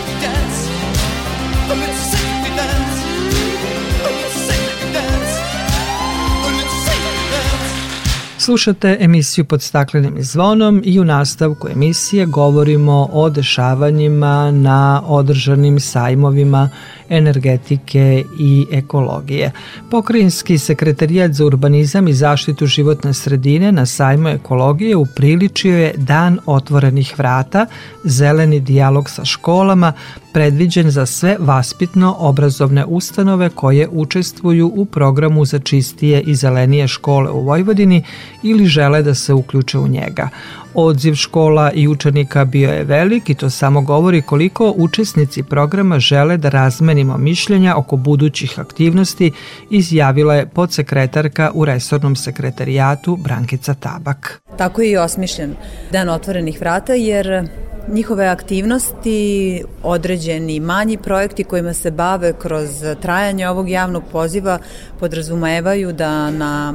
Slušate 8.48 8.96
emisiju 9.00 9.44
pod 9.44 9.62
staklenim 9.62 10.22
zvonom 10.22 10.82
i 10.84 11.00
u 11.00 11.04
nastavku 11.04 11.68
emisije 11.68 12.26
govorimo 12.26 13.08
o 13.12 13.30
dešavanjima 13.30 14.50
na 14.50 15.02
održanim 15.06 15.80
sajmovima 15.80 16.70
energetike 17.08 18.24
i 18.38 18.66
ekologije. 18.72 19.52
Pokrajinski 19.90 20.58
sekretarijat 20.58 21.32
za 21.32 21.46
urbanizam 21.46 22.08
i 22.08 22.12
zaštitu 22.12 22.66
životne 22.66 23.14
sredine 23.14 23.72
na 23.72 23.86
sajmu 23.86 24.28
ekologije 24.28 24.96
upriličio 24.96 25.78
je 25.78 25.94
Dan 25.96 26.38
otvorenih 26.46 27.14
vrata, 27.18 27.66
zeleni 28.04 28.60
dijalog 28.60 29.10
sa 29.10 29.24
školama, 29.24 29.92
predviđen 30.38 30.90
za 30.90 31.06
sve 31.06 31.36
vaspitno-obrazovne 31.40 32.84
ustanove 32.84 33.48
koje 33.48 33.88
učestvuju 33.92 34.72
u 34.74 34.84
programu 34.84 35.44
za 35.44 35.58
čistije 35.58 36.20
i 36.20 36.34
zelenije 36.34 36.88
škole 36.88 37.30
u 37.30 37.40
Vojvodini 37.40 38.02
ili 38.42 38.66
žele 38.66 39.02
da 39.02 39.14
se 39.14 39.34
uključe 39.34 39.78
u 39.78 39.88
njega. 39.88 40.28
Odziv 40.74 41.14
škola 41.14 41.72
i 41.72 41.88
učenika 41.88 42.44
bio 42.44 42.70
je 42.70 42.84
velik 42.84 43.30
i 43.30 43.34
to 43.34 43.50
samo 43.50 43.80
govori 43.80 44.22
koliko 44.22 44.74
učesnici 44.76 45.42
programa 45.42 45.98
žele 45.98 46.36
da 46.36 46.48
razmenimo 46.48 47.16
mišljenja 47.16 47.76
oko 47.76 47.96
budućih 47.96 48.58
aktivnosti, 48.58 49.32
izjavila 49.70 50.34
je 50.34 50.46
podsekretarka 50.46 51.50
u 51.54 51.64
resornom 51.64 52.16
sekretarijatu 52.16 53.16
Brankica 53.16 53.74
Tabak. 53.74 54.42
Tako 54.58 54.82
je 54.82 54.90
i 54.90 54.96
osmišljen 54.96 55.56
Dan 55.92 56.08
otvorenih 56.08 56.60
vrata 56.60 56.94
jer 56.94 57.48
njihove 57.88 58.26
aktivnosti, 58.26 59.64
određeni 59.82 60.60
manji 60.60 60.96
projekti 60.96 61.44
kojima 61.44 61.74
se 61.74 61.90
bave 61.90 62.32
kroz 62.32 62.84
trajanje 63.02 63.48
ovog 63.48 63.68
javnog 63.68 64.02
poziva 64.12 64.58
podrazumevaju 65.00 65.92
da 65.92 66.30
na 66.30 66.74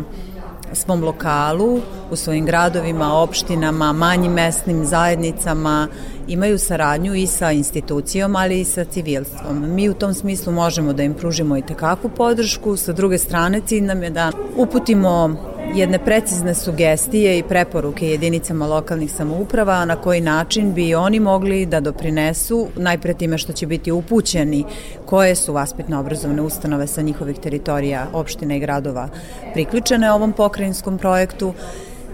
svom 0.73 1.03
lokalu, 1.03 1.81
u 2.11 2.15
svojim 2.15 2.45
gradovima, 2.45 3.13
opštinama, 3.13 3.93
manjim 3.93 4.31
mesnim 4.31 4.85
zajednicama 4.85 5.87
imaju 6.27 6.59
saradnju 6.59 7.15
i 7.15 7.27
sa 7.27 7.51
institucijom, 7.51 8.35
ali 8.35 8.59
i 8.59 8.65
sa 8.65 8.85
civilstvom. 8.85 9.73
Mi 9.73 9.89
u 9.89 9.93
tom 9.93 10.13
smislu 10.13 10.53
možemo 10.53 10.93
da 10.93 11.03
im 11.03 11.13
pružimo 11.13 11.57
i 11.57 11.61
tekakvu 11.61 12.09
podršku, 12.09 12.77
sa 12.77 12.93
druge 12.93 13.17
strane 13.17 13.61
cilj 13.65 13.83
nam 13.83 14.03
je 14.03 14.09
da 14.09 14.31
uputimo 14.57 15.35
jedne 15.75 15.99
precizne 15.99 16.53
sugestije 16.55 17.37
i 17.37 17.43
preporuke 17.43 18.07
jedinicama 18.07 18.67
lokalnih 18.67 19.11
samouprava 19.11 19.85
na 19.85 19.95
koji 19.95 20.21
način 20.21 20.73
bi 20.73 20.95
oni 20.95 21.19
mogli 21.19 21.65
da 21.65 21.79
doprinesu 21.79 22.67
najpre 22.75 23.13
time 23.13 23.37
što 23.37 23.53
će 23.53 23.67
biti 23.67 23.91
upućeni 23.91 24.65
koje 25.05 25.35
su 25.35 25.53
vaspitno 25.53 25.99
obrazovne 25.99 26.41
ustanove 26.41 26.87
sa 26.87 27.01
njihovih 27.01 27.39
teritorija 27.39 28.07
opštine 28.13 28.57
i 28.57 28.59
gradova 28.59 29.09
priključene 29.53 30.11
ovom 30.11 30.33
pokrajinskom 30.33 30.97
projektu 30.97 31.53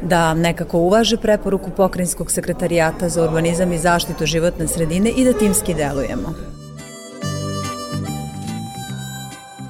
da 0.01 0.33
nekako 0.33 0.77
uvaže 0.77 1.17
preporuku 1.17 1.69
pokrajinskog 1.77 2.31
sekretarijata 2.31 3.09
za 3.09 3.23
urbanizam 3.23 3.73
i 3.73 3.77
zaštitu 3.77 4.25
životne 4.25 4.67
sredine 4.67 5.09
i 5.09 5.25
da 5.25 5.33
timski 5.33 5.73
delujemo. 5.73 6.58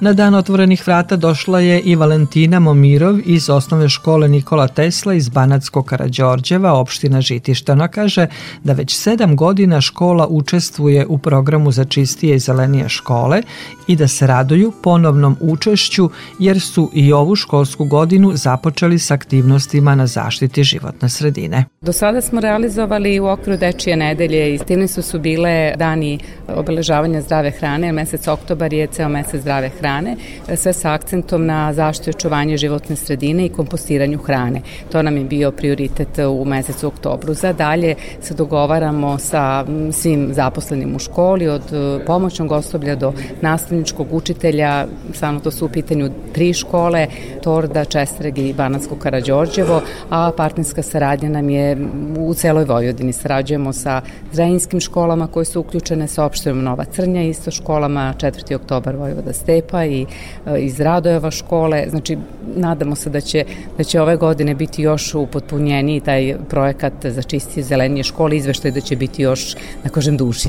Na 0.02 0.12
dan 0.12 0.34
otvorenih 0.34 0.86
vrata 0.86 1.16
došla 1.16 1.60
je 1.60 1.80
i 1.80 1.96
Valentina 1.96 2.60
Momirov 2.60 3.18
iz 3.24 3.50
osnovne 3.50 3.88
škole 3.88 4.28
Nikola 4.28 4.68
Tesla 4.68 5.14
iz 5.14 5.28
Banatskog 5.28 5.86
Karadžorđeva, 5.86 6.72
opština 6.72 7.20
Žitišta. 7.20 7.72
Ona 7.72 7.88
kaže 7.88 8.26
da 8.64 8.72
već 8.72 8.96
sedam 8.96 9.36
godina 9.36 9.80
škola 9.80 10.26
učestvuje 10.26 11.06
u 11.06 11.18
programu 11.18 11.70
za 11.70 11.84
čistije 11.84 12.36
i 12.36 12.38
zelenije 12.38 12.88
škole 12.88 13.42
i 13.86 13.96
da 13.96 14.08
se 14.08 14.26
raduju 14.26 14.72
ponovnom 14.82 15.36
učešću 15.40 16.10
jer 16.38 16.60
su 16.60 16.90
i 16.94 17.12
ovu 17.12 17.36
školsku 17.36 17.84
godinu 17.84 18.32
započeli 18.34 18.98
sa 18.98 19.14
aktivnostima 19.14 19.94
na 19.94 20.06
zaštiti 20.06 20.64
životne 20.64 21.08
sredine. 21.08 21.64
Do 21.80 21.92
sada 21.92 22.20
smo 22.20 22.40
realizovali 22.40 23.20
u 23.20 23.26
okviru 23.26 23.58
Dečije 23.58 23.96
nedelje 23.96 24.52
i 24.52 24.58
aktivnosti 24.58 25.02
su 25.02 25.18
bile 25.18 25.74
dani 25.76 26.18
obeležavanja 26.48 27.20
zdrave 27.20 27.50
hrane, 27.50 27.92
mesec 27.92 28.28
oktobar 28.28 28.72
je 28.72 28.86
ceo 28.86 29.08
mesec 29.08 29.40
zdrave 29.40 29.68
hrane 29.68 29.89
hrane, 29.90 30.16
sve 30.56 30.72
sa 30.72 30.92
akcentom 30.92 31.46
na 31.46 31.72
zaštitu 31.72 32.10
i 32.10 32.14
očuvanje 32.14 32.56
životne 32.56 32.96
sredine 32.96 33.46
i 33.46 33.48
kompostiranju 33.48 34.18
hrane. 34.18 34.60
To 34.92 35.02
nam 35.02 35.16
je 35.16 35.24
bio 35.24 35.50
prioritet 35.50 36.18
u 36.18 36.44
mesecu 36.44 36.86
oktobru. 36.86 37.34
Za 37.34 37.52
dalje 37.52 37.94
se 38.20 38.34
dogovaramo 38.34 39.18
sa 39.18 39.64
svim 39.92 40.28
zaposlenim 40.32 40.96
u 40.96 40.98
školi, 40.98 41.48
od 41.48 41.62
e, 41.72 42.04
pomoćnog 42.06 42.52
osoblja 42.52 42.94
do 42.96 43.12
nastavničkog 43.40 44.06
učitelja, 44.10 44.86
samo 45.12 45.40
to 45.40 45.50
su 45.50 45.66
u 45.66 45.68
pitanju 45.68 46.10
tri 46.32 46.52
škole, 46.52 47.06
Torda, 47.42 47.84
Čestreg 47.84 48.38
i 48.38 48.52
Banatsko 48.52 48.96
Karadžorđevo, 48.96 49.82
a 50.10 50.30
partnerska 50.36 50.82
saradnja 50.82 51.28
nam 51.28 51.50
je 51.50 51.76
u 52.18 52.34
celoj 52.34 52.64
Vojvodini. 52.64 53.12
Sarađujemo 53.12 53.72
sa 53.72 54.00
zrejinskim 54.32 54.80
školama 54.80 55.26
koje 55.26 55.44
su 55.44 55.60
uključene 55.60 56.08
sa 56.08 56.24
opštinom 56.24 56.64
Nova 56.64 56.84
Crnja, 56.84 57.22
isto 57.22 57.50
školama 57.50 58.14
4. 58.18 58.54
oktobar 58.54 58.96
Vojvoda 58.96 59.32
Stepa, 59.32 59.79
i 59.86 60.06
e, 60.46 60.58
iz 60.58 60.80
Radojeva 60.80 61.30
škole. 61.30 61.84
Znači, 61.90 62.18
nadamo 62.56 62.94
se 62.94 63.10
da 63.10 63.20
će, 63.20 63.44
da 63.78 63.84
će 63.84 64.00
ove 64.00 64.16
godine 64.16 64.54
biti 64.54 64.82
još 64.82 65.14
upotpunjeniji 65.14 66.00
taj 66.00 66.36
projekat 66.48 67.06
za 67.06 67.22
čistije 67.22 67.64
zelenije 67.64 68.04
škole, 68.04 68.36
izveštaj 68.36 68.70
da 68.70 68.80
će 68.80 68.96
biti 68.96 69.22
još, 69.22 69.54
da 69.84 69.88
kažem, 69.88 70.16
duži. 70.16 70.48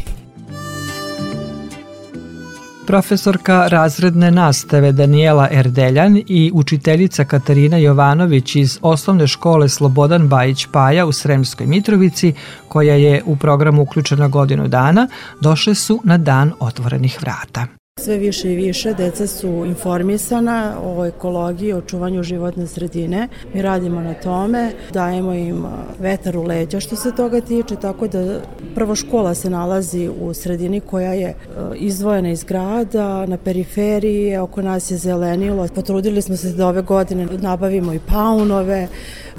Profesorka 2.92 3.68
razredne 3.68 4.32
nastave 4.32 4.92
Daniela 4.92 5.48
Erdeljan 5.52 6.22
i 6.28 6.52
učiteljica 6.54 7.26
Katarina 7.26 7.78
Jovanović 7.78 8.56
iz 8.56 8.80
osnovne 8.82 9.28
škole 9.28 9.70
Slobodan 9.70 10.28
Bajić 10.28 10.68
Paja 10.72 11.06
u 11.06 11.12
Sremskoj 11.12 11.68
Mitrovici, 11.68 12.34
koja 12.68 12.96
je 12.96 13.22
u 13.26 13.36
programu 13.36 13.82
uključena 13.82 14.28
godinu 14.28 14.68
dana, 14.68 15.08
došle 15.42 15.76
su 15.76 16.02
na 16.04 16.18
dan 16.18 16.52
otvorenih 16.60 17.22
vrata. 17.22 17.81
Sve 18.00 18.18
više 18.18 18.52
i 18.52 18.56
više 18.56 18.94
deca 18.94 19.28
su 19.28 19.66
informisana 19.66 20.78
o 20.84 21.06
ekologiji, 21.06 21.74
o 21.74 21.82
čuvanju 21.82 22.24
životne 22.24 22.68
sredine. 22.68 23.28
Mi 23.54 23.62
radimo 23.62 24.02
na 24.02 24.14
tome, 24.14 24.72
dajemo 24.94 25.34
im 25.34 25.66
vetar 26.00 26.38
u 26.38 26.44
leđa 26.44 26.80
što 26.80 26.96
se 26.96 27.16
toga 27.16 27.42
tiče, 27.42 27.76
tako 27.76 28.08
da 28.08 28.42
prvo 28.76 28.96
škola 28.96 29.34
se 29.34 29.50
nalazi 29.50 30.10
u 30.22 30.34
sredini 30.34 30.80
koja 30.80 31.14
je 31.14 31.36
izdvojena 31.76 32.30
iz 32.30 32.44
grada, 32.44 33.26
na 33.26 33.38
periferiji, 33.38 34.38
oko 34.38 34.62
nas 34.62 34.92
je 34.92 34.98
zelenilo. 34.98 35.68
Potrudili 35.76 36.22
smo 36.22 36.38
se 36.38 36.54
da 36.54 36.68
ove 36.68 36.82
godine 36.82 37.28
nabavimo 37.42 37.94
i 37.94 38.00
paunove, 38.00 38.88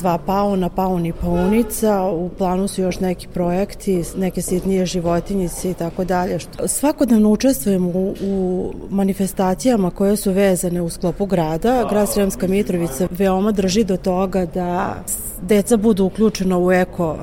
dva 0.02 0.18
pauna, 0.18 0.68
paun 0.68 1.06
i 1.06 1.12
paunica, 1.12 2.02
u 2.02 2.28
planu 2.38 2.68
su 2.68 2.82
još 2.82 3.00
neki 3.00 3.28
projekti, 3.28 4.02
neke 4.16 4.42
sitnije 4.42 4.86
životinjice 4.86 5.70
i 5.70 5.74
tako 5.74 6.04
dalje. 6.04 6.38
Svakodnevno 6.66 7.30
učestvujemo 7.30 7.88
u, 7.88 8.14
u 8.22 8.72
manifestacijama 8.90 9.90
koje 9.90 10.16
su 10.16 10.32
vezane 10.32 10.82
u 10.82 10.90
sklopu 10.90 11.26
grada. 11.26 11.86
Grad 11.90 12.08
Sremska 12.08 12.46
Mitrovica 12.46 13.08
veoma 13.10 13.52
drži 13.52 13.84
do 13.84 13.96
toga 13.96 14.46
da 14.46 15.02
deca 15.42 15.76
budu 15.76 16.04
uključena 16.04 16.58
u 16.58 16.72
eko 16.72 17.16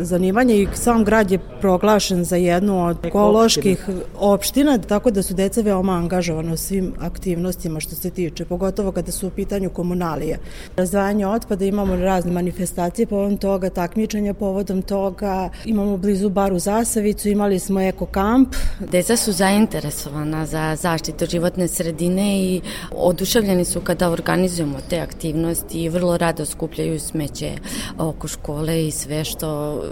zanimanje 0.00 0.56
i 0.56 0.68
sam 0.74 1.04
grad 1.04 1.30
je 1.30 1.38
proglašen 1.60 2.24
za 2.24 2.36
jednu 2.36 2.86
od 2.86 3.06
ekoloških 3.06 3.88
opština, 4.18 4.78
tako 4.78 5.10
da 5.10 5.22
su 5.22 5.34
deca 5.34 5.60
veoma 5.60 5.92
angažovane 5.92 6.52
u 6.52 6.56
svim 6.56 6.92
aktivnostima 7.00 7.80
što 7.80 7.94
se 7.94 8.10
tiče, 8.10 8.44
pogotovo 8.44 8.92
kada 8.92 9.12
su 9.12 9.26
u 9.26 9.30
pitanju 9.30 9.70
komunalije. 9.70 10.38
Razdvajanje 10.76 11.26
otpada 11.26 11.64
imamo 11.64 11.96
razne 12.08 12.32
manifestacije 12.32 13.06
povodom 13.06 13.36
toga, 13.36 13.70
takmičenja 13.70 14.34
povodom 14.34 14.82
toga, 14.82 15.50
imamo 15.64 15.96
blizu 15.96 16.30
baru 16.30 16.58
Zasavicu, 16.58 17.28
imali 17.28 17.58
smo 17.58 17.80
eko 17.80 18.06
kamp. 18.06 18.56
Deca 18.80 19.16
su 19.16 19.32
zainteresovana 19.32 20.46
za 20.46 20.76
zaštitu 20.76 21.26
životne 21.26 21.68
sredine 21.68 22.40
i 22.42 22.60
oduševljeni 22.92 23.64
su 23.64 23.80
kada 23.80 24.10
organizujemo 24.10 24.78
te 24.90 25.00
aktivnosti 25.00 25.82
i 25.82 25.88
vrlo 25.88 26.16
rado 26.16 26.46
skupljaju 26.46 27.00
smeće 27.00 27.52
oko 27.98 28.28
škole 28.28 28.86
i 28.86 28.90
sve 28.90 29.24
što 29.24 29.82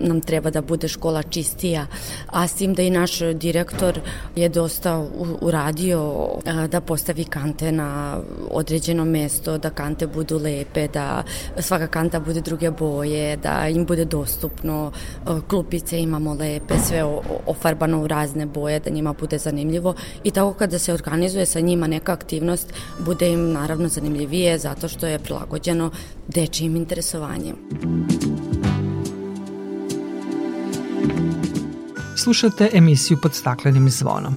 nam 0.00 0.20
treba 0.20 0.50
da 0.50 0.62
bude 0.62 0.88
škola 0.88 1.22
čistija. 1.22 1.86
A 2.26 2.48
s 2.48 2.54
tim 2.54 2.74
da 2.74 2.82
i 2.82 2.90
naš 2.90 3.18
direktor 3.18 4.00
je 4.36 4.48
dosta 4.48 5.06
uradio 5.40 6.28
da 6.70 6.80
postavi 6.80 7.24
kante 7.24 7.72
na 7.72 8.18
određeno 8.50 9.04
mesto, 9.04 9.58
da 9.58 9.70
kante 9.70 10.06
budu 10.06 10.38
lepe, 10.38 10.88
da 10.88 11.22
svaka 11.58 11.86
kanta 11.86 12.20
bude 12.20 12.40
druge 12.40 12.70
boje, 12.70 13.36
da 13.36 13.68
im 13.68 13.86
bude 13.86 14.04
dostupno, 14.04 14.92
klupice 15.48 16.00
imamo 16.00 16.34
lepe, 16.34 16.74
sve 16.78 17.04
ofarbano 17.46 18.02
u 18.02 18.06
razne 18.06 18.46
boje, 18.46 18.80
da 18.80 18.90
njima 18.90 19.12
bude 19.12 19.38
zanimljivo 19.38 19.94
i 20.24 20.30
tako 20.30 20.52
kada 20.52 20.78
se 20.78 20.94
organizuje 20.94 21.46
sa 21.46 21.60
njima 21.60 21.86
neka 21.86 22.12
aktivnost, 22.12 22.72
bude 22.98 23.32
im 23.32 23.52
naravno 23.52 23.88
zanimljivije 23.88 24.58
zato 24.58 24.88
što 24.88 25.06
je 25.06 25.18
prilagođeno 25.18 25.90
dečijim 26.28 26.76
interesovanjem. 26.76 27.56
Slušate 32.16 32.70
emisiju 32.72 33.18
pod 33.22 33.34
staklenim 33.34 33.90
zvonom. 33.90 34.36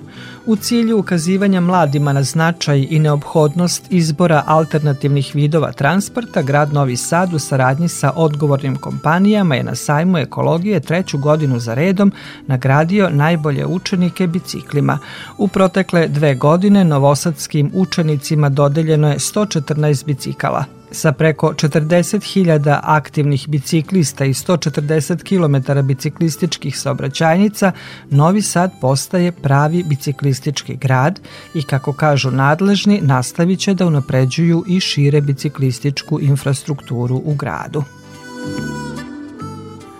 U 0.49 0.55
cilju 0.55 0.99
ukazivanja 0.99 1.61
mladima 1.61 2.13
na 2.13 2.23
značaj 2.23 2.87
i 2.89 2.99
neophodnost 2.99 3.85
izbora 3.89 4.43
alternativnih 4.47 5.31
vidova 5.33 5.71
transporta, 5.71 6.41
grad 6.41 6.73
Novi 6.73 6.97
Sad 6.97 7.33
u 7.33 7.39
saradnji 7.39 7.87
sa 7.87 8.11
odgovornim 8.15 8.75
kompanijama 8.75 9.55
je 9.55 9.63
na 9.63 9.75
sajmu 9.75 10.17
ekologije 10.17 10.79
treću 10.79 11.17
godinu 11.17 11.59
za 11.59 11.73
redom 11.73 12.11
nagradio 12.47 13.09
najbolje 13.09 13.65
učenike 13.65 14.27
biciklima. 14.27 14.99
U 15.37 15.47
protekle 15.47 16.07
dve 16.07 16.35
godine 16.35 16.83
novosadskim 16.83 17.71
učenicima 17.73 18.49
dodeljeno 18.49 19.09
je 19.09 19.19
114 19.19 20.05
bicikala. 20.05 20.78
Sa 20.91 21.11
preko 21.11 21.53
40.000 21.53 22.79
aktivnih 22.83 23.49
biciklista 23.49 24.25
i 24.25 24.33
140 24.33 25.23
km 25.23 25.87
biciklističkih 25.87 26.79
saobraćajnica, 26.79 27.71
Novi 28.09 28.41
Sad 28.41 28.71
postaje 28.81 29.31
pravi 29.31 29.83
biciklistički 29.83 30.75
grad 30.75 31.19
i, 31.53 31.63
kako 31.63 31.93
kažu 31.93 32.31
nadležni, 32.31 33.01
nastavit 33.01 33.59
će 33.59 33.73
da 33.73 33.85
unapređuju 33.85 34.63
i 34.67 34.79
šire 34.79 35.21
biciklističku 35.21 36.19
infrastrukturu 36.21 37.21
u 37.25 37.33
gradu. 37.35 37.83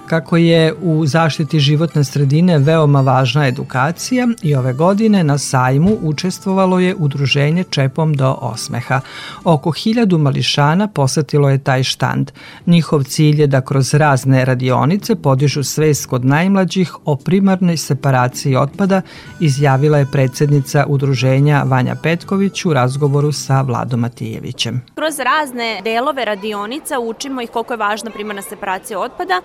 Kako 0.09 0.37
je 0.37 0.73
u 0.81 1.05
zaštiti 1.05 1.59
životne 1.59 2.03
sredine 2.03 2.57
veoma 2.57 3.01
važna 3.01 3.47
edukacija 3.47 4.27
i 4.41 4.55
ove 4.55 4.73
godine 4.73 5.23
na 5.23 5.37
sajmu 5.37 5.97
učestvovalo 6.01 6.79
je 6.79 6.95
udruženje 6.95 7.63
Čepom 7.63 8.13
do 8.13 8.37
osmeha. 8.41 9.01
Oko 9.43 9.71
hiljadu 9.71 10.17
mališana 10.17 10.87
posetilo 10.87 11.49
je 11.49 11.63
taj 11.63 11.83
štand. 11.83 12.31
Njihov 12.65 13.03
cilj 13.03 13.41
je 13.41 13.47
da 13.47 13.61
kroz 13.61 13.93
razne 13.93 14.45
radionice 14.45 15.15
podižu 15.15 15.63
svest 15.63 16.05
kod 16.05 16.25
najmlađih 16.25 16.95
o 17.05 17.15
primarnoj 17.15 17.77
separaciji 17.77 18.55
otpada, 18.55 19.01
izjavila 19.39 19.97
je 19.97 20.11
predsednica 20.11 20.85
udruženja 20.87 21.63
Vanja 21.65 21.95
Petković 21.95 22.65
u 22.65 22.73
razgovoru 22.73 23.31
sa 23.31 23.61
Vladom 23.61 23.99
Matijevićem. 23.99 24.81
Kroz 24.95 25.19
razne 25.19 25.81
delove 25.83 26.25
radionica 26.25 26.99
učimo 26.99 27.41
ih 27.41 27.49
koliko 27.49 27.73
je 27.73 27.77
važna 27.77 28.11
primarna 28.11 28.41
separacija 28.41 28.99
otpada, 28.99 29.41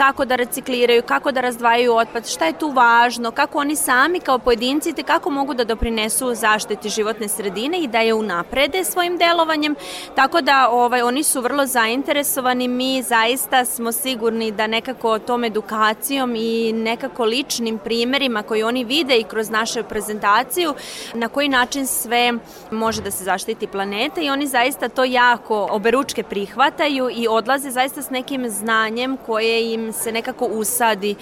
kako 0.00 0.24
da 0.24 0.36
recikliraju, 0.36 1.02
kako 1.02 1.32
da 1.32 1.40
razdvajaju 1.40 1.94
otpad, 1.94 2.28
šta 2.28 2.44
je 2.44 2.58
tu 2.58 2.68
važno, 2.68 3.30
kako 3.30 3.58
oni 3.58 3.76
sami 3.76 4.20
kao 4.20 4.38
pojedinci 4.38 4.92
te 4.92 5.02
kako 5.02 5.30
mogu 5.30 5.54
da 5.54 5.64
doprinesu 5.64 6.34
zaštiti 6.34 6.88
životne 6.88 7.28
sredine 7.28 7.78
i 7.78 7.88
da 7.88 8.00
je 8.00 8.14
unaprede 8.14 8.84
svojim 8.84 9.18
delovanjem. 9.18 9.74
Tako 10.14 10.40
da 10.40 10.68
ovaj, 10.70 11.02
oni 11.02 11.22
su 11.22 11.40
vrlo 11.40 11.66
zainteresovani, 11.66 12.68
mi 12.68 13.02
zaista 13.02 13.64
smo 13.64 13.92
sigurni 13.92 14.50
da 14.50 14.66
nekako 14.66 15.18
tom 15.18 15.44
edukacijom 15.44 16.34
i 16.36 16.72
nekako 16.72 17.24
ličnim 17.24 17.78
primerima 17.78 18.42
koji 18.42 18.62
oni 18.62 18.84
vide 18.84 19.16
i 19.16 19.24
kroz 19.24 19.50
našu 19.50 19.84
prezentaciju 19.88 20.74
na 21.14 21.28
koji 21.28 21.48
način 21.48 21.86
sve 21.86 22.32
može 22.70 23.02
da 23.02 23.10
se 23.10 23.24
zaštiti 23.24 23.66
planeta 23.66 24.20
i 24.20 24.30
oni 24.30 24.46
zaista 24.46 24.88
to 24.88 25.04
jako 25.04 25.68
oberučke 25.70 26.22
prihvataju 26.22 27.10
i 27.12 27.28
odlaze 27.28 27.70
zaista 27.70 28.02
s 28.02 28.10
nekim 28.10 28.48
znanjem 28.48 29.16
koje 29.26 29.72
im 29.72 29.89
se 29.92 30.12
nekako 30.12 30.44
usadi 30.44 31.14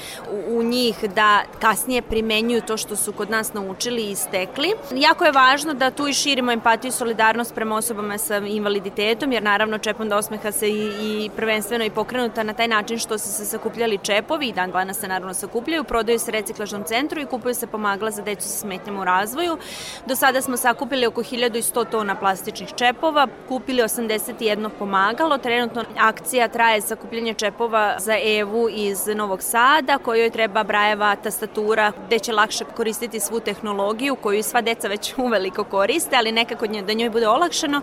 u, 0.49 0.63
njih 0.63 1.05
da 1.15 1.43
kasnije 1.61 2.03
primenjuju 2.03 2.61
to 2.61 2.77
što 2.77 2.97
su 2.97 3.13
kod 3.13 3.31
nas 3.31 3.53
naučili 3.53 4.11
i 4.11 4.15
stekli. 4.17 4.73
Jako 4.95 5.25
je 5.25 5.33
važno 5.33 5.75
da 5.75 5.91
tu 5.91 6.09
i 6.09 6.13
širimo 6.13 6.53
empatiju 6.53 6.89
i 6.89 6.93
solidarnost 6.93 7.55
prema 7.55 7.77
osobama 7.77 8.19
sa 8.19 8.37
invaliditetom, 8.37 9.33
jer 9.33 9.43
naravno 9.43 9.79
čepom 9.79 10.09
do 10.09 10.17
osmeha 10.17 10.53
se 10.53 10.69
i, 10.69 10.93
i 11.01 11.31
prvenstveno 11.37 11.85
i 11.85 11.91
pokrenuta 11.91 12.43
na 12.43 12.53
taj 12.53 12.69
način 12.69 12.99
što 12.99 13.19
su 13.19 13.29
se 13.29 13.45
sakupljali 13.45 13.99
čepovi 14.03 14.49
i 14.49 14.53
dan 14.53 14.71
danas 14.89 15.01
se 15.01 15.09
naravno 15.09 15.35
sakupljaju, 15.35 15.85
prodaju 15.85 16.19
se 16.19 16.31
reciklažnom 16.31 16.85
centru 16.85 17.21
i 17.21 17.27
kupuju 17.27 17.55
se 17.55 17.67
pomagala 17.67 18.11
za 18.11 18.23
decu 18.23 18.49
sa 18.49 18.59
smetnjama 18.59 19.01
u 19.01 19.05
razvoju. 19.05 19.59
Do 20.07 20.17
sada 20.17 20.41
smo 20.41 20.57
sakupili 20.57 21.07
oko 21.07 21.23
1100 21.23 21.91
tona 21.91 22.15
plastičnih 22.15 22.69
čepova, 22.77 23.27
kupili 23.49 23.83
81 23.83 24.71
pomagalo. 24.79 25.39
Trenutno 25.39 25.85
akcija 25.99 26.49
traje 26.49 26.81
sakupljanje 26.81 27.35
čepova 27.35 27.97
za 27.99 28.15
Evu 28.39 28.58
iz 28.71 29.07
Novog 29.07 29.43
Sada, 29.43 29.99
kojoj 29.99 30.31
treba 30.31 30.65
brajeva 30.65 31.17
tastatura, 31.17 31.93
gde 32.07 32.19
će 32.19 32.33
lakše 32.33 32.65
koristiti 32.77 33.21
svu 33.21 33.41
tehnologiju 33.41 34.17
koju 34.17 34.43
sva 34.43 34.61
deca 34.61 34.89
već 34.89 35.15
uveliko 35.27 35.65
koriste, 35.65 36.17
ali 36.17 36.33
nekako 36.33 36.67
da 36.67 36.93
njoj 36.93 37.11
bude 37.11 37.29
olakšano, 37.29 37.81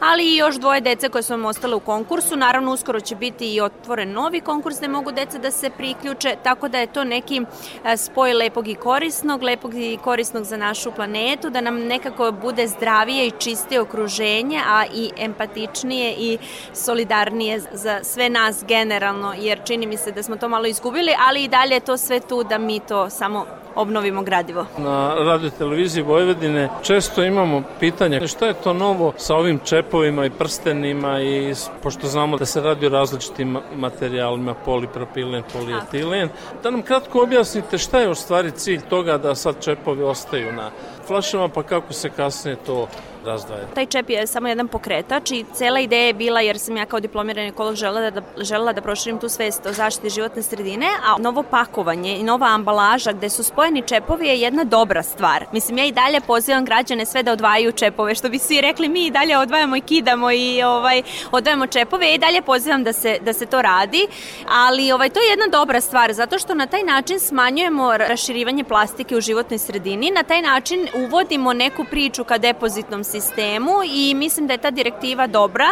ali 0.00 0.24
i 0.24 0.36
još 0.36 0.56
dvoje 0.56 0.80
dece 0.80 1.08
koje 1.08 1.22
su 1.22 1.32
vam 1.32 1.44
ostale 1.44 1.74
u 1.74 1.80
konkursu. 1.80 2.36
Naravno, 2.36 2.72
uskoro 2.72 3.00
će 3.00 3.16
biti 3.16 3.54
i 3.54 3.60
otvoren 3.60 4.12
novi 4.12 4.40
konkurs 4.40 4.78
gde 4.78 4.88
mogu 4.88 5.12
deca 5.12 5.38
da 5.38 5.50
se 5.50 5.70
priključe, 5.70 6.36
tako 6.42 6.68
da 6.68 6.78
je 6.78 6.86
to 6.86 7.04
neki 7.04 7.42
e, 7.84 7.96
spoj 7.96 8.34
lepog 8.34 8.68
i 8.68 8.74
korisnog, 8.74 9.42
lepog 9.42 9.74
i 9.74 9.98
korisnog 10.04 10.44
za 10.44 10.56
našu 10.56 10.92
planetu, 10.92 11.50
da 11.50 11.60
nam 11.60 11.78
nekako 11.78 12.32
bude 12.32 12.66
zdravije 12.66 13.26
i 13.26 13.30
čistije 13.38 13.80
okruženje, 13.80 14.60
a 14.66 14.84
i 14.94 15.10
empatičnije 15.16 16.14
i 16.18 16.38
solidarnije 16.72 17.60
za 17.72 18.00
sve 18.02 18.30
nas 18.30 18.64
generalno, 18.68 19.34
jer 19.38 19.60
čini 19.64 19.86
mi 19.86 19.96
se 19.96 20.05
da 20.12 20.22
smo 20.22 20.36
to 20.36 20.48
malo 20.48 20.66
izgubili, 20.66 21.12
ali 21.28 21.44
i 21.44 21.48
dalje 21.48 21.74
je 21.74 21.80
to 21.80 21.96
sve 21.96 22.20
tu 22.20 22.44
da 22.44 22.58
mi 22.58 22.80
to 22.80 23.10
samo 23.10 23.46
obnovimo 23.74 24.22
gradivo. 24.22 24.66
Na 24.78 25.14
radio 25.14 25.50
televiziji 25.50 26.02
Vojvodine 26.02 26.68
često 26.82 27.22
imamo 27.22 27.62
pitanje 27.80 28.28
šta 28.28 28.46
je 28.46 28.54
to 28.54 28.72
novo 28.72 29.12
sa 29.16 29.36
ovim 29.36 29.60
čepovima 29.64 30.26
i 30.26 30.30
prstenima 30.30 31.20
i 31.20 31.54
pošto 31.82 32.06
znamo 32.06 32.36
da 32.36 32.46
se 32.46 32.60
radi 32.60 32.86
o 32.86 32.88
različitim 32.88 33.58
materijalima, 33.76 34.54
polipropilen, 34.54 35.42
polietilen, 35.52 36.28
da 36.62 36.70
nam 36.70 36.82
kratko 36.82 37.22
objasnite 37.22 37.78
šta 37.78 38.00
je 38.00 38.08
u 38.08 38.14
stvari 38.14 38.50
cilj 38.50 38.80
toga 38.80 39.18
da 39.18 39.34
sad 39.34 39.64
čepovi 39.64 40.02
ostaju 40.02 40.52
na 40.52 40.70
flašama 41.06 41.48
pa 41.48 41.62
kako 41.62 41.92
se 41.92 42.10
kasnije 42.10 42.56
to 42.66 42.88
razdvaja. 43.26 43.66
Taj 43.74 43.86
čep 43.86 44.10
je 44.10 44.26
samo 44.26 44.48
jedan 44.48 44.68
pokretač 44.68 45.30
i 45.30 45.44
cela 45.54 45.80
ideja 45.80 46.06
je 46.06 46.14
bila, 46.14 46.40
jer 46.40 46.58
sam 46.58 46.76
ja 46.76 46.86
kao 46.86 47.00
diplomirani 47.00 47.48
ekolog 47.48 47.74
želela 47.74 48.10
da, 48.10 48.22
želela 48.36 48.72
da 48.72 48.80
proširim 48.80 49.18
tu 49.18 49.28
svest 49.28 49.66
o 49.66 49.72
zaštiti 49.72 50.10
životne 50.10 50.42
sredine, 50.42 50.86
a 51.04 51.16
novo 51.18 51.42
pakovanje 51.42 52.16
i 52.16 52.22
nova 52.22 52.46
ambalaža 52.46 53.12
gde 53.12 53.28
su 53.28 53.42
spojeni 53.42 53.82
čepovi 53.82 54.26
je 54.26 54.40
jedna 54.40 54.64
dobra 54.64 55.02
stvar. 55.02 55.44
Mislim, 55.52 55.78
ja 55.78 55.84
i 55.84 55.92
dalje 55.92 56.20
pozivam 56.20 56.64
građane 56.64 57.06
sve 57.06 57.22
da 57.22 57.32
odvajaju 57.32 57.72
čepove, 57.72 58.14
što 58.14 58.28
bi 58.28 58.38
svi 58.38 58.60
rekli, 58.60 58.88
mi 58.88 59.06
i 59.06 59.10
dalje 59.10 59.38
odvajamo 59.38 59.76
i 59.76 59.80
kidamo 59.80 60.32
i 60.32 60.62
ovaj, 60.62 61.02
odvajamo 61.32 61.66
čepove 61.66 62.14
i 62.14 62.18
dalje 62.18 62.42
pozivam 62.42 62.84
da 62.84 62.92
se, 62.92 63.18
da 63.20 63.32
se 63.32 63.46
to 63.46 63.62
radi, 63.62 64.06
ali 64.48 64.92
ovaj, 64.92 65.10
to 65.10 65.20
je 65.20 65.30
jedna 65.30 65.46
dobra 65.46 65.80
stvar, 65.80 66.12
zato 66.12 66.38
što 66.38 66.54
na 66.54 66.66
taj 66.66 66.82
način 66.82 67.20
smanjujemo 67.20 67.96
raširivanje 67.96 68.64
plastike 68.64 69.16
u 69.16 69.20
životnoj 69.20 69.58
sredini, 69.58 70.10
na 70.10 70.22
taj 70.22 70.42
način 70.42 70.88
uvodimo 71.04 71.52
neku 71.52 71.84
priču 71.84 72.24
ka 72.24 72.38
depozitnom 72.38 73.04
sistemu 73.04 73.72
i 73.84 74.14
mislim 74.14 74.46
da 74.46 74.52
je 74.52 74.58
ta 74.58 74.70
direktiva 74.70 75.26
dobra 75.26 75.66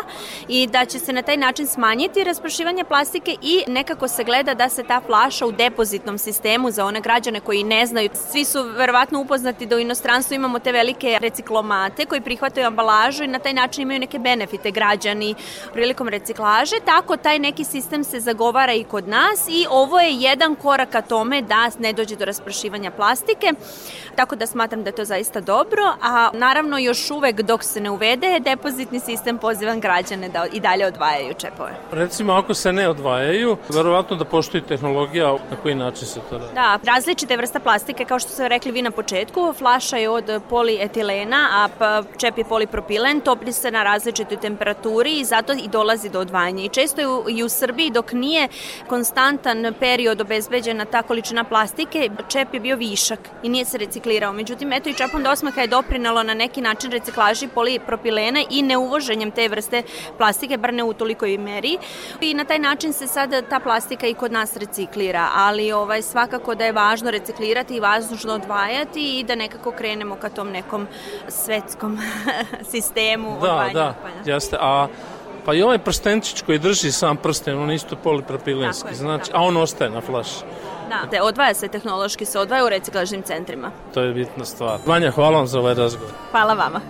i 0.48 0.66
da 0.66 0.84
će 0.84 0.98
se 0.98 1.12
na 1.12 1.22
taj 1.22 1.36
način 1.36 1.66
smanjiti 1.66 2.24
rasprašivanje 2.24 2.84
plastike 2.84 3.36
i 3.42 3.62
nekako 3.66 4.08
se 4.08 4.24
gleda 4.24 4.54
da 4.54 4.68
se 4.68 4.82
ta 4.82 5.00
flaša 5.06 5.46
u 5.46 5.52
depozitnom 5.52 6.18
sistemu 6.18 6.70
za 6.70 6.84
one 6.84 7.00
građane 7.00 7.40
koji 7.40 7.64
ne 7.64 7.86
znaju. 7.86 8.10
Svi 8.30 8.44
su 8.44 8.62
verovatno 8.62 9.20
upoznati 9.20 9.66
da 9.66 9.76
u 9.76 9.78
inostranstvu 9.78 10.34
imamo 10.34 10.58
te 10.58 10.72
velike 10.72 11.18
reciklomate 11.20 12.06
koji 12.06 12.20
prihvataju 12.20 12.66
ambalažu 12.66 13.24
i 13.24 13.28
na 13.28 13.38
taj 13.38 13.52
način 13.54 13.82
imaju 13.82 14.00
neke 14.00 14.18
benefite 14.18 14.70
građani 14.70 15.34
prilikom 15.72 16.08
reciklaže, 16.08 16.76
tako 16.84 17.16
taj 17.16 17.38
neki 17.38 17.64
sistem 17.64 18.04
se 18.04 18.20
zagovara 18.20 18.72
i 18.72 18.84
kod 18.84 19.08
nas 19.08 19.48
i 19.48 19.66
ovo 19.70 20.00
je 20.00 20.14
jedan 20.14 20.54
korak 20.54 20.90
ka 20.90 21.02
tome 21.02 21.42
da 21.42 21.70
ne 21.78 21.92
dođe 21.92 22.16
do 22.16 22.24
rasprašivanja 22.24 22.90
plastike, 22.90 23.52
tako 24.16 24.36
da 24.36 24.46
smatram 24.46 24.82
da 24.82 24.88
je 24.88 24.94
to 24.94 25.04
zaista 25.14 25.40
dobro, 25.40 25.82
a 26.02 26.30
naravno 26.32 26.78
još 26.78 27.10
uvek 27.10 27.42
dok 27.42 27.64
se 27.64 27.80
ne 27.80 27.90
uvede 27.90 28.40
depozitni 28.40 29.00
sistem 29.00 29.38
pozivam 29.38 29.80
građane 29.80 30.28
da 30.28 30.46
i 30.52 30.60
dalje 30.60 30.86
odvajaju 30.86 31.34
čepove. 31.34 31.70
Recimo 31.92 32.32
ako 32.32 32.54
se 32.54 32.72
ne 32.72 32.88
odvajaju, 32.88 33.56
verovatno 33.68 34.16
da 34.16 34.24
postoji 34.24 34.62
tehnologija 34.62 35.32
na 35.50 35.56
koji 35.62 35.74
način 35.74 36.06
se 36.08 36.20
to 36.30 36.38
radi. 36.38 36.54
Da, 36.54 36.78
različite 36.84 37.36
vrsta 37.36 37.60
plastike 37.60 38.04
kao 38.04 38.18
što 38.18 38.30
ste 38.30 38.48
rekli 38.48 38.72
vi 38.72 38.82
na 38.82 38.90
početku, 38.90 39.54
flaša 39.58 39.96
je 39.96 40.08
od 40.08 40.42
polietilena, 40.50 41.48
a 41.52 42.02
čep 42.18 42.38
je 42.38 42.44
polipropilen, 42.44 43.20
topi 43.20 43.52
se 43.52 43.70
na 43.70 43.82
različitoj 43.82 44.40
temperaturi 44.40 45.18
i 45.20 45.24
zato 45.24 45.52
i 45.52 45.68
dolazi 45.68 46.08
do 46.08 46.20
odvajanja. 46.20 46.64
I 46.64 46.68
često 46.68 47.00
je 47.00 47.08
u, 47.08 47.24
i 47.28 47.42
u 47.42 47.48
Srbiji 47.48 47.90
dok 47.90 48.12
nije 48.12 48.48
konstantan 48.88 49.74
period 49.80 50.20
obezbeđena 50.20 50.84
ta 50.84 51.02
količina 51.02 51.44
plastike, 51.44 52.10
čep 52.28 52.54
je 52.54 52.60
bio 52.60 52.76
višak 52.76 53.18
i 53.42 53.48
nije 53.48 53.64
se 53.64 53.78
reciklirao. 53.78 54.32
Međutim, 54.32 54.72
eto 54.72 54.88
i 54.88 54.94
do 55.22 55.30
osmaka 55.30 55.60
je 55.60 55.66
doprinalo 55.66 56.22
na 56.22 56.34
neki 56.34 56.60
način 56.60 56.90
reciklaži 56.90 57.48
polipropilena 57.48 58.40
i 58.50 58.62
neuvoženjem 58.62 59.30
te 59.30 59.48
vrste 59.48 59.82
plastike, 60.18 60.56
bar 60.56 60.74
ne 60.74 60.84
u 60.84 60.92
tolikoj 60.92 61.38
meri. 61.38 61.78
I 62.20 62.34
na 62.34 62.44
taj 62.44 62.58
način 62.58 62.92
se 62.92 63.06
sad 63.06 63.48
ta 63.48 63.60
plastika 63.60 64.06
i 64.06 64.14
kod 64.14 64.32
nas 64.32 64.56
reciklira, 64.56 65.28
ali 65.34 65.72
ovaj, 65.72 66.02
svakako 66.02 66.54
da 66.54 66.64
je 66.64 66.72
važno 66.72 67.10
reciklirati 67.10 67.76
i 67.76 67.80
važno 67.80 68.34
odvajati 68.34 69.18
i 69.18 69.24
da 69.24 69.34
nekako 69.34 69.70
krenemo 69.70 70.16
ka 70.16 70.28
tom 70.28 70.50
nekom 70.50 70.86
svetskom 71.28 71.98
sistemu 72.72 73.30
da, 73.30 73.36
odvajanja 73.36 73.72
Da, 73.72 73.94
da, 74.24 74.32
jeste. 74.32 74.56
A 74.60 74.86
Pa 75.44 75.54
i 75.54 75.62
ovaj 75.62 75.78
prstenčić 75.78 76.42
koji 76.42 76.58
drži 76.58 76.92
sam 76.92 77.16
prsten, 77.16 77.58
on 77.58 77.70
isto 77.70 77.96
polipropilenski, 77.96 78.94
znači, 78.94 79.30
a 79.34 79.42
on 79.42 79.56
ostaje 79.56 79.90
na 79.90 80.00
flaši. 80.00 80.40
Da, 80.88 81.10
te 81.10 81.22
odvaja 81.22 81.54
se 81.54 81.68
tehnološki, 81.68 82.24
se 82.24 82.38
odvaja 82.38 82.64
u 82.64 82.68
reciklažnim 82.68 83.22
centrima. 83.22 83.70
To 83.94 84.00
je 84.00 84.14
bitna 84.14 84.44
stvar. 84.44 84.78
Vanja, 84.86 85.10
hvala 85.10 85.36
vam 85.38 85.46
za 85.46 85.58
ovaj 85.58 85.74
razgovor. 85.74 86.10
Hvala 86.30 86.54
vama. 86.54 86.80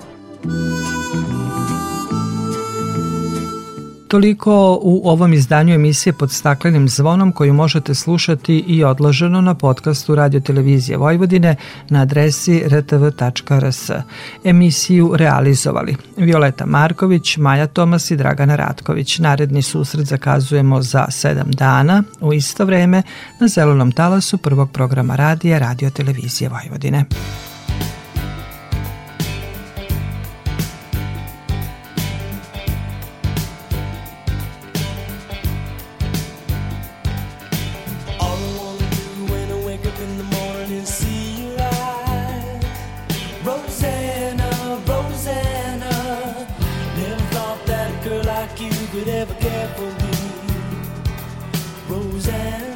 Toliko 4.15 4.79
u 4.83 5.09
ovom 5.09 5.33
izdanju 5.33 5.75
emisije 5.75 6.13
pod 6.13 6.31
staklenim 6.31 6.89
zvonom 6.89 7.33
koju 7.33 7.55
možete 7.55 7.95
slušati 7.95 8.57
i 8.57 8.85
odloženo 8.85 9.41
na 9.41 9.55
podcastu 9.55 10.15
Radio 10.15 10.41
Televizije 10.41 10.99
Vojvodine 10.99 11.57
na 11.89 12.03
adresi 12.03 12.63
rtv.rs. 12.69 13.91
Emisiju 14.45 15.13
realizovali 15.17 15.97
Violeta 16.17 16.67
Marković, 16.67 17.37
Maja 17.37 17.67
Tomas 17.67 18.11
i 18.11 18.17
Dragana 18.17 18.57
Ratković. 18.57 19.19
Naredni 19.19 19.63
susret 19.63 20.07
zakazujemo 20.07 20.83
za 20.83 21.07
sedam 21.11 21.51
dana 21.51 22.03
u 22.21 22.33
isto 22.33 22.65
vreme 22.65 23.03
na 23.41 23.49
zelenom 23.49 23.93
talasu 23.93 24.39
prvog 24.39 24.71
programa 24.71 25.17
radija 25.17 25.59
Radio 25.59 25.91
Televizije 25.91 26.49
Vojvodine. 26.49 27.05
Care 49.41 49.69
for 49.77 49.91
me, 50.03 50.15
Roseanne. 51.89 52.74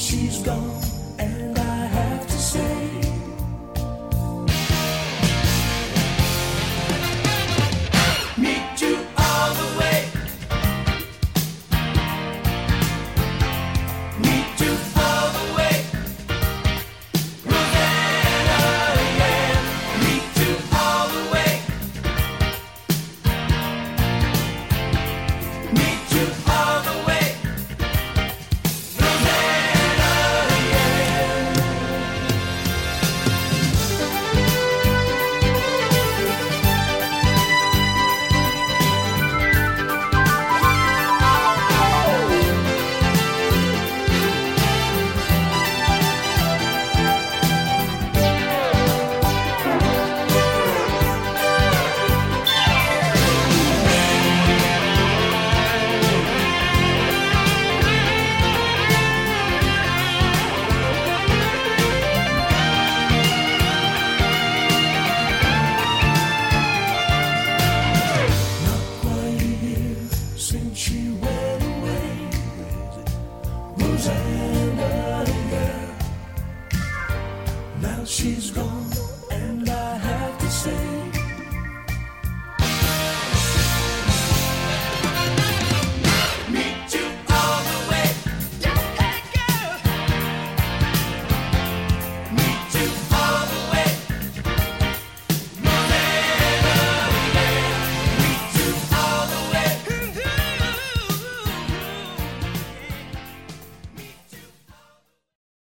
She's 0.00 0.38
gone. 0.42 0.99